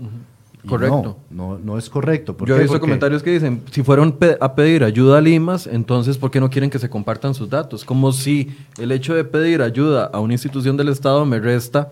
[0.66, 1.16] Correcto.
[1.30, 2.36] No, no, es correcto.
[2.44, 6.30] Yo he visto comentarios que dicen, si fueron a pedir ayuda a Limas, entonces ¿por
[6.30, 7.84] qué no quieren que se compartan sus datos?
[7.84, 11.90] Como si el hecho de pedir ayuda a una institución del Estado me resta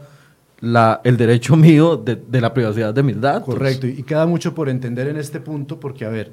[0.61, 3.55] la, el derecho mío de, de la privacidad de mis datos.
[3.55, 6.33] Correcto, y queda mucho por entender en este punto, porque a ver,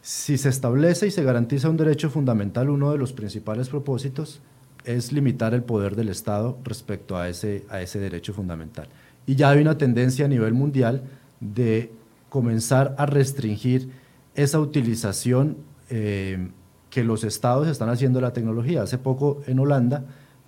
[0.00, 4.40] si se establece y se garantiza un derecho fundamental, uno de los principales propósitos
[4.84, 8.88] es limitar el poder del Estado respecto a ese, a ese derecho fundamental.
[9.26, 11.02] Y ya hay una tendencia a nivel mundial
[11.40, 11.90] de
[12.28, 13.90] comenzar a restringir
[14.34, 15.56] esa utilización
[15.90, 16.48] eh,
[16.90, 18.82] que los estados están haciendo de la tecnología.
[18.82, 20.04] Hace poco en Holanda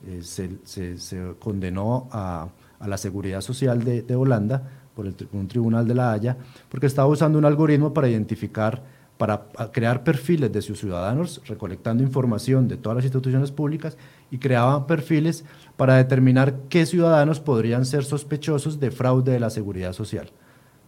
[0.06, 2.48] eh, se, condenó a,
[2.86, 4.62] la seguridad social de, de Holanda
[4.94, 6.36] por el, un tribunal de la Haya
[6.68, 8.82] porque estaba usando un algoritmo para identificar
[9.18, 13.96] para crear perfiles de sus ciudadanos, recolectando información de todas las instituciones públicas
[14.30, 15.44] y creaban perfiles
[15.76, 20.30] para determinar qué ciudadanos podrían ser sospechosos de fraude de la seguridad social.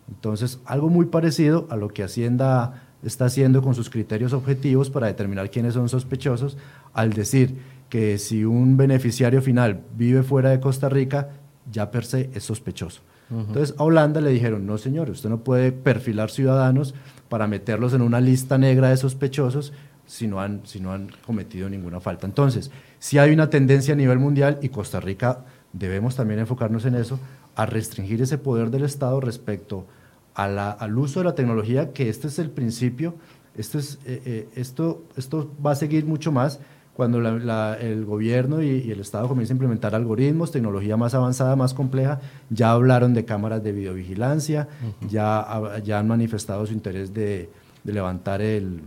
[0.08, 5.06] Entonces, algo muy parecido a lo que Hacienda está haciendo con sus criterios objetivos para
[5.06, 6.56] determinar quiénes son sospechosos,
[6.92, 7.56] al decir
[7.88, 11.30] que si un beneficiario final vive fuera de Costa Rica,
[11.70, 13.02] ya per se es sospechoso.
[13.30, 16.94] Entonces, a Holanda le dijeron, no señor, usted no puede perfilar ciudadanos
[17.28, 19.72] para meterlos en una lista negra de sospechosos
[20.06, 22.26] si no han, si no han cometido ninguna falta.
[22.26, 26.94] Entonces, si hay una tendencia a nivel mundial y Costa Rica debemos también enfocarnos en
[26.94, 27.18] eso,
[27.54, 29.86] a restringir ese poder del Estado respecto
[30.34, 33.16] al uso de la tecnología, que este es el principio
[33.56, 36.60] Esto, es, eh, eh, esto, esto va a seguir mucho más
[36.98, 42.18] cuando el gobierno y, el Estado comiencen a implementar algoritmos, tecnología más avanzada, más compleja,
[42.50, 44.66] ya hablaron de cámaras de videovigilancia,
[45.08, 47.50] ya, ya han manifestado su interés de,
[47.84, 48.80] de levantar el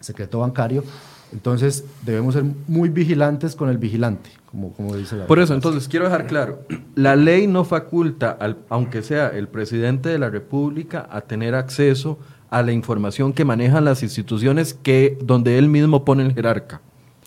[0.00, 0.84] secreto bancario.
[1.32, 5.88] Entonces debemos ser muy vigilantes con el vigilante, como, como dice la Por eso, entonces
[5.88, 6.58] quiero dejar claro,
[6.94, 12.18] la ley no faculta, al, aunque sea el presidente de la República, a tener acceso
[12.50, 16.82] a la información que manejan las instituciones que donde él mismo pone el jerarca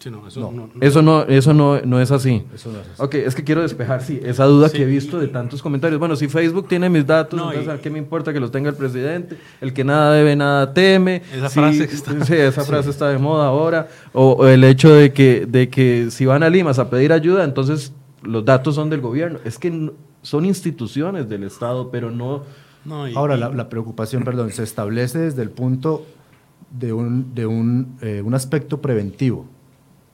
[0.10, 0.70] eso no.
[0.82, 2.44] eso no, eso no, es así.
[2.54, 3.02] Eso no es así.
[3.02, 6.00] Ok, es que quiero despejar, sí, esa duda que he visto de tantos comentarios.
[6.00, 9.38] Bueno, si Facebook tiene mis datos, entonces, ¿qué me importa que los tenga el presidente?
[9.62, 11.22] El que nada debe, nada teme.
[11.34, 12.26] Esa frase está...
[12.26, 13.88] Sí, esa frase está de moda ahora.
[14.12, 17.94] O, el hecho de que, de que si van a Limas a pedir ayuda, entonces
[18.24, 19.40] los datos son del gobierno.
[19.46, 22.44] Es que son instituciones del Estado, pero no...
[23.16, 26.06] ahora, la, preocupación, perdón, se establece desde el punto
[26.72, 29.48] de un, de un, eh, un aspecto preventivo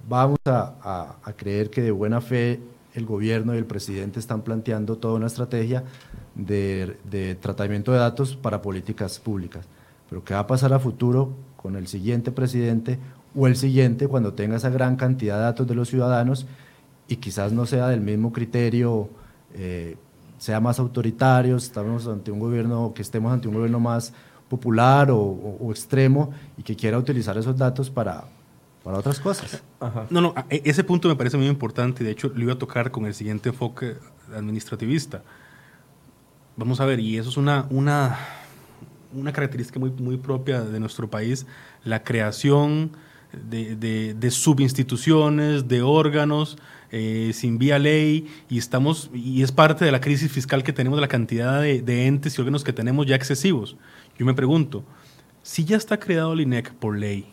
[0.07, 2.59] vamos a, creer que de buena fe
[2.95, 5.83] el gobierno y el presidente están planteando toda una estrategia
[6.35, 9.65] de, tratamiento de datos para políticas públicas.
[10.09, 12.97] Pero ¿qué va a pasar a futuro con el siguiente presidente
[13.35, 16.47] o el siguiente cuando tenga esa gran cantidad de datos de los ciudadanos
[17.07, 19.09] y quizás no sea del mismo criterio,
[19.53, 19.97] eh,
[20.39, 24.13] sea más autoritario, estamos ante un gobierno, que estemos ante un gobierno más
[24.47, 28.25] popular o extremo y que quiera utilizar esos datos para,
[28.83, 29.61] para otras cosas.
[30.09, 32.57] No, no, e, ese punto me parece muy importante y de hecho lo iba a
[32.57, 33.97] tocar con el siguiente enfoque
[34.35, 35.23] administrativista.
[36.55, 38.17] Vamos a ver, y eso es una, una,
[39.13, 41.45] una característica muy, muy propia de nuestro país,
[41.83, 42.91] la creación
[43.31, 46.57] de, de, subinstituciones, de órganos,
[46.91, 50.97] eh, sin vía ley, y, estamos, y es parte de la crisis fiscal que tenemos,
[50.97, 53.77] de la cantidad de, de entes y órganos que tenemos ya excesivos.
[54.17, 54.83] Yo me pregunto,
[55.43, 57.31] si ya está creado el INEC por ley,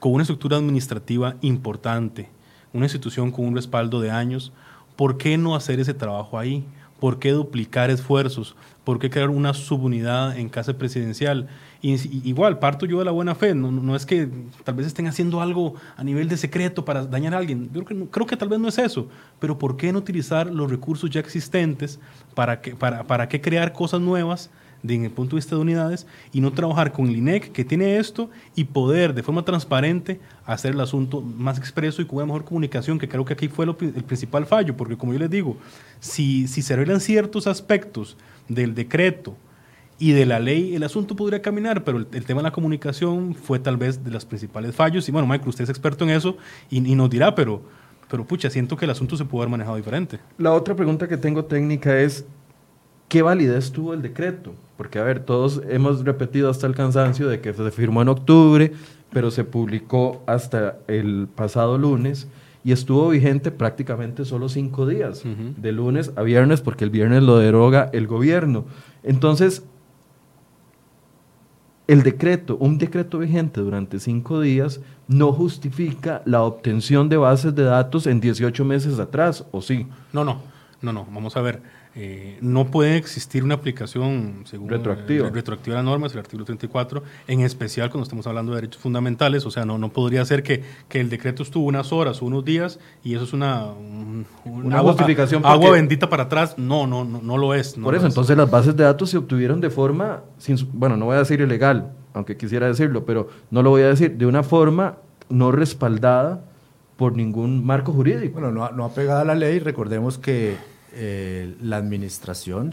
[0.00, 2.28] con una estructura administrativa importante,
[2.72, 4.52] una institución con un respaldo de años,
[4.96, 6.64] ¿por qué no hacer ese trabajo ahí?
[6.98, 8.56] ¿Por qué duplicar esfuerzos?
[8.84, 11.48] ¿Por qué crear una subunidad en casa presidencial?
[11.82, 11.94] Y,
[12.28, 14.28] igual, parto yo de la buena fe, no, es que
[14.64, 17.70] tal vez estén haciendo algo a nivel de secreto para dañar a alguien,
[18.10, 19.08] creo que, tal vez no es eso,
[19.38, 21.98] pero ¿por qué no utilizar los recursos ya existentes
[22.34, 24.50] para, que, para, para qué crear cosas nuevas
[24.82, 27.64] de, en el punto de vista de unidades y no trabajar con el INEC que
[27.64, 32.26] tiene esto y poder de forma transparente hacer el asunto más expreso y con una
[32.26, 35.56] mejor comunicación, que creo que aquí fue el principal fallo, porque como yo les digo,
[36.00, 38.16] si, si se arreglan ciertos aspectos
[38.48, 39.36] del decreto
[39.98, 43.58] y de la ley, el asunto podría caminar, pero el, tema de la comunicación fue
[43.58, 45.06] tal vez de los principales fallos.
[45.08, 46.38] Y bueno, Michael, usted es experto en eso
[46.70, 47.62] y, y nos dirá, pero,
[48.08, 50.18] pero pucha, siento que el asunto se pudo haber manejado diferente.
[50.38, 52.24] La otra pregunta que tengo técnica es,
[53.08, 54.54] ¿qué validez tuvo el decreto?
[54.80, 58.72] Porque, a ver, todos hemos repetido hasta el cansancio de que se firmó en octubre,
[59.12, 62.28] pero se publicó hasta el pasado lunes
[62.64, 67.36] y estuvo vigente prácticamente solo cinco días, de lunes a viernes, porque el viernes lo
[67.36, 68.64] deroga el gobierno.
[69.02, 69.64] Entonces,
[71.86, 77.64] el decreto, un decreto vigente durante cinco días, no justifica la obtención de bases de
[77.64, 79.86] datos en 18 meses atrás, ¿o sí?
[80.14, 80.40] No, no,
[80.80, 81.79] no, no, vamos a ver.
[81.96, 85.28] Eh, no puede existir una aplicación según retroactiva.
[85.28, 88.80] retroactiva a la norma, es el artículo 34, en especial cuando estamos hablando de derechos
[88.80, 92.26] fundamentales, o sea, no, no podría ser que, que el decreto estuvo unas horas o
[92.26, 93.66] unos días y eso es una,
[94.44, 95.44] una agua, justificación.
[95.44, 97.74] Agua bendita para atrás, no, no, no, no lo es.
[97.74, 101.16] Por eso, entonces las bases de datos se obtuvieron de forma, sin, bueno, no voy
[101.16, 104.98] a decir ilegal, aunque quisiera decirlo, pero no lo voy a decir, de una forma
[105.28, 106.44] no respaldada
[106.96, 108.34] por ningún marco jurídico.
[108.34, 110.56] Bueno, no, no apegada a la ley, recordemos que
[110.92, 112.72] eh, la administración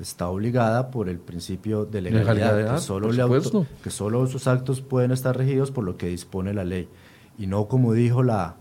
[0.00, 3.10] está obligada por el principio de legalidad, que, solo
[3.82, 6.88] que, solo sus actos pueden estar regidos por lo que dispone la ley
[7.38, 8.56] y no como dijo la,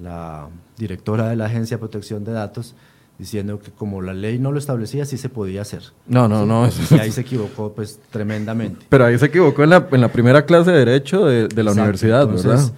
[0.00, 2.74] la directora de la Agencia de Protección de Datos,
[3.18, 5.82] diciendo que como la ley no lo establecía, sí se podía hacer.
[6.06, 6.68] No, no, no.
[6.90, 8.86] Y ahí se equivocó pues tremendamente.
[8.88, 11.72] Pero ahí se equivocó en la, en la primera clase de Derecho de, de la
[11.72, 12.72] universidad, ¿verdad?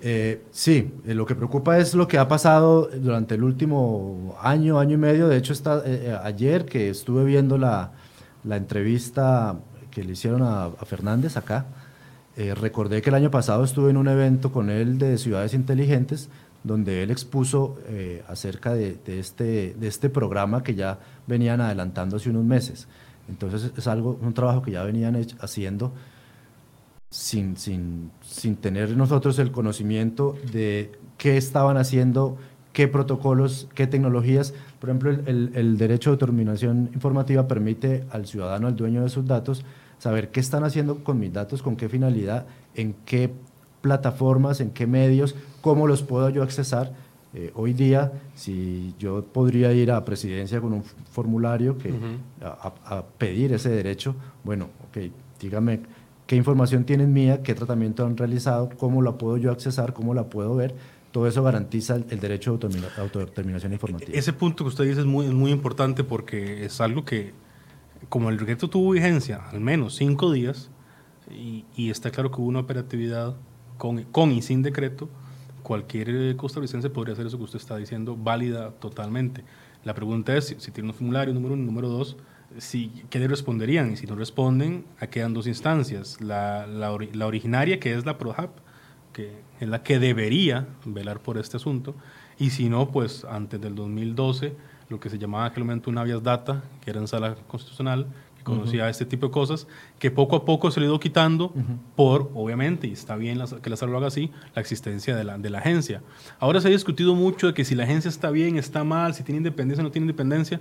[0.00, 4.78] Eh, sí, eh, lo que preocupa es lo que ha pasado durante el último año,
[4.78, 5.28] año y medio.
[5.28, 7.92] De hecho, está, eh, ayer que estuve viendo la,
[8.44, 9.58] entrevista
[9.90, 11.66] que le hicieron a, Fernández acá,
[12.56, 16.30] recordé que el año pasado estuve en un evento con él de Ciudades Inteligentes,
[16.62, 17.76] donde él expuso
[18.28, 22.86] acerca de, este, de este programa que ya venían adelantando hace unos meses.
[23.28, 25.92] Entonces es algo, un trabajo que ya venían haciendo
[27.10, 32.36] sin, sin, sin tener nosotros el conocimiento de qué estaban haciendo,
[32.72, 34.52] qué protocolos, qué tecnologías.
[34.78, 39.26] Por ejemplo, el, el, derecho de determinación informativa permite al ciudadano, al dueño de sus
[39.26, 39.64] datos,
[39.98, 43.32] saber qué están haciendo con mis datos, con qué finalidad, en qué
[43.80, 46.92] plataformas, en qué medios, cómo los puedo yo accesar.
[47.34, 51.94] Eh, hoy día, si yo podría ir a presidencia con un formulario que,
[52.42, 54.14] a, pedir ese derecho,
[54.44, 55.10] bueno, ok,
[55.40, 55.80] dígame
[56.28, 60.28] qué información tienen mía, qué tratamiento han realizado, cómo la puedo yo accesar, cómo la
[60.28, 60.76] puedo ver.
[61.10, 62.68] Todo eso garantiza el, derecho de
[62.98, 64.12] autodeterminación informativa.
[64.14, 67.32] Ese punto que usted dice es muy, muy importante porque es algo que,
[68.10, 70.70] como el decreto tuvo vigencia al menos cinco días,
[71.30, 73.34] y, y está claro que hubo una operatividad
[73.78, 75.08] con, con y sin decreto,
[75.62, 79.44] cualquier costarricense podría hacer eso que usted está diciendo, válida totalmente.
[79.84, 82.18] La pregunta es si, tiene un formulario, número uno, número dos,
[82.56, 83.92] si, ¿qué le responderían?
[83.92, 86.20] Y si no responden, quedan dos instancias.
[86.20, 88.50] La, la, la, originaria, que es la PROHAP,
[89.12, 91.94] que es la que debería velar por este asunto,
[92.38, 94.54] y si no, pues antes del 2012,
[94.88, 98.06] lo que se llamaba en aquel momento una habeas data, que era en sala constitucional,
[98.48, 99.66] conocía este tipo de cosas,
[99.98, 101.52] que poco a poco se le ha ido quitando
[101.94, 105.38] por, obviamente, y está bien que la SAR lo haga así, la existencia de la,
[105.38, 106.02] de la agencia.
[106.38, 109.22] Ahora se ha discutido mucho de que si la agencia está bien, está mal, si
[109.22, 110.60] tiene independencia o no tiene independencia.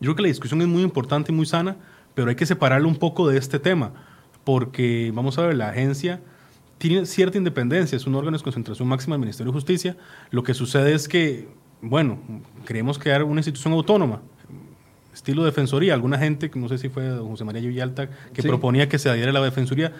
[0.00, 1.76] Yo creo que la discusión es muy importante y muy sana,
[2.14, 3.92] pero hay que separarlo un poco de este tema,
[4.44, 6.20] porque vamos a ver, la agencia
[6.78, 9.96] tiene cierta independencia, es un órgano de concentración máxima del Ministerio de Justicia.
[10.30, 11.48] Lo que sucede es que,
[11.82, 12.18] bueno,
[12.66, 14.20] queremos crear una institución autónoma,
[15.12, 15.94] estilo defensoría.
[15.94, 19.34] Alguna gente, no sé si fue José María Yuyalta, que proponía que se adhiera a
[19.34, 19.92] la defensoría.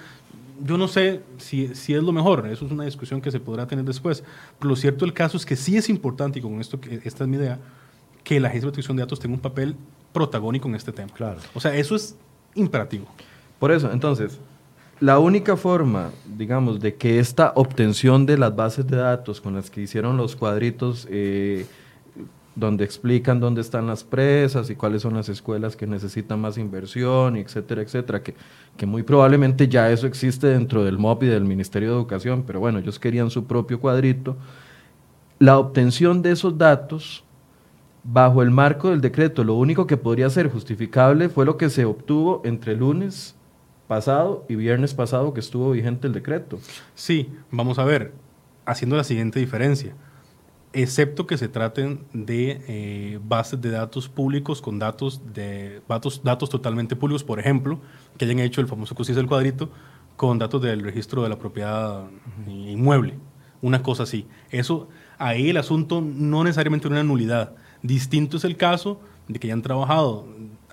[0.65, 3.67] Yo no sé si, si, es lo mejor, eso es una discusión que se podrá
[3.67, 4.25] tener después.
[4.59, 7.29] Pero lo cierto del caso es que sí es importante, y con esto, esta es
[7.29, 7.59] mi idea,
[8.29, 9.75] que la Agencia de Protección de Datos tenga un papel
[10.13, 11.11] protagónico en este tema.
[11.15, 11.39] Claro.
[11.55, 12.15] O sea, eso es
[12.55, 13.07] imperativo.
[13.59, 14.39] Por eso, entonces,
[15.01, 19.71] la única forma, digamos, de que esta obtención de las bases de datos con las
[19.71, 21.65] que hicieron los cuadritos eh,
[22.55, 27.35] donde explican dónde están las presas y cuáles son las escuelas que necesitan más inversión,
[27.35, 28.35] etcétera, etcétera, que,
[28.77, 32.61] que muy probablemente ya eso existe dentro del MOP y del Ministerio de Educación, pero
[32.61, 34.37] bueno, ellos querían su propio cuadrito.
[35.39, 37.25] La obtención de esos datos
[38.11, 41.85] bajo el marco del decreto, lo único que podría ser justificable fue lo que se
[41.85, 43.37] obtuvo entre lunes
[43.87, 46.59] pasado y viernes pasado que estuvo vigente el decreto.
[46.95, 48.13] Sí, vamos a ver,
[48.67, 49.95] haciendo la siguiente diferencia
[50.73, 56.51] excepto que se traten de eh, bases de datos públicos con datos, de, datos, datos
[56.51, 57.81] totalmente públicos, por ejemplo,
[58.17, 59.71] que hayan hecho el famoso CUSIS del cuadrito
[60.17, 62.05] con datos del registro de la propiedad
[62.47, 63.19] inmueble,
[63.63, 64.27] una cosa así.
[64.51, 67.55] Eso, ahí el asunto no necesariamente una nulidad.
[67.83, 70.27] Distinto es el caso de que hayan trabajado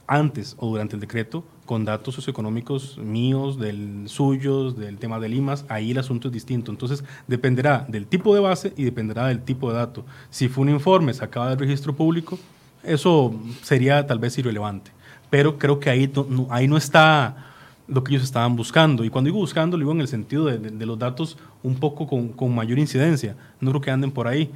[0.08, 5.66] antes o durante el decreto con datos socioeconómicos míos, del suyos, del tema de Limas,
[5.68, 6.72] ahí el asunto es distinto.
[6.72, 10.06] Entonces, dependerá del tipo de base y dependerá del tipo de dato.
[10.30, 12.38] Si fue un informe sacado del registro público,
[12.84, 13.34] eso
[13.64, 14.92] sería tal vez irrelevante.
[15.32, 17.52] Pero creo que ahí no, ahí no está
[17.88, 19.04] lo que ellos estaban buscando.
[19.04, 22.30] Y cuando digo buscando, lo digo en el sentido de, los datos un poco con,
[22.30, 23.36] con mayor incidencia.
[23.60, 24.52] No creo que anden por ahí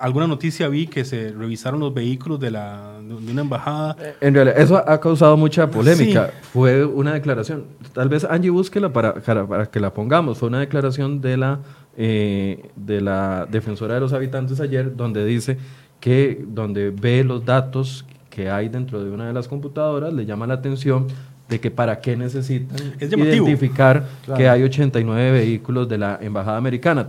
[0.00, 3.96] alguna noticia vi que se revisaron los vehículos de, la, de una embajada.
[4.00, 6.30] Eh, en realidad, eso ha causado mucha polémica.
[6.52, 11.20] Fue una declaración, tal vez Angie búsquela para, para que la pongamos, fue una declaración
[11.20, 11.60] de la,
[11.96, 15.58] eh, de la defensora de los habitantes ayer, donde dice
[16.00, 20.46] que donde ve los datos que hay dentro de una de las computadoras, le llama
[20.46, 21.06] la atención
[21.48, 24.06] de que para qué necesitan identificar
[24.36, 27.08] que hay 89 vehículos de la embajada americana.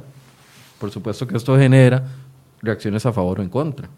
[0.79, 2.03] Por supuesto que esto genera
[2.61, 3.89] reacciones a favor o en contra.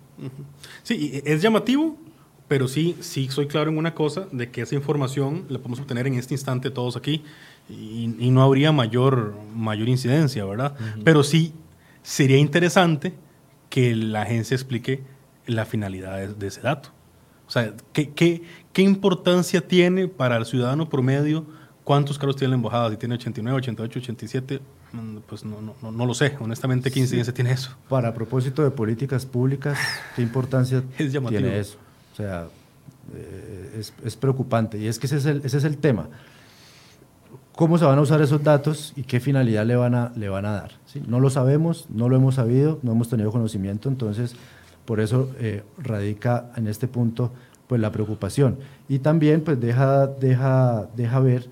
[0.84, 1.98] Sí, es llamativo,
[2.48, 6.08] pero sí, sí soy claro en una cosa, de que esa información la podemos obtener
[6.08, 7.24] en este instante todos aquí
[7.70, 10.76] y, no habría mayor, mayor incidencia, ¿verdad?
[11.04, 11.54] Pero sí
[12.04, 13.14] sería interesante
[13.70, 15.02] que la agencia explique
[15.46, 16.90] la finalidad de, ese dato.
[17.48, 18.44] O sea, ¿qué, ¿qué,
[18.74, 21.46] qué, importancia tiene para el ciudadano promedio
[21.84, 22.90] cuántos carros tiene la embajada?
[22.90, 24.81] Si tiene 89, 88, 87, Mm,
[25.28, 27.76] pues no, no, no, lo sé, honestamente, ¿qué incidencia tiene eso?
[27.88, 29.78] Para propósito de políticas públicas,
[30.16, 31.78] ¿qué importancia tiene eso?
[32.14, 32.48] O sea,
[33.16, 34.78] eh, es, es, preocupante.
[34.78, 36.08] Y es que ese es, el, ese es el tema.
[37.56, 40.46] ¿Cómo se van a usar esos datos y qué finalidad le van a, le van
[40.46, 40.72] a dar?
[40.86, 41.02] ¿Sí?
[41.08, 44.36] No lo sabemos, no lo hemos sabido, no hemos tenido conocimiento, entonces
[44.86, 47.32] por eso eh, radica en este punto
[47.68, 48.58] pues, la preocupación.
[48.90, 51.50] Y también pues, deja, deja, deja ver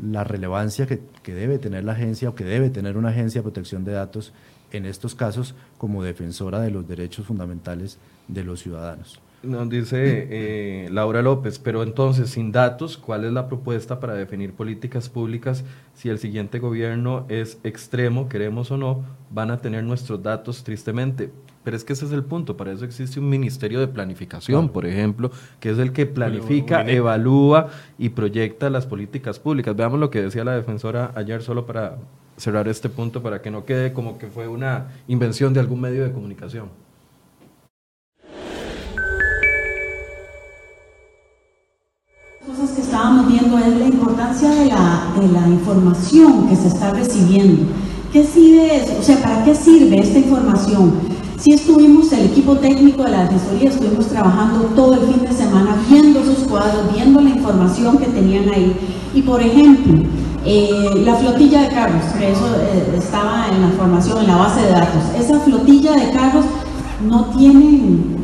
[0.00, 3.84] la relevancia que, debe tener la agencia o que debe tener una agencia de protección
[3.84, 4.32] de datos
[4.70, 7.98] en estos casos como defensora de los derechos fundamentales
[8.28, 9.20] de los ciudadanos.
[9.42, 14.52] Nos dice eh, Laura López, pero entonces, sin datos, ¿cuál es la propuesta para definir
[14.52, 15.64] políticas públicas
[15.94, 21.32] si el siguiente gobierno es extremo, queremos o no, van a tener nuestros datos tristemente?
[21.64, 24.84] Pero es que ese es el punto, para eso existe un ministerio de planificación, por
[24.84, 25.30] ejemplo,
[25.60, 27.68] que es el que planifica, evalúa
[27.98, 29.76] y proyecta las políticas públicas.
[29.76, 31.98] Veamos lo que decía la defensora ayer, solo para
[32.36, 36.02] cerrar este punto, para que no quede como que fue una invención de algún medio
[36.02, 36.68] de comunicación.
[42.46, 46.90] cosas que estábamos viendo es la importancia de la, de la información que se está
[46.90, 47.62] recibiendo.
[48.12, 51.21] ¿Qué sirve O sea, ¿para qué sirve esta información?
[51.42, 55.74] Si estuvimos, el equipo técnico de la Defensoría, estuvimos trabajando todo el fin de semana
[55.90, 58.76] viendo esos cuadros, viendo la información que tenían ahí.
[59.12, 60.04] Y por ejemplo,
[60.44, 64.60] eh, la flotilla de carros, que eso eh, estaba en la formación, en la base
[64.60, 65.02] de datos.
[65.18, 66.44] Esa flotilla de carros
[67.04, 68.18] no tienen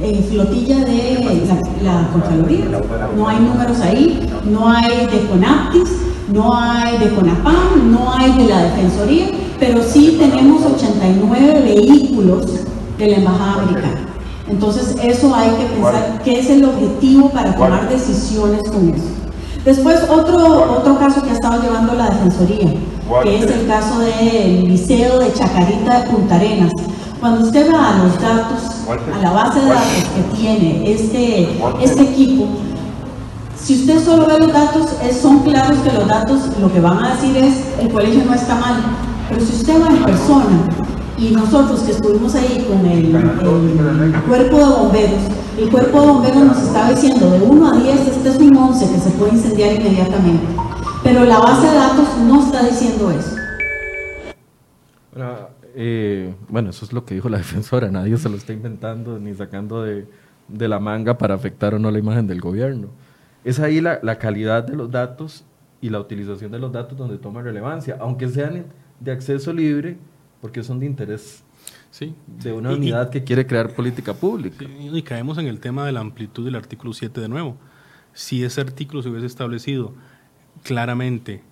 [0.00, 1.46] eh, flotilla de
[1.82, 2.64] la, Contraloría.
[3.14, 5.90] No hay números ahí, no hay de CONAPTIS,
[6.32, 9.26] no hay de CONAPAM, no hay de la Defensoría,
[9.58, 12.46] pero sí tenemos 89 vehículos
[12.98, 14.08] de la Embajada Americana.
[14.48, 19.04] Entonces eso hay que pensar qué es el objetivo para tomar decisiones con eso.
[19.64, 22.74] Después otro, otro caso que ha estado llevando la Defensoría,
[23.22, 26.72] que es el caso del Liceo de Chacarita de Punta Arenas.
[27.18, 31.48] Cuando usted va a los datos a la base de datos que tiene este,
[31.80, 32.46] este equipo,
[33.58, 34.88] si usted solo ve los datos,
[35.22, 38.56] son claros que los datos lo que van a decir es el colegio no está
[38.56, 38.74] mal.
[39.28, 40.68] Pero si usted va en persona
[41.16, 43.12] y nosotros que estuvimos ahí con el,
[44.28, 45.22] cuerpo de bomberos,
[45.58, 48.92] el cuerpo de bomberos nos estaba diciendo de 1 a 10, este es un 11
[48.92, 50.46] que se puede incendiar inmediatamente.
[51.02, 53.36] Pero la base de datos no está diciendo eso.
[55.74, 59.34] Eh, bueno, eso es lo que dijo la defensora, nadie se lo está inventando ni
[59.34, 60.06] sacando de,
[60.48, 62.88] la manga para afectar o no la imagen del gobierno.
[63.44, 65.44] Es ahí la, calidad de los datos
[65.80, 68.64] y la utilización de los datos donde toma relevancia, aunque sean
[69.00, 69.96] de acceso libre,
[70.40, 71.42] porque son de interés
[71.90, 72.14] sí.
[72.26, 74.64] de una unidad que quiere crear política pública.
[74.64, 77.56] Y, caemos en el tema de la amplitud del artículo 7 de nuevo.
[78.12, 79.94] Si ese artículo se hubiese establecido
[80.62, 81.42] claramente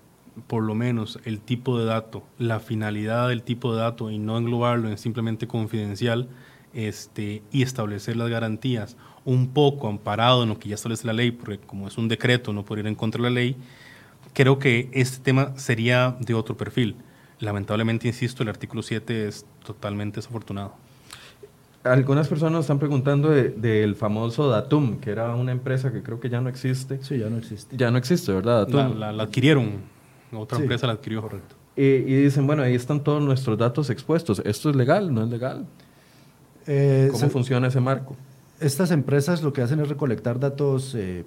[0.46, 4.38] por lo menos el tipo de dato, la finalidad del tipo de dato y no
[4.38, 6.28] englobarlo en simplemente confidencial
[6.72, 11.30] este, y establecer las garantías un poco amparado en lo que ya establece la ley,
[11.30, 13.56] porque como es un decreto no puede ir en contra de la ley,
[14.32, 16.96] creo que este tema sería de otro perfil.
[17.42, 20.72] Lamentablemente, insisto, el artículo 7 es totalmente desafortunado.
[21.84, 26.40] Algunas personas están preguntando del famoso Datum, que era una empresa que creo que ya
[26.40, 27.02] no existe.
[27.02, 27.76] Sí, ya no existe.
[27.76, 28.66] Ya no existe, ¿verdad?
[28.66, 28.98] Datum.
[28.98, 29.92] la adquirieron
[30.40, 31.20] otra empresa la adquirió.
[31.20, 31.56] Correcto.
[31.76, 34.42] Y, dicen, bueno, ahí están todos nuestros datos expuestos.
[34.44, 35.12] ¿Esto es legal?
[35.12, 35.66] ¿No es legal?
[36.66, 38.16] Eh, ¿Cómo funciona ese marco?
[38.60, 41.24] Estas empresas lo que hacen es recolectar datos eh,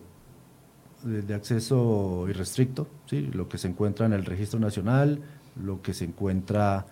[1.04, 3.30] de, acceso irrestricto, ¿sí?
[3.34, 5.20] lo que se encuentra en el registro nacional,
[5.62, 6.86] lo que se encuentra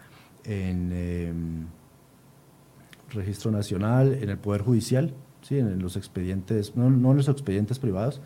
[0.43, 1.65] en em,
[3.11, 5.59] registro nacional, en el Poder Judicial, ¿sí?
[5.59, 8.21] en los expedientes, no, no en los expedientes privados,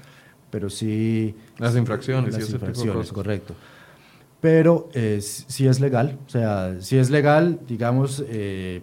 [0.49, 1.35] pero sí...
[1.57, 2.33] Las infracciones.
[2.33, 3.55] Las infracciones, correcto
[4.39, 8.81] pero eh, si es legal, o sea, si es legal, digamos, eh,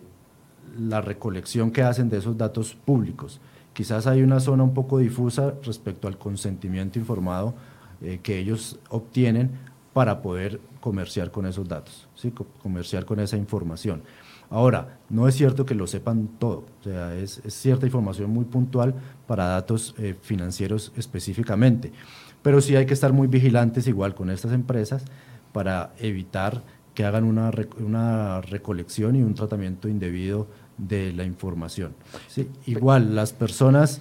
[0.79, 3.41] la recolección que hacen de esos datos públicos.
[3.73, 7.55] Quizás hay una zona un poco difusa respecto al consentimiento informado
[8.03, 9.53] eh, que ellos obtienen
[9.95, 12.33] para poder comerciar con esos datos, ¿sí?
[12.63, 14.03] comerciar con esa información.
[14.51, 18.45] Ahora, no es cierto que lo sepan todo, o sea, es, es cierta información muy
[18.45, 18.95] puntual
[19.27, 21.93] para datos financieros específicamente,
[22.43, 25.05] pero sí hay que estar muy vigilantes igual con estas empresas
[25.53, 26.63] para evitar
[26.95, 30.47] que hagan una, una recolección y un tratamiento indebido
[30.79, 31.95] de la información.
[32.29, 32.49] ¿sí?
[32.67, 34.01] Igual, las personas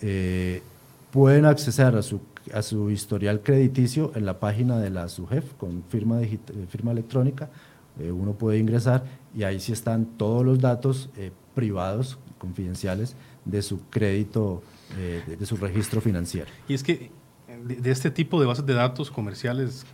[0.00, 0.62] eh,
[1.10, 2.20] pueden acceder a su,
[2.52, 6.20] a su historial crediticio en la página de la SUGEF con firma,
[6.68, 7.50] firma electrónica.
[7.98, 9.04] Eh, uno puede ingresar
[9.34, 14.62] y ahí sí están todos los datos eh, privados, confidenciales, de su crédito,
[14.96, 16.50] de, de, su registro financiero.
[16.68, 17.10] Y es que
[17.64, 19.84] de este tipo de bases de datos comerciales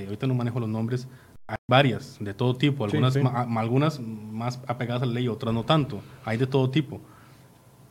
[0.00, 1.08] ahorita no manejo los nombres,
[1.46, 6.00] hay varias, de todo tipo, algunas, algunas más apegadas a la ley, otras no tanto,
[6.24, 7.00] hay de todo tipo.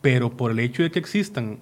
[0.02, 1.60] Pero por el hecho de que existan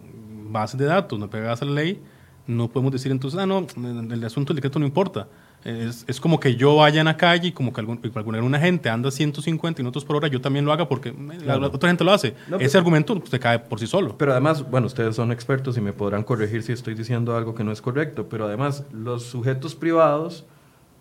[0.52, 2.02] bases de datos no apegadas a la ley,
[2.48, 5.28] no podemos decir entonces, ah, no, el asunto del decreto no importa.
[5.64, 8.00] Es, es, como que yo vaya en la calle y como que algún,
[8.42, 11.14] una gente anda 150 minutos por hora, yo también lo haga porque
[11.44, 12.34] la, otra gente lo hace.
[12.60, 14.18] Ese argumento se cae por sí solo.
[14.18, 17.66] Pero además, bueno, ustedes son expertos y me podrán corregir si estoy diciendo algo que
[17.66, 20.46] no es correcto, pero además los sujetos privados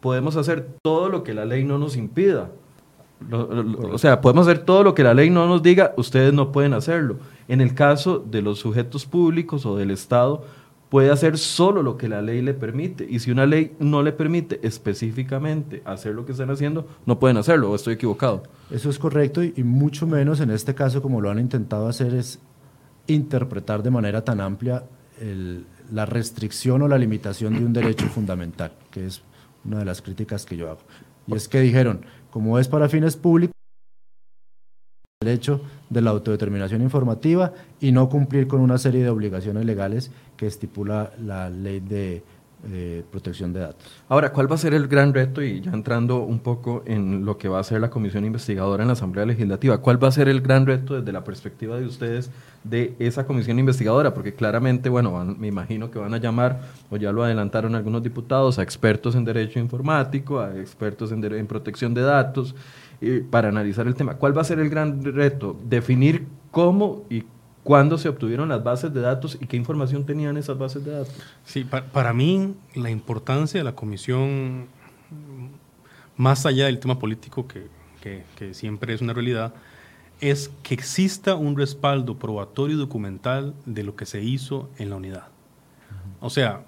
[0.00, 2.50] podemos hacer todo lo que la ley no nos impida.
[3.30, 6.72] O sea, podemos hacer todo lo que la ley no nos diga, ustedes no pueden
[6.72, 7.16] hacerlo.
[7.48, 10.44] En el caso de los sujetos públicos o del Estado,
[10.88, 13.06] puede hacer solo lo que la ley le permite.
[13.08, 17.36] Y si una ley no le permite específicamente hacer lo que están haciendo, no pueden
[17.36, 18.42] hacerlo, o estoy equivocado.
[18.70, 22.38] Eso es correcto y, mucho menos en este caso como lo han intentado hacer es
[23.06, 24.84] interpretar de manera tan amplia
[25.92, 29.22] la restricción o la limitación de un derecho fundamental, que es
[29.64, 30.80] una de las críticas que yo hago.
[31.26, 33.52] Y es que dijeron, como es para fines públicos,
[35.20, 35.60] el derecho
[35.90, 41.12] de la autodeterminación informativa y no cumplir con una serie de obligaciones legales que estipula
[41.24, 42.22] la ley de
[43.10, 43.86] protección de datos.
[44.08, 45.42] Ahora, ¿cuál va a ser el gran reto?
[45.42, 48.88] Y ya entrando un poco en lo que va a ser la comisión investigadora en
[48.88, 52.30] la Asamblea Legislativa, ¿cuál va a ser el gran reto desde la perspectiva de ustedes
[52.64, 54.14] de esa comisión investigadora?
[54.14, 56.60] Porque claramente, bueno, me imagino que van a llamar,
[56.90, 61.94] o ya lo adelantaron algunos diputados, a expertos en derecho informático, a expertos en, protección
[61.94, 62.54] de datos,
[63.00, 64.14] eh, para analizar el tema.
[64.14, 65.56] ¿Cuál va a ser el gran reto?
[65.68, 67.24] Definir cómo y
[67.68, 71.14] cuándo se obtuvieron las bases de datos y qué información tenían esas bases de datos.
[71.44, 74.68] Sí, para, mí la importancia de la comisión,
[76.16, 77.66] más allá del tema político que,
[78.00, 79.52] que, siempre es una realidad,
[80.20, 84.96] es que exista un respaldo probatorio y documental de lo que se hizo en la
[84.96, 85.28] unidad.
[86.20, 86.64] O sea,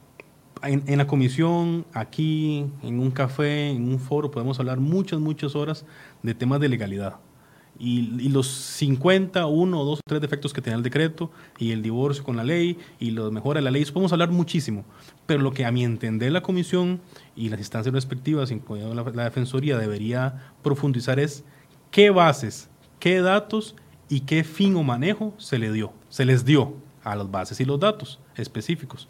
[0.62, 5.56] en, en, la comisión, aquí, en un café, en un foro, podemos hablar muchas, muchas
[5.56, 5.85] horas
[6.22, 7.16] de temas de legalidad
[7.81, 12.22] y, los 50, uno, dos o tres defectos que tenía el decreto y el divorcio
[12.22, 14.85] con la ley y lo mejora de la ley, eso podemos hablar muchísimo.
[15.27, 17.01] Pero lo que a mi entender la comisión
[17.35, 21.43] y las instancias respectivas, incluyendo la, la Defensoría, debería profundizar es
[21.90, 22.68] qué bases,
[23.01, 23.74] qué datos
[24.09, 27.64] y qué fin o manejo se le dio, se les dio a las bases y
[27.64, 29.09] los datos específicos.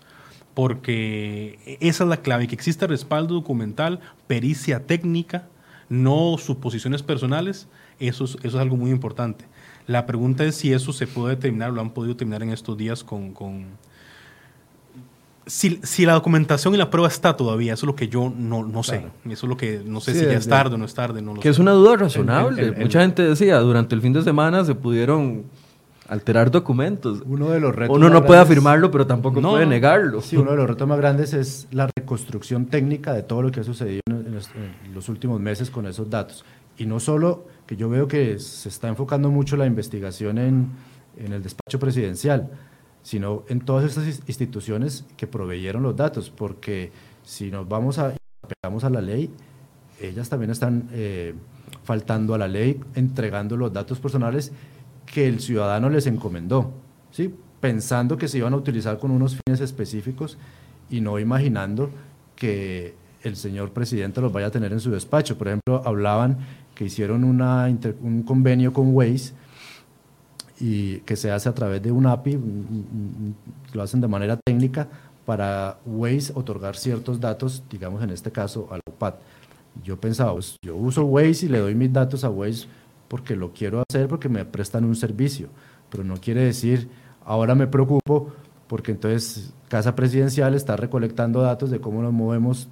[0.54, 5.46] Porque esa es la clave, que exista respaldo documental, pericia técnica,
[5.88, 7.68] no suposiciones personales
[8.00, 9.44] eso es, eso es algo muy importante.
[9.86, 13.04] La pregunta es si eso se puede determinar, lo han podido determinar en estos días
[13.04, 13.32] con...
[13.32, 13.78] con
[15.50, 18.64] si, si, la documentación y la prueba está todavía, eso es lo que yo no,
[18.64, 19.06] no sé.
[19.24, 21.20] Eso es lo que no sé si ya es tarde o no es tarde.
[21.22, 22.70] No que es una duda razonable.
[22.72, 25.46] Mucha gente decía, durante el fin de semana se pudieron
[26.06, 27.22] alterar documentos.
[27.26, 30.20] Uno de los retos Uno no puede afirmarlo, pero tampoco puede negarlo.
[30.20, 33.60] Sí, uno de los retos más grandes es la reconstrucción técnica de todo lo que
[33.60, 36.44] ha sucedido en los últimos meses con esos datos.
[36.78, 40.68] Y no solo que yo veo que se está enfocando mucho la investigación en,
[41.16, 42.50] en el despacho presidencial,
[43.02, 48.14] sino en todas estas instituciones que proveyeron los datos, porque si nos vamos a
[48.62, 49.30] pegamos a la ley,
[50.00, 51.34] ellas también están eh,
[51.84, 54.52] faltando a la ley, entregando los datos personales
[55.06, 56.72] que el ciudadano les encomendó,
[57.10, 57.34] ¿sí?
[57.60, 60.38] pensando que se iban a utilizar con unos fines específicos
[60.88, 61.90] y no imaginando
[62.34, 65.36] que el señor presidente los vaya a tener en su despacho.
[65.36, 66.38] Por ejemplo, hablaban
[66.74, 67.68] que hicieron una
[68.00, 69.34] un convenio con Waze
[70.60, 72.38] y que se hace a través de un API,
[73.72, 74.88] lo hacen de manera técnica
[75.24, 79.14] para Waze otorgar ciertos datos, digamos en este caso al UPAD.
[79.82, 82.66] Yo pensaba, pues, yo uso Waze y le doy mis datos a Waze
[83.08, 85.48] porque lo quiero hacer, porque me prestan un servicio,
[85.90, 86.88] pero no quiere decir,
[87.24, 88.30] ahora me preocupo
[88.66, 92.68] porque entonces Casa Presidencial está recolectando datos de cómo nos movemos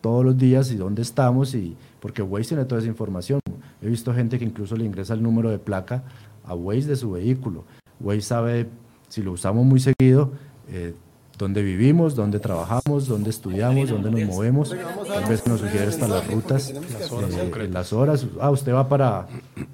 [0.00, 3.40] todos los días y dónde estamos, y porque Waze tiene toda esa información.
[3.82, 6.02] He visto gente que incluso le ingresa el número de placa
[6.50, 7.64] a Waze de su vehículo.
[8.00, 8.68] Waze sabe,
[9.08, 10.32] si lo usamos muy seguido,
[10.68, 10.94] eh,
[11.38, 14.74] dónde vivimos, dónde trabajamos, dónde estudiamos, dónde nos movemos.
[15.06, 18.26] Tal vez nos sugiere hasta las rutas, eh, las horas.
[18.40, 19.28] Ah, usted va para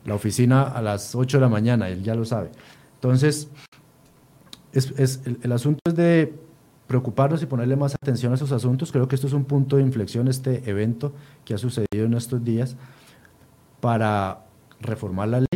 [0.05, 2.51] la oficina a las 8 de la mañana, él ya lo sabe.
[2.95, 3.49] Entonces,
[4.73, 6.35] es, el asunto es de
[6.87, 8.93] preocuparnos y ponerle más atención a esos asuntos.
[8.93, 11.13] Creo que esto es un punto de inflexión, este evento
[11.45, 12.77] que ha sucedido en estos días,
[13.81, 14.45] para
[14.81, 15.56] reformar la ley,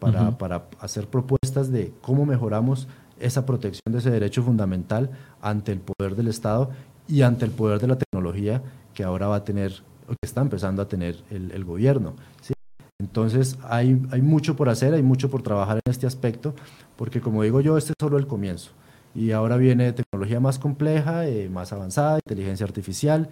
[0.00, 2.88] para, para hacer propuestas de cómo mejoramos
[3.20, 5.10] esa protección de ese derecho fundamental
[5.40, 6.70] ante el poder del Estado
[7.06, 8.62] y ante el poder de la tecnología
[8.94, 9.72] que ahora va a tener,
[10.08, 12.14] o que está empezando a tener el, el gobierno.
[12.40, 12.54] ¿sí?
[12.98, 16.54] Entonces hay, hay mucho por hacer, hay mucho por trabajar en este aspecto,
[16.96, 18.72] porque como digo yo, este es solo el comienzo.
[19.14, 23.28] Y ahora viene tecnología más compleja, eh, más avanzada, inteligencia artificial,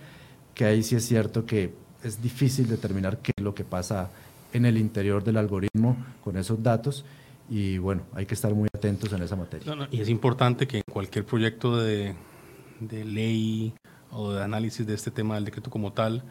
[0.55, 4.11] que ahí sí es cierto que es difícil determinar qué es lo que pasa
[4.53, 7.05] en el interior del algoritmo con esos datos.
[7.51, 9.89] Y bueno, hay que estar muy atentos en esa materia.
[9.91, 12.15] y es importante que en cualquier proyecto de,
[12.81, 13.73] de ley
[14.11, 16.23] o de análisis de este tema del decreto como tal,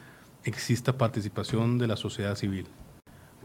[0.44, 2.68] exista participación de la sociedad civil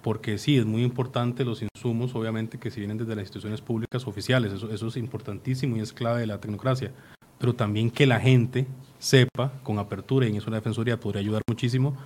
[0.02, 4.06] porque sí, es muy importante los insumos, obviamente, que se vienen desde las instituciones públicas
[4.06, 6.92] oficiales, eso, eso es importantísimo y es clave de la tecnocracia,
[7.38, 8.66] pero también que la gente
[8.98, 11.96] sepa con apertura, y en eso la Defensoría podría ayudar muchísimo,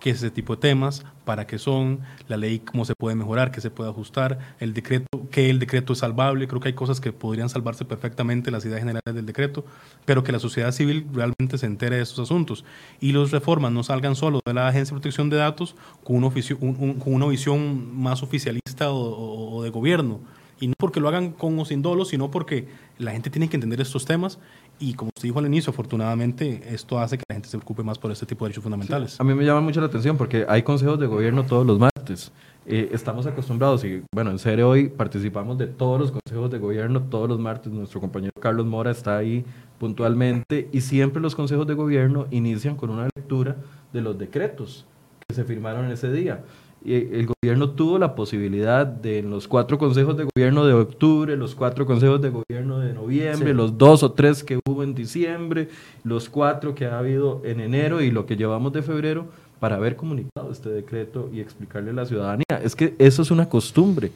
[0.00, 3.52] qué es ese tipo de temas, para qué son, la ley cómo se puede mejorar,
[3.52, 6.48] qué se puede ajustar, el decreto, qué el decreto es salvable.
[6.48, 9.64] Creo que hay cosas que podrían salvarse perfectamente las ideas generales del decreto,
[10.04, 12.64] pero que la sociedad civil realmente se entere de esos asuntos.
[13.00, 16.30] Y los reformas no salgan solo de la Agencia de Protección de Datos con una,
[16.30, 20.20] con una visión más oficialista o, de gobierno.
[20.58, 22.68] Y no porque lo hagan con o sin dolo, sino porque
[22.98, 24.38] la gente tiene que entender estos temas
[24.80, 27.98] y como usted dijo al inicio, afortunadamente esto hace que la gente se preocupe más
[27.98, 29.20] por este tipo de derechos fundamentales.
[29.20, 32.32] a mí me llama mucho la atención porque hay consejos de gobierno todos los martes.
[32.66, 37.02] Eh, estamos acostumbrados y bueno, en serio hoy participamos de todos los consejos de gobierno
[37.02, 37.70] todos los martes.
[37.70, 39.44] Nuestro compañero Carlos Mora está ahí
[39.78, 43.56] puntualmente y siempre los consejos de gobierno inician con una lectura
[43.92, 44.86] de los decretos
[45.28, 46.42] que se firmaron ese día
[46.84, 51.54] el gobierno tuvo la posibilidad de en los cuatro consejos de gobierno de octubre, los
[51.54, 55.68] cuatro consejos de gobierno de noviembre, los dos o tres que hubo en diciembre,
[56.04, 59.26] los cuatro que ha habido en enero y lo que llevamos de febrero,
[59.58, 62.44] para haber comunicado este decreto y explicarle a la ciudadanía.
[62.64, 64.10] Es que eso es una costumbre.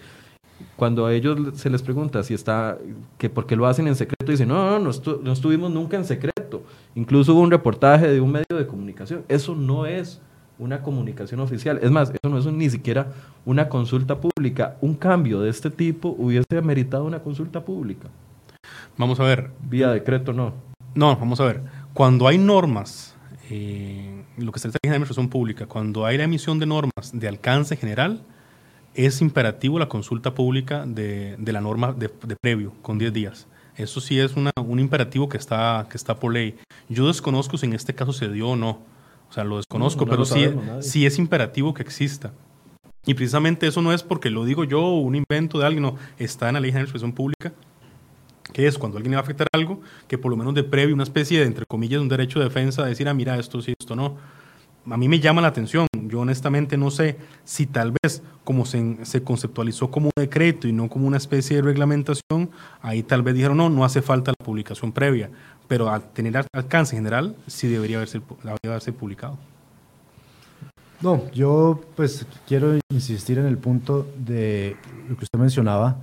[0.77, 2.79] Cuando a ellos se les pregunta si está,
[3.19, 6.05] que por qué lo hacen en secreto, dicen, no, no, no, no estuvimos nunca en
[6.05, 6.63] secreto.
[6.95, 9.25] Incluso hubo un reportaje de un medio de comunicación.
[9.29, 10.21] Eso no es
[10.59, 11.79] una comunicación oficial.
[11.83, 13.09] Es más, eso no es ni siquiera
[13.45, 14.77] una consulta pública.
[14.81, 18.09] Un cambio de este tipo hubiese meritado una consulta pública.
[18.97, 19.51] Vamos a ver.
[19.63, 20.55] Vía decreto no.
[20.95, 21.63] No, vamos a ver.
[21.93, 23.15] Cuando hay normas,
[23.51, 27.11] eh, lo que se trata de la administración pública, cuando hay la emisión de normas
[27.13, 28.23] de alcance general,
[28.95, 32.09] es imperativo la consulta pública de, la norma de,
[32.41, 33.49] previo, con 10 días.
[33.77, 36.55] Eso sí es una, un imperativo que está, que está por ley.
[36.89, 38.94] Yo desconozco si en este caso se dio o no
[39.35, 40.49] o sea, lo desconozco, pero sí,
[40.81, 42.33] sí es imperativo que exista.
[43.05, 45.97] Y precisamente eso no es porque lo digo yo o un invento de alguien, no,
[46.21, 47.53] está en la ley de expresión pública,
[48.53, 50.95] que es cuando alguien le va a afectar algo, que por lo menos de previo
[50.95, 53.75] una especie de, entre comillas, un derecho de defensa, de decir, ah, mira, esto sí,
[53.77, 54.19] esto no.
[54.89, 59.05] A mí me llama la atención, yo honestamente no sé si tal vez como se,
[59.05, 62.51] se conceptualizó como un decreto y no como una especie de reglamentación,
[62.83, 65.31] ahí tal vez dijeron, no, no hace falta la publicación previa
[65.69, 68.21] pero al tener alcance general sí debería haberse,
[68.65, 69.39] haberse publicado.
[71.01, 74.77] No, yo pues quiero insistir en el punto de
[75.09, 75.97] lo que usted mencionaba,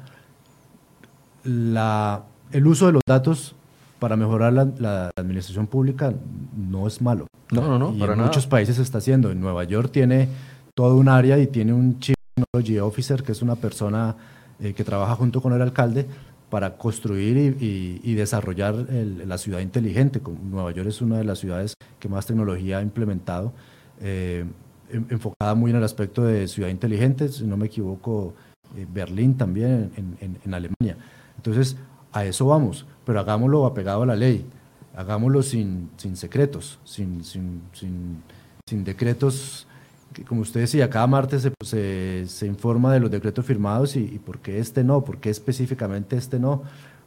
[1.44, 3.56] la, el uso de los datos
[4.00, 6.14] para mejorar la, administración pública
[6.56, 7.28] no es malo.
[7.52, 7.94] No, no, no.
[7.94, 9.32] Y en muchos países se está haciendo.
[9.32, 10.28] En Nueva York tiene
[10.74, 14.16] todo un área y tiene un Chief Technology Officer, que es una persona
[14.60, 16.08] eh, que trabaja junto con el alcalde
[16.52, 20.22] para construir y, desarrollar la ciudad inteligente.
[20.44, 23.54] Nueva York es una de las ciudades que más tecnología ha implementado,
[24.02, 24.44] eh,
[24.92, 28.34] enfocada muy en el aspecto de ciudad inteligente, si no me equivoco,
[28.76, 30.98] eh, Berlín también en, Alemania.
[31.38, 31.78] Entonces,
[32.12, 34.46] a eso vamos, pero hagámoslo apegado a la ley,
[34.94, 37.24] hagámoslo sin, secretos, sin
[38.84, 39.68] decretos
[40.28, 44.60] como usted decía, cada martes se, se, informa de los decretos firmados y, por qué
[44.60, 46.64] este no, por qué específicamente este no,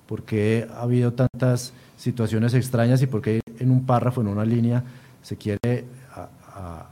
[0.07, 4.45] por qué ha habido tantas situaciones extrañas y por qué en un párrafo, en una
[4.45, 4.85] línea,
[5.23, 5.85] se quiere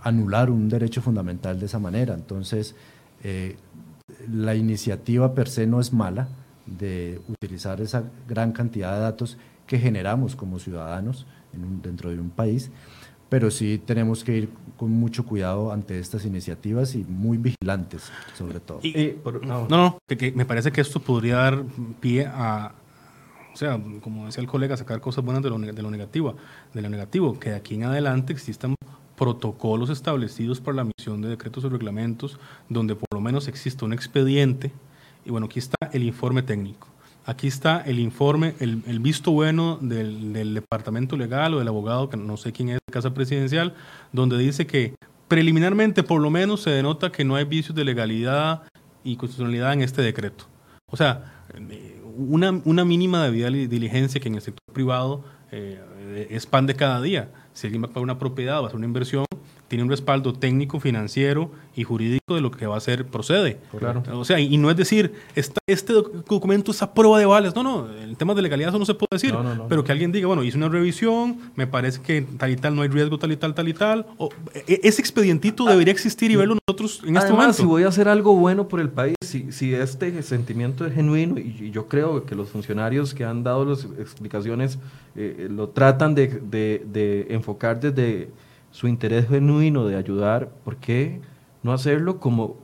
[0.02, 2.14] anular un derecho fundamental de esa manera.
[2.14, 2.74] Entonces,
[3.22, 3.56] eh,
[4.30, 6.28] la iniciativa per se no es mala
[6.66, 11.26] de utilizar esa gran cantidad de datos que generamos como ciudadanos
[11.82, 12.70] dentro de un país
[13.32, 18.60] pero sí tenemos que ir con mucho cuidado ante estas iniciativas y muy vigilantes, sobre
[18.60, 18.80] todo.
[19.42, 21.64] no, no, que, me parece que esto podría dar
[21.98, 22.72] pie a,
[23.50, 26.36] o sea, como decía el colega, sacar cosas buenas de lo, de lo, negativo,
[26.74, 28.74] de lo negativo, que de aquí en adelante existan
[29.16, 32.38] protocolos establecidos para la emisión de decretos o reglamentos,
[32.68, 34.72] donde por lo menos exista un expediente,
[35.24, 36.91] y bueno, aquí está el informe técnico
[37.24, 42.36] Aquí está el informe, el, visto bueno del, departamento legal o del abogado, que no
[42.36, 43.74] sé quién es de Casa Presidencial,
[44.12, 44.96] donde dice que
[45.28, 48.62] preliminarmente por lo menos se denota que no hay vicios de legalidad
[49.04, 50.46] y constitucionalidad en este decreto.
[50.90, 51.44] O sea,
[52.16, 57.30] una, mínima debida diligencia que en el sector privado eh, es pan de cada día.
[57.52, 59.26] Si alguien va a pagar una propiedad o va a hacer una inversión,
[59.72, 63.56] tiene un respaldo técnico, financiero y jurídico de lo que va a hacer procede.
[63.78, 64.02] Claro.
[64.12, 67.54] O sea, y, no es decir, este documento es a prueba de vales.
[67.54, 69.34] No, no, en temas de legalidad eso no se puede decir.
[69.70, 72.82] pero que alguien diga, bueno, hice una revisión, me parece que tal y tal no
[72.82, 74.04] hay riesgo, tal y tal, tal y tal.
[74.18, 77.54] O, e, ese expedientito debería existir y verlo nosotros en este momento.
[77.54, 81.38] si voy a hacer algo bueno por el país, si, si este sentimiento es genuino,
[81.38, 84.78] y, yo creo que los funcionarios que han dado las explicaciones
[85.16, 88.28] eh, lo tratan de, de, de enfocar desde
[88.72, 91.20] su interés genuino de ayudar, ¿por qué
[91.62, 92.56] no hacerlo como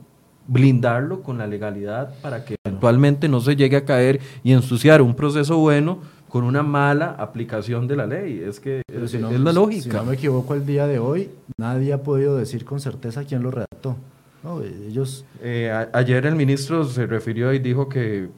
[0.47, 5.13] blindarlo con la legalidad para que eventualmente no se llegue a caer y ensuciar un
[5.15, 8.43] proceso bueno con una mala aplicación de la ley.
[8.45, 9.83] Es que es, si no, es la lógica.
[9.83, 13.41] Si no me equivoco, el día de hoy nadie ha podido decir con certeza quién
[13.43, 13.95] lo redactó.
[14.43, 15.25] No, ellos...
[15.41, 18.29] Eh, a- ayer el ministro se refirió y dijo que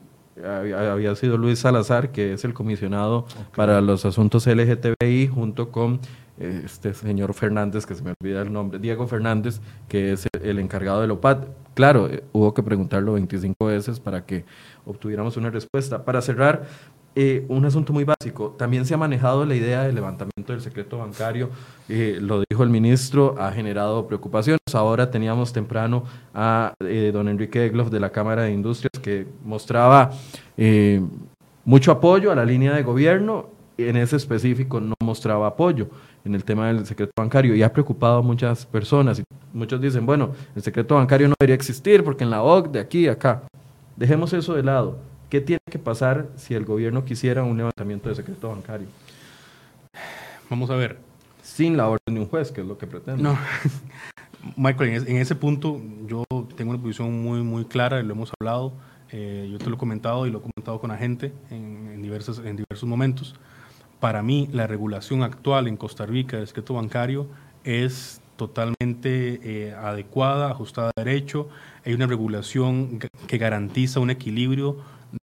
[0.43, 3.25] había sido Luis Salazar, que es el comisionado
[3.55, 5.99] para los asuntos LGTBI, junto con
[6.41, 11.01] este señor Fernández, que se me olvida el nombre, Diego Fernández, que es el, encargado
[11.01, 11.47] del OPAT.
[11.73, 14.45] Claro, eh, hubo que preguntarlo 25 veces para que
[14.85, 16.03] obtuviéramos una respuesta.
[16.03, 16.63] Para cerrar,
[17.13, 18.55] eh, un asunto muy básico.
[18.57, 21.49] También se ha manejado la idea del levantamiento del secreto bancario.
[21.89, 24.61] eh, lo dijo el ministro, ha generado preocupaciones.
[24.73, 30.11] Ahora teníamos temprano a eh, don Enrique Egloff de la Cámara de Industrias que mostraba
[30.55, 31.01] eh,
[31.65, 33.49] mucho apoyo a la línea de gobierno.
[33.77, 35.89] En ese específico no mostraba apoyo
[36.23, 39.19] en el tema del secreto bancario y ha preocupado a muchas personas.
[39.19, 39.23] Y
[39.53, 43.43] muchos dicen, bueno, el secreto bancario no debería existir porque en la OCDE, aquí, acá.
[43.95, 44.99] Dejemos eso de lado.
[45.29, 48.87] ¿Qué tiene que pasar si el gobierno quisiera un levantamiento de secreto bancario?
[50.49, 50.97] Vamos a ver.
[51.41, 53.23] Sin la orden de un juez, que es lo que pretende.
[53.23, 53.37] No,
[54.57, 56.23] Michael, en ese punto yo
[56.55, 58.73] tengo una posición muy, muy clara, lo hemos hablado,
[59.11, 62.01] eh, yo te lo he comentado y lo he comentado con la gente en, en
[62.01, 63.35] diversos, en diversos momentos.
[64.01, 67.27] Para mí, la regulación actual en Costa Rica del secreto bancario
[67.63, 71.47] es totalmente eh, adecuada, ajustada a derecho.
[71.85, 74.77] Hay una regulación que- garantiza un equilibrio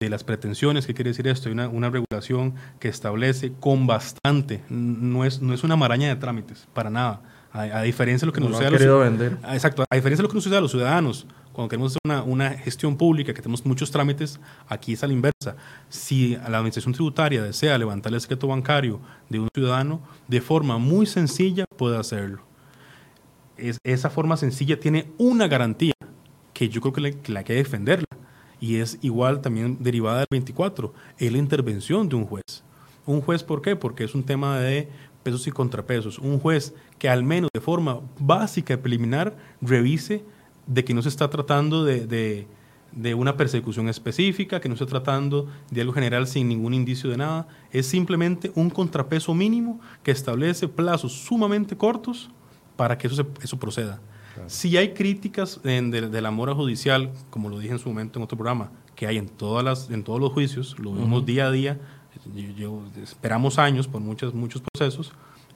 [0.02, 0.85] de las pretensiones.
[0.85, 1.47] ¿Qué quiere decir esto?
[1.47, 6.15] Hay una, una regulación que establece con bastante, no es, no es una maraña de
[6.18, 7.22] trámites, para nada.
[7.53, 9.38] A, a diferencia de lo que No nos sucede a los- querido vender.
[9.53, 11.26] Exacto, a diferencia de lo que nos sucede a los ciudadanos,
[11.56, 15.14] cuando queremos hacer una, una gestión pública, que tenemos muchos trámites, aquí es a la
[15.14, 15.56] inversa.
[15.90, 18.99] Si la administración tributaria desea levantar el secreto bancario
[19.30, 22.41] de un ciudadano, de forma muy sencilla puede hacerlo.
[23.57, 25.94] Es- esa forma sencilla tiene una garantía
[26.53, 28.06] que yo creo que, le- que la hay que defenderla
[28.60, 32.64] y es igual también derivada del 24, es la intervención de un juez.
[33.06, 33.76] Un juez, ¿por qué?
[33.76, 34.90] Porque es un tema de
[35.23, 36.19] pesos y contrapesos.
[36.19, 40.23] Un juez que al menos de forma básica y preliminar revise
[40.68, 42.48] de que no se está tratando de, de-
[42.92, 47.10] de una persecución específica, que no se está tratando de algo general sin ningún indicio
[47.10, 47.46] de nada.
[47.72, 52.30] Es simplemente un contrapeso mínimo que establece plazos sumamente cortos
[52.78, 54.00] para que eso, se- eso proceda.
[54.48, 58.18] Si hay críticas en- de, de la mora judicial, como lo dije en su momento
[58.20, 61.48] en otro programa, que hay en, todas las, en todos los juicios, lo vemos día
[61.48, 61.80] a día,
[62.34, 65.12] yo- yo- esperamos años por muchos, muchos procesos,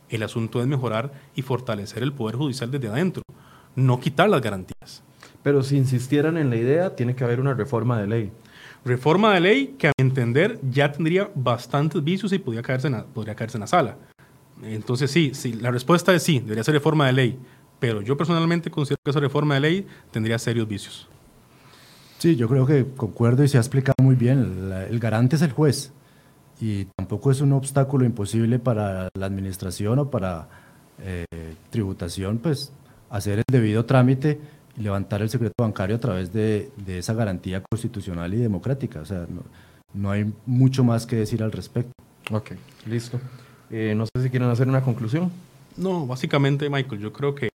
[0.09, 3.23] el asunto es mejorar y fortalecer el Poder Judicial desde adentro,
[3.85, 5.03] no quitar las garantías.
[5.43, 8.31] Pero si insistieran en la idea, tiene que haber una reforma de ley.
[8.85, 12.93] Reforma de ley que a mi entender ya tendría bastantes vicios y podría caerse en
[12.93, 13.97] la, podría caerse en la sala.
[14.63, 17.39] Entonces sí, sí, la respuesta es sí, debería ser reforma de ley,
[17.79, 21.07] pero yo personalmente considero que esa reforma de ley tendría serios vicios.
[22.17, 24.39] Sí, yo creo que concuerdo y se ha explicado muy bien.
[24.39, 25.93] El, el garante es el juez
[26.59, 30.49] y tampoco es un obstáculo imposible para la administración o para
[31.01, 31.25] eh,
[31.69, 32.73] tributación, pues
[33.09, 34.39] hacer el debido trámite
[34.77, 39.01] y levantar el secreto bancario a través de, de esa garantía constitucional y democrática.
[39.01, 39.43] O sea, no,
[39.93, 41.91] no hay mucho más que decir al respecto.
[42.31, 42.51] Ok,
[42.85, 43.19] listo.
[43.71, 45.31] Eh, no sé si quieren hacer una conclusión.
[45.77, 47.49] No, básicamente, Michael, yo creo que,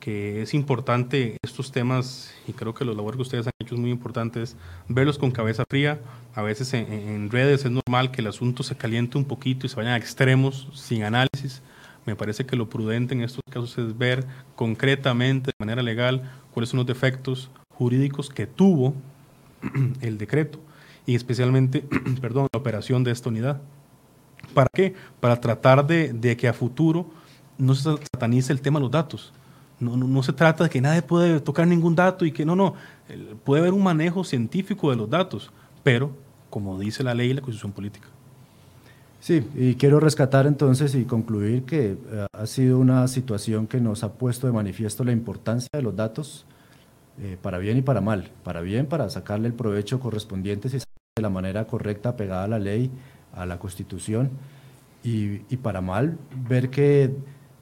[0.00, 3.80] que es importante estos temas, y creo que los labores que ustedes han hecho es
[3.80, 4.56] muy importante, es
[4.88, 6.00] verlos con cabeza fría.
[6.34, 9.68] A veces en, en redes es normal que el asunto se caliente un poquito y
[9.68, 11.62] se vayan a extremos sin análisis.
[12.06, 14.26] Me parece que lo prudente en estos casos es ver
[14.56, 18.94] concretamente, de manera legal, cuáles son los defectos jurídicos que tuvo
[20.00, 20.58] el decreto
[21.06, 21.84] y especialmente,
[22.20, 23.60] perdón, la operación de esta unidad.
[24.52, 24.94] ¿Para qué?
[25.20, 27.10] Para tratar de, que a futuro
[27.58, 29.32] no se satanice el tema de los datos.
[29.80, 32.54] No, no, no se trata de que nadie puede tocar ningún dato y que no,
[32.54, 32.74] no.
[33.44, 35.50] Puede haber un manejo científico de los datos,
[35.82, 36.12] pero
[36.50, 38.08] como dice la ley y la constitución política.
[39.24, 44.04] Sí, y quiero rescatar entonces y concluir que eh, ha sido una situación que nos
[44.04, 46.44] ha puesto de manifiesto la importancia de los datos
[47.18, 48.30] eh, para bien y para mal.
[48.42, 52.58] Para bien, para sacarle el provecho correspondiente si de la manera correcta, pegada a la
[52.58, 52.90] ley,
[53.32, 54.28] a la Constitución,
[55.02, 57.10] y, para mal, ver que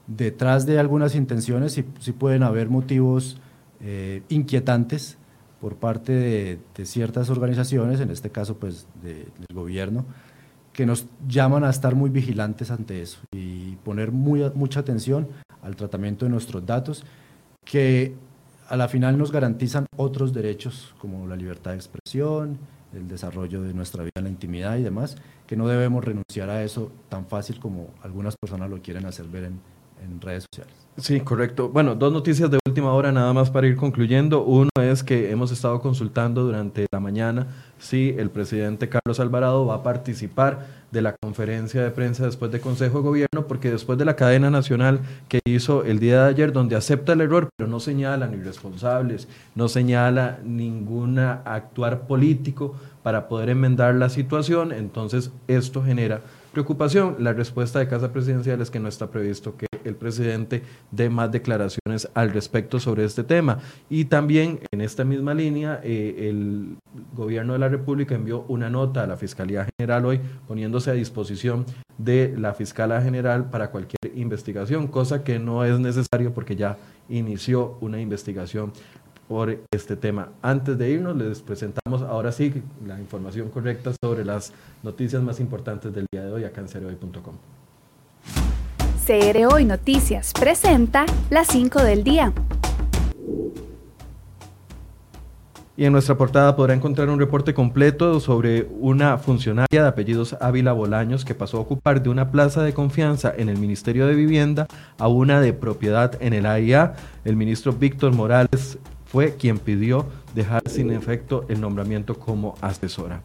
[0.07, 3.37] detrás de algunas intenciones sí, pueden haber motivos
[3.79, 5.17] eh, inquietantes
[5.61, 10.03] por parte de, de ciertas organizaciones, en este caso pues de- del gobierno,
[10.73, 15.27] que nos llaman a estar muy vigilantes ante eso y poner mucha atención
[15.61, 17.05] al tratamiento de nuestros datos,
[17.63, 18.15] que
[18.67, 22.57] a la final nos garantizan otros derechos como la libertad de expresión,
[22.93, 25.15] el desarrollo de nuestra vida en la intimidad y demás,
[25.47, 29.45] que no debemos renunciar a eso tan fácil como algunas personas lo quieren hacer ver
[29.45, 29.59] en,
[30.03, 30.75] en redes sociales.
[30.97, 31.69] Sí, correcto.
[31.69, 34.43] Bueno, dos noticias de última hora nada más para ir concluyendo.
[34.43, 37.47] Uno es que hemos estado consultando durante la mañana
[37.83, 42.61] si el presidente Carlos Alvarado va a participar de la conferencia de prensa después del
[42.61, 46.53] Consejo de Gobierno, porque después de la cadena nacional que hizo el día de ayer,
[46.53, 52.73] donde acepta el error, pero no señala ni responsables, no señala ninguna actuar político
[53.03, 56.21] para poder enmendar la situación, entonces esto genera
[56.53, 57.17] preocupación.
[57.19, 61.31] La respuesta de Casa Presidencial es que no está previsto que el presidente dé más
[61.31, 63.59] declaraciones al respecto sobre este tema.
[63.89, 66.77] Y también en esta misma línea, eh, el
[67.15, 71.65] gobierno de la República envió una nota a la Fiscalía General hoy poniéndose a disposición
[71.97, 76.77] de la Fiscalía General para cualquier investigación, cosa que no es necesario porque ya
[77.09, 78.73] inició una investigación
[79.27, 80.29] por este tema.
[80.41, 82.53] Antes de irnos, les presentamos ahora sí
[82.85, 84.53] la información correcta sobre las
[84.83, 87.35] noticias más importantes del día de hoy a cancerohoy.com.
[89.05, 92.31] CR Hoy Noticias presenta las 5 del día.
[95.75, 100.71] Y en nuestra portada podrá encontrar un reporte completo sobre una funcionaria de apellidos Ávila
[100.71, 104.67] Bolaños que pasó a ocupar de una plaza de confianza en el Ministerio de Vivienda
[104.97, 106.93] a una de propiedad en el AIA.
[107.25, 113.21] El ministro Víctor Morales fue quien pidió dejar sin efecto el nombramiento como asesora.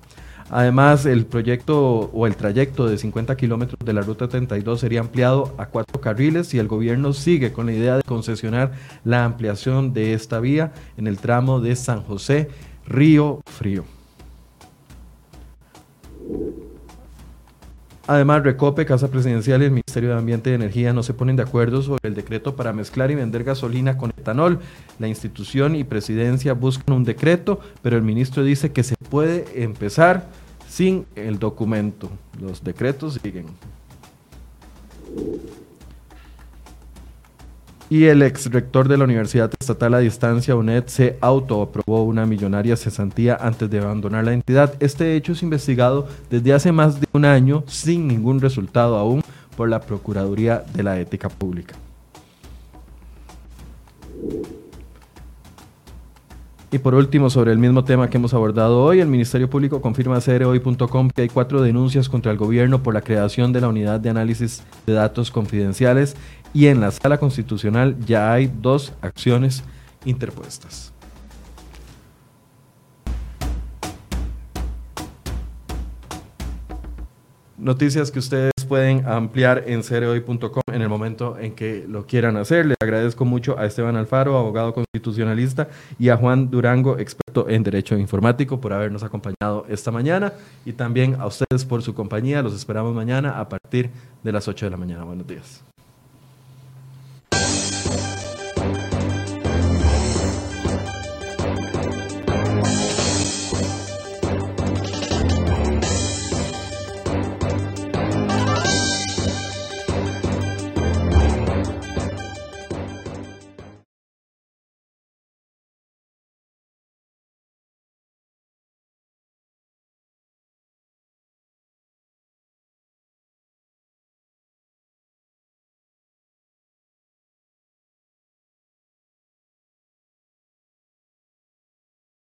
[0.50, 5.54] Además, el proyecto o el trayecto de 50 kilómetros de la Ruta 32 sería ampliado
[5.58, 8.72] a cuatro carriles y el gobierno sigue con la idea de concesionar
[9.04, 12.48] la ampliación de esta vía en el tramo de San José,
[12.86, 13.84] Río Frío.
[18.08, 21.42] Además, Recope, Casa Presidencial y el Ministerio de Ambiente y Energía no se ponen de
[21.42, 24.60] acuerdo sobre el decreto para mezclar y vender gasolina con etanol.
[24.98, 30.26] La institución y presidencia buscan un decreto, pero el ministro dice que se puede empezar
[30.66, 32.08] sin el documento.
[32.40, 33.44] Los decretos siguen.
[37.90, 42.76] Y el ex rector de la Universidad Estatal a Distancia, UNED, se autoaprobó una millonaria
[42.76, 44.74] cesantía antes de abandonar la entidad.
[44.78, 49.22] Este hecho es investigado desde hace más de un año sin ningún resultado aún
[49.56, 51.74] por la Procuraduría de la Ética Pública.
[56.70, 60.18] Y por último, sobre el mismo tema que hemos abordado hoy, el Ministerio Público confirma
[60.18, 64.00] a CROI.com que hay cuatro denuncias contra el gobierno por la creación de la unidad
[64.00, 66.14] de análisis de datos confidenciales
[66.52, 69.64] y en la sala constitucional ya hay dos acciones
[70.04, 70.92] interpuestas.
[77.56, 82.66] Noticias que ustedes pueden ampliar en cereoy.com en el momento en que lo quieran hacer.
[82.66, 85.68] Les agradezco mucho a Esteban Alfaro, abogado constitucionalista,
[85.98, 90.32] y a Juan Durango, experto en Derecho Informático, por habernos acompañado esta mañana.
[90.64, 92.42] Y también a ustedes por su compañía.
[92.42, 93.90] Los esperamos mañana a partir
[94.22, 95.04] de las 8 de la mañana.
[95.04, 95.64] Buenos días.